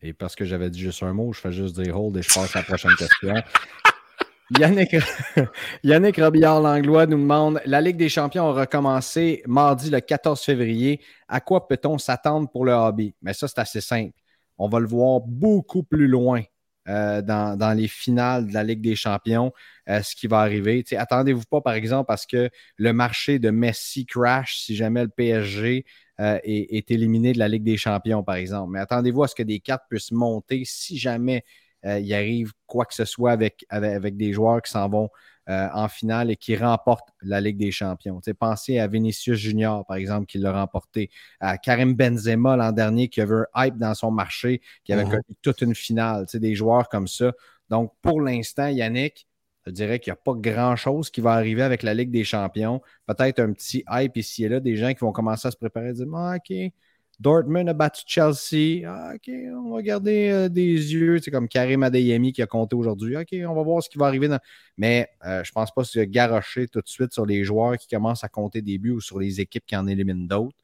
Et 0.00 0.12
parce 0.12 0.36
que 0.36 0.44
j'avais 0.44 0.70
dit 0.70 0.80
juste 0.80 1.02
un 1.02 1.12
mot, 1.12 1.32
je 1.32 1.40
fais 1.40 1.52
juste 1.52 1.80
dire 1.80 2.00
hold 2.00 2.16
et 2.16 2.22
je 2.22 2.32
passe 2.32 2.54
à 2.54 2.60
la 2.60 2.64
prochaine 2.64 2.94
question. 2.96 3.34
Yannick, 4.58 4.96
Yannick 5.84 6.16
Robillard-Langlois 6.16 7.06
nous 7.06 7.18
demande 7.18 7.60
La 7.66 7.80
Ligue 7.82 7.98
des 7.98 8.08
champions 8.08 8.48
a 8.48 8.52
recommencé 8.52 9.42
mardi 9.46 9.90
le 9.90 10.00
14 10.00 10.40
février. 10.40 11.02
À 11.26 11.40
quoi 11.40 11.68
peut-on 11.68 11.98
s'attendre 11.98 12.48
pour 12.50 12.64
le 12.64 12.72
hobby? 12.72 13.14
Mais 13.20 13.34
ça, 13.34 13.46
c'est 13.46 13.58
assez 13.58 13.82
simple. 13.82 14.14
On 14.56 14.68
va 14.68 14.80
le 14.80 14.86
voir 14.86 15.20
beaucoup 15.20 15.82
plus 15.82 16.08
loin 16.08 16.42
euh, 16.88 17.20
dans, 17.22 17.76
les 17.76 17.88
finales 17.88 18.46
de 18.46 18.54
la 18.54 18.64
Ligue 18.64 18.80
des 18.80 18.96
champions, 18.96 19.52
euh, 19.88 20.02
ce 20.02 20.14
qui 20.14 20.26
va 20.26 20.40
arriver. 20.40 20.84
Attendez-vous 20.96 21.44
pas, 21.50 21.60
par 21.60 21.74
exemple, 21.74 22.06
parce 22.06 22.24
que 22.24 22.48
le 22.76 22.92
marché 22.92 23.38
de 23.38 23.50
Messi 23.50 24.06
crash 24.06 24.58
si 24.58 24.74
jamais 24.74 25.02
le 25.02 25.08
PSG 25.08 25.84
euh, 26.20 26.38
est, 26.42 26.90
éliminé 26.90 27.32
de 27.32 27.38
la 27.38 27.48
Ligue 27.48 27.64
des 27.64 27.76
champions, 27.76 28.22
par 28.22 28.36
exemple. 28.36 28.72
Mais 28.72 28.80
attendez-vous 28.80 29.22
à 29.22 29.28
ce 29.28 29.34
que 29.34 29.42
des 29.42 29.60
cartes 29.60 29.84
puissent 29.90 30.12
monter 30.12 30.62
si 30.64 30.98
jamais 30.98 31.44
il 31.84 32.12
arrive 32.12 32.52
quoi 32.66 32.84
que 32.86 32.94
ce 32.94 33.04
soit 33.04 33.30
avec, 33.30 33.64
avec 33.68 34.16
des 34.16 34.32
joueurs 34.32 34.60
qui 34.60 34.70
s'en 34.72 34.88
vont 34.88 35.10
euh, 35.48 35.68
en 35.72 35.88
finale 35.88 36.30
et 36.30 36.36
qui 36.36 36.56
remporte 36.56 37.08
la 37.22 37.40
Ligue 37.40 37.56
des 37.56 37.70
champions. 37.70 38.20
pensez 38.38 38.78
à 38.78 38.86
Vinicius 38.86 39.38
Junior, 39.38 39.86
par 39.86 39.96
exemple, 39.96 40.26
qui 40.26 40.36
l'a 40.36 40.52
remporté, 40.52 41.10
à 41.40 41.56
Karim 41.56 41.94
Benzema 41.94 42.54
l'an 42.54 42.70
dernier, 42.70 43.08
qui 43.08 43.22
avait 43.22 43.44
un 43.54 43.64
hype 43.64 43.78
dans 43.78 43.94
son 43.94 44.10
marché, 44.10 44.60
qui 44.84 44.92
avait 44.92 45.04
mhm. 45.04 45.10
connu 45.10 45.36
toute 45.40 45.62
une 45.62 45.74
finale, 45.74 46.26
des 46.34 46.54
joueurs 46.54 46.90
comme 46.90 47.08
ça. 47.08 47.32
Donc, 47.70 47.92
pour 48.02 48.20
l'instant, 48.20 48.68
Yannick, 48.68 49.26
Je 49.66 49.72
dirais 49.72 50.00
qu'il 50.00 50.10
n'y 50.10 50.18
a 50.18 50.20
pas 50.22 50.34
grand-chose 50.34 51.10
qui 51.10 51.20
va 51.22 51.32
arriver 51.32 51.62
avec 51.62 51.82
la 51.82 51.94
Ligue 51.94 52.10
des 52.10 52.24
champions. 52.24 52.82
Peut-être 53.06 53.38
un 53.40 53.52
petit 53.52 53.84
hype 53.90 54.16
ici 54.16 54.44
et 54.44 54.48
là, 54.48 54.60
des 54.60 54.76
gens 54.76 54.92
qui 54.92 55.00
vont 55.00 55.12
commencer 55.12 55.48
à 55.48 55.50
se 55.50 55.56
préparer, 55.56 55.92
dire 55.94 56.06
ah, 56.14 56.36
OK, 56.36 56.72
Dortmund 57.20 57.68
a 57.68 57.72
battu 57.72 58.04
Chelsea. 58.06 58.84
Ah, 58.86 59.12
OK, 59.14 59.28
on 59.28 59.74
va 59.74 59.82
garder 59.82 60.30
euh, 60.30 60.48
des 60.48 60.94
yeux. 60.94 61.18
C'est 61.20 61.30
comme 61.32 61.48
Karim 61.48 61.82
Adeyemi 61.82 62.32
qui 62.32 62.42
a 62.42 62.46
compté 62.46 62.76
aujourd'hui. 62.76 63.16
OK, 63.16 63.28
on 63.32 63.54
va 63.54 63.62
voir 63.62 63.82
ce 63.82 63.88
qui 63.88 63.98
va 63.98 64.06
arriver. 64.06 64.28
Mais 64.76 65.08
euh, 65.24 65.42
je 65.42 65.50
ne 65.50 65.54
pense 65.54 65.72
pas 65.72 65.82
se 65.82 65.98
garocher 66.00 66.68
tout 66.68 66.80
de 66.80 66.88
suite 66.88 67.12
sur 67.12 67.26
les 67.26 67.42
joueurs 67.42 67.76
qui 67.76 67.88
commencent 67.88 68.22
à 68.22 68.28
compter 68.28 68.62
des 68.62 68.78
buts 68.78 68.92
ou 68.92 69.00
sur 69.00 69.18
les 69.18 69.40
équipes 69.40 69.66
qui 69.66 69.76
en 69.76 69.86
éliminent 69.88 70.26
d'autres. 70.26 70.56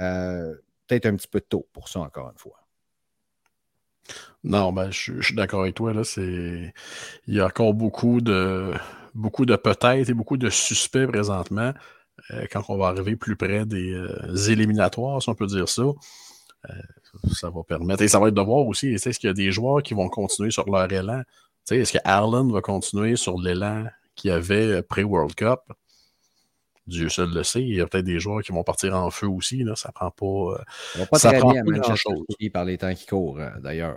Euh, 0.00 0.54
peut-être 0.88 1.06
un 1.06 1.14
petit 1.14 1.28
peu 1.28 1.40
tôt 1.40 1.68
pour 1.72 1.88
ça, 1.88 2.00
encore 2.00 2.30
une 2.30 2.38
fois. 2.38 2.56
Non, 4.42 4.72
ben, 4.72 4.90
je, 4.90 5.20
suis 5.20 5.34
d'accord 5.34 5.62
avec 5.62 5.76
toi. 5.76 5.92
Là, 5.92 6.02
Il 6.16 6.72
y 7.28 7.40
a 7.40 7.46
encore 7.46 7.74
beaucoup 7.74 8.20
de, 8.20 8.72
beaucoup 9.14 9.46
de 9.46 9.54
peut-être 9.54 10.08
et 10.08 10.14
beaucoup 10.14 10.36
de 10.36 10.50
suspects 10.50 11.06
présentement. 11.06 11.72
Euh, 12.30 12.46
quand 12.50 12.62
on 12.68 12.76
va 12.76 12.88
arriver 12.88 13.16
plus 13.16 13.36
près 13.36 13.64
des 13.66 13.92
euh, 13.92 14.36
éliminatoires, 14.48 15.22
si 15.22 15.28
on 15.28 15.34
peut 15.34 15.46
dire 15.46 15.68
ça, 15.68 15.82
euh, 15.82 16.72
ça 17.32 17.50
va 17.50 17.62
permettre. 17.62 18.02
Et 18.02 18.08
ça 18.08 18.18
va 18.18 18.28
être 18.28 18.34
de 18.34 18.40
voir 18.40 18.66
aussi, 18.66 18.88
est-ce 18.88 19.18
qu'il 19.18 19.28
y 19.28 19.30
a 19.30 19.34
des 19.34 19.52
joueurs 19.52 19.82
qui 19.82 19.94
vont 19.94 20.08
continuer 20.08 20.50
sur 20.50 20.68
leur 20.70 20.90
élan? 20.92 21.22
Est-ce 21.70 21.92
que 21.92 21.98
Allen 22.04 22.50
va 22.52 22.60
continuer 22.60 23.16
sur 23.16 23.38
l'élan 23.38 23.86
qu'il 24.16 24.30
avait 24.30 24.82
pré-World 24.82 25.34
Cup? 25.34 25.60
Dieu 26.90 27.08
seul 27.08 27.30
le 27.32 27.42
sait. 27.44 27.62
Il 27.62 27.74
y 27.74 27.80
a 27.80 27.86
peut-être 27.86 28.04
des 28.04 28.18
joueurs 28.18 28.42
qui 28.42 28.52
vont 28.52 28.64
partir 28.64 28.94
en 28.94 29.10
feu 29.10 29.28
aussi. 29.28 29.62
Là. 29.62 29.76
Ça 29.76 29.92
prend 29.92 30.10
pas. 30.10 30.62
ça 30.94 30.98
va 30.98 31.06
pas 31.06 31.18
très 31.18 31.40
bien 31.40 31.60
à 31.60 31.64
Manchester 31.64 32.14
City 32.28 32.50
par 32.50 32.64
les 32.64 32.78
temps 32.78 32.94
qui 32.94 33.06
courent, 33.06 33.38
d'ailleurs. 33.62 33.96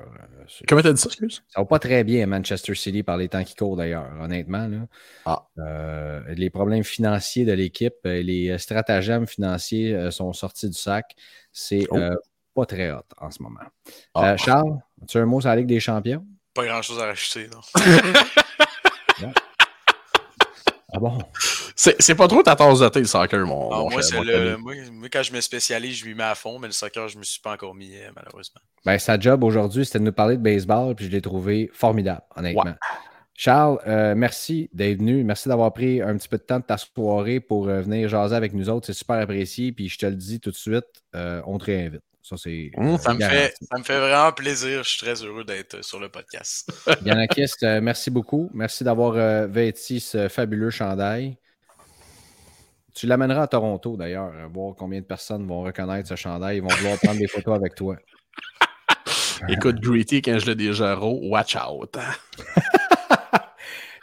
Comment 0.68 0.82
tu 0.82 0.88
as 0.88 0.94
dit 0.94 1.02
ça, 1.02 1.08
excuse? 1.08 1.44
Ça 1.50 1.62
va 1.62 1.66
pas 1.66 1.80
très 1.80 2.04
bien 2.04 2.24
à 2.24 2.28
Manchester 2.28 2.76
City 2.76 3.04
par 3.04 3.18
les 3.18 3.30
temps 3.30 3.44
qui 3.44 3.56
courent, 3.56 3.76
d'ailleurs, 3.76 4.08
honnêtement. 4.22 4.68
Là. 4.68 4.78
Ah. 5.26 5.48
Euh, 5.58 6.22
les 6.36 6.50
problèmes 6.50 6.84
financiers 6.84 7.46
de 7.46 7.54
l'équipe, 7.54 7.96
euh, 8.06 8.22
les 8.22 8.58
stratagèmes 8.58 9.28
financiers 9.28 9.94
euh, 9.94 10.12
sont 10.12 10.32
sortis 10.34 10.70
du 10.70 10.78
sac. 10.78 11.16
C'est 11.52 11.88
oh. 11.90 11.98
pas 12.54 12.66
très 12.66 12.92
hot 12.92 13.02
en 13.18 13.32
ce 13.32 13.42
moment. 13.42 13.60
Ah. 14.14 14.38
Charles, 14.38 14.78
as-tu 15.02 15.18
un 15.18 15.26
mot 15.26 15.42
sur 15.42 15.50
la 15.50 15.56
Ligue 15.56 15.68
des 15.68 15.80
champions? 15.80 16.26
Pas 16.54 16.66
grand-chose 16.66 17.00
à 17.00 17.06
rajouter, 17.08 17.48
non. 17.52 17.62
Ah 20.96 21.00
bon? 21.00 21.18
C'est 21.76 22.16
pas 22.16 22.28
trop 22.28 22.44
ta 22.44 22.56
tasse 22.56 22.80
de 22.80 22.90
thé, 22.90 23.00
le 23.00 23.06
soccer, 23.06 23.46
mon, 23.46 23.70
non, 23.70 23.90
moi, 23.90 24.02
c'est 24.02 24.20
le, 24.22 24.58
moi, 24.58 24.74
quand 25.12 25.24
je 25.24 25.34
me 25.34 25.42
spécialise, 25.42 25.98
je 25.98 26.06
lui 26.06 26.16
mets 26.16 26.24
à 26.24 26.36
fond, 26.36 26.60
mais 26.60 26.68
le 26.68 26.74
soccer, 26.74 27.08
je 27.08 27.18
me 27.18 27.24
suis 27.24 27.42
pas 27.42 27.54
encore 27.54 27.74
mis, 27.74 27.96
euh, 27.96 28.10
malheureusement. 28.16 28.62
Ben, 28.86 28.98
sa 29.00 29.20
job 29.20 29.44
aujourd'hui, 29.44 29.86
c'était 29.86 30.00
de 30.00 30.04
nous 30.04 30.12
parler 30.12 30.38
de 30.38 30.42
baseball, 30.42 30.96
puis 30.96 31.06
je 31.06 31.12
l'ai 31.12 31.22
trouvé 31.22 31.70
formidable, 31.74 32.22
honnêtement. 32.36 32.76
Charles, 33.36 33.80
euh, 33.88 34.14
merci 34.16 34.70
d'être 34.74 35.00
venu. 35.00 35.24
Merci 35.24 35.50
d'avoir 35.50 35.74
pris 35.74 36.02
un 36.02 36.16
petit 36.16 36.28
peu 36.28 36.38
de 36.38 36.44
temps 36.44 36.60
de 36.60 36.66
ta 36.66 36.78
soirée 36.78 37.40
pour 37.40 37.68
euh, 37.68 37.82
venir 37.82 38.08
jaser 38.08 38.36
avec 38.36 38.54
nous 38.54 38.70
autres. 38.70 38.86
C'est 38.86 38.94
super 38.94 39.16
apprécié. 39.16 39.72
Puis 39.72 39.90
je 39.90 39.98
te 39.98 40.06
le 40.06 40.16
dis 40.16 40.40
tout 40.40 40.52
de 40.52 40.56
suite, 40.56 40.86
on 41.14 41.58
te 41.58 41.66
réinvite. 41.66 42.04
Ça, 42.22 42.38
c'est. 42.38 42.70
Mmh, 42.78 42.98
ça, 43.00 43.14
me 43.16 43.20
fait, 43.20 43.56
ça 43.60 43.80
me 43.80 43.84
fait 43.84 44.00
vraiment 44.00 44.32
plaisir. 44.32 44.84
Je 44.84 44.90
suis 44.90 45.00
très 45.00 45.16
heureux 45.24 45.44
d'être 45.44 45.84
sur 45.84 46.00
le 46.00 46.10
podcast. 46.10 46.72
Yanakis, 47.04 47.54
merci 47.82 48.12
beaucoup. 48.12 48.52
Merci 48.54 48.84
d'avoir 48.84 49.48
vêti 49.48 50.00
ce 50.00 50.28
fabuleux 50.28 50.70
chandail. 50.70 51.36
Tu 52.94 53.08
l'amèneras 53.08 53.44
à 53.44 53.48
Toronto 53.48 53.98
d'ailleurs, 53.98 54.32
voir 54.54 54.76
combien 54.78 55.00
de 55.00 55.06
personnes 55.06 55.48
vont 55.48 55.64
reconnaître 55.64 56.08
ce 56.08 56.16
chandail. 56.16 56.58
Ils 56.58 56.62
vont 56.62 56.70
vouloir 56.70 56.98
prendre 57.00 57.20
des 57.20 57.28
photos 57.28 57.56
avec 57.56 57.76
toi. 57.76 57.96
Écoute, 59.50 59.80
Greedy, 59.80 60.22
quand 60.22 60.38
je 60.38 60.46
le 60.46 60.56
déjà 60.56 60.98
watch 61.00 61.56
out. 61.56 61.98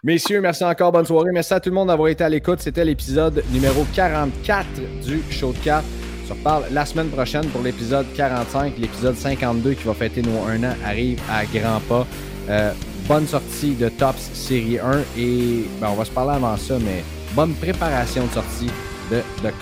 Messieurs, 0.02 0.40
merci 0.40 0.64
encore. 0.64 0.92
Bonne 0.92 1.04
soirée. 1.04 1.30
Merci 1.32 1.54
à 1.54 1.60
tout 1.60 1.68
le 1.68 1.74
monde 1.74 1.88
d'avoir 1.88 2.08
été 2.08 2.24
à 2.24 2.28
l'écoute. 2.28 2.60
C'était 2.60 2.84
l'épisode 2.84 3.44
numéro 3.52 3.84
44 3.94 4.66
du 5.04 5.22
Show 5.30 5.52
de 5.52 5.58
cartes. 5.58 5.84
On 6.24 6.28
se 6.28 6.32
reparle 6.32 6.64
la 6.72 6.86
semaine 6.86 7.10
prochaine 7.10 7.46
pour 7.48 7.62
l'épisode 7.62 8.06
45. 8.14 8.78
L'épisode 8.78 9.14
52 9.14 9.74
qui 9.74 9.84
va 9.84 9.94
fêter 9.94 10.22
nos 10.22 10.44
un 10.44 10.64
an 10.64 10.74
arrive 10.84 11.20
à 11.30 11.44
grands 11.44 11.80
pas. 11.80 12.06
Euh, 12.48 12.72
bonne 13.06 13.26
sortie 13.26 13.74
de 13.74 13.88
Tops 13.88 14.30
Série 14.32 14.78
1 14.78 15.00
et 15.18 15.64
ben, 15.80 15.88
on 15.90 15.94
va 15.94 16.04
se 16.04 16.10
parler 16.10 16.34
avant 16.34 16.56
ça, 16.56 16.78
mais 16.78 17.04
bonne 17.34 17.54
préparation 17.54 18.26
de 18.26 18.32
sortie 18.32 18.70
de 19.10 19.20
The 19.42 19.52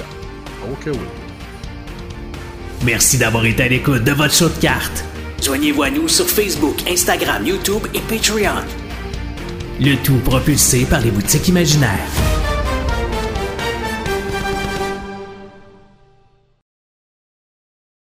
Ok, 0.70 0.86
oui. 0.86 0.98
Merci 2.84 3.18
d'avoir 3.18 3.44
été 3.44 3.64
à 3.64 3.68
l'écoute 3.68 4.04
de 4.04 4.12
votre 4.12 4.34
show 4.34 4.48
de 4.48 4.60
cartes. 4.60 5.04
Joignez-vous 5.42 5.82
à 5.82 5.90
nous 5.90 6.08
sur 6.08 6.28
Facebook, 6.28 6.76
Instagram, 6.88 7.46
YouTube 7.46 7.86
et 7.94 8.00
Patreon. 8.00 8.64
Le 9.80 9.96
tout 9.96 10.18
propulsé 10.24 10.84
par 10.84 11.00
les 11.00 11.10
boutiques 11.10 11.48
imaginaires. 11.48 12.57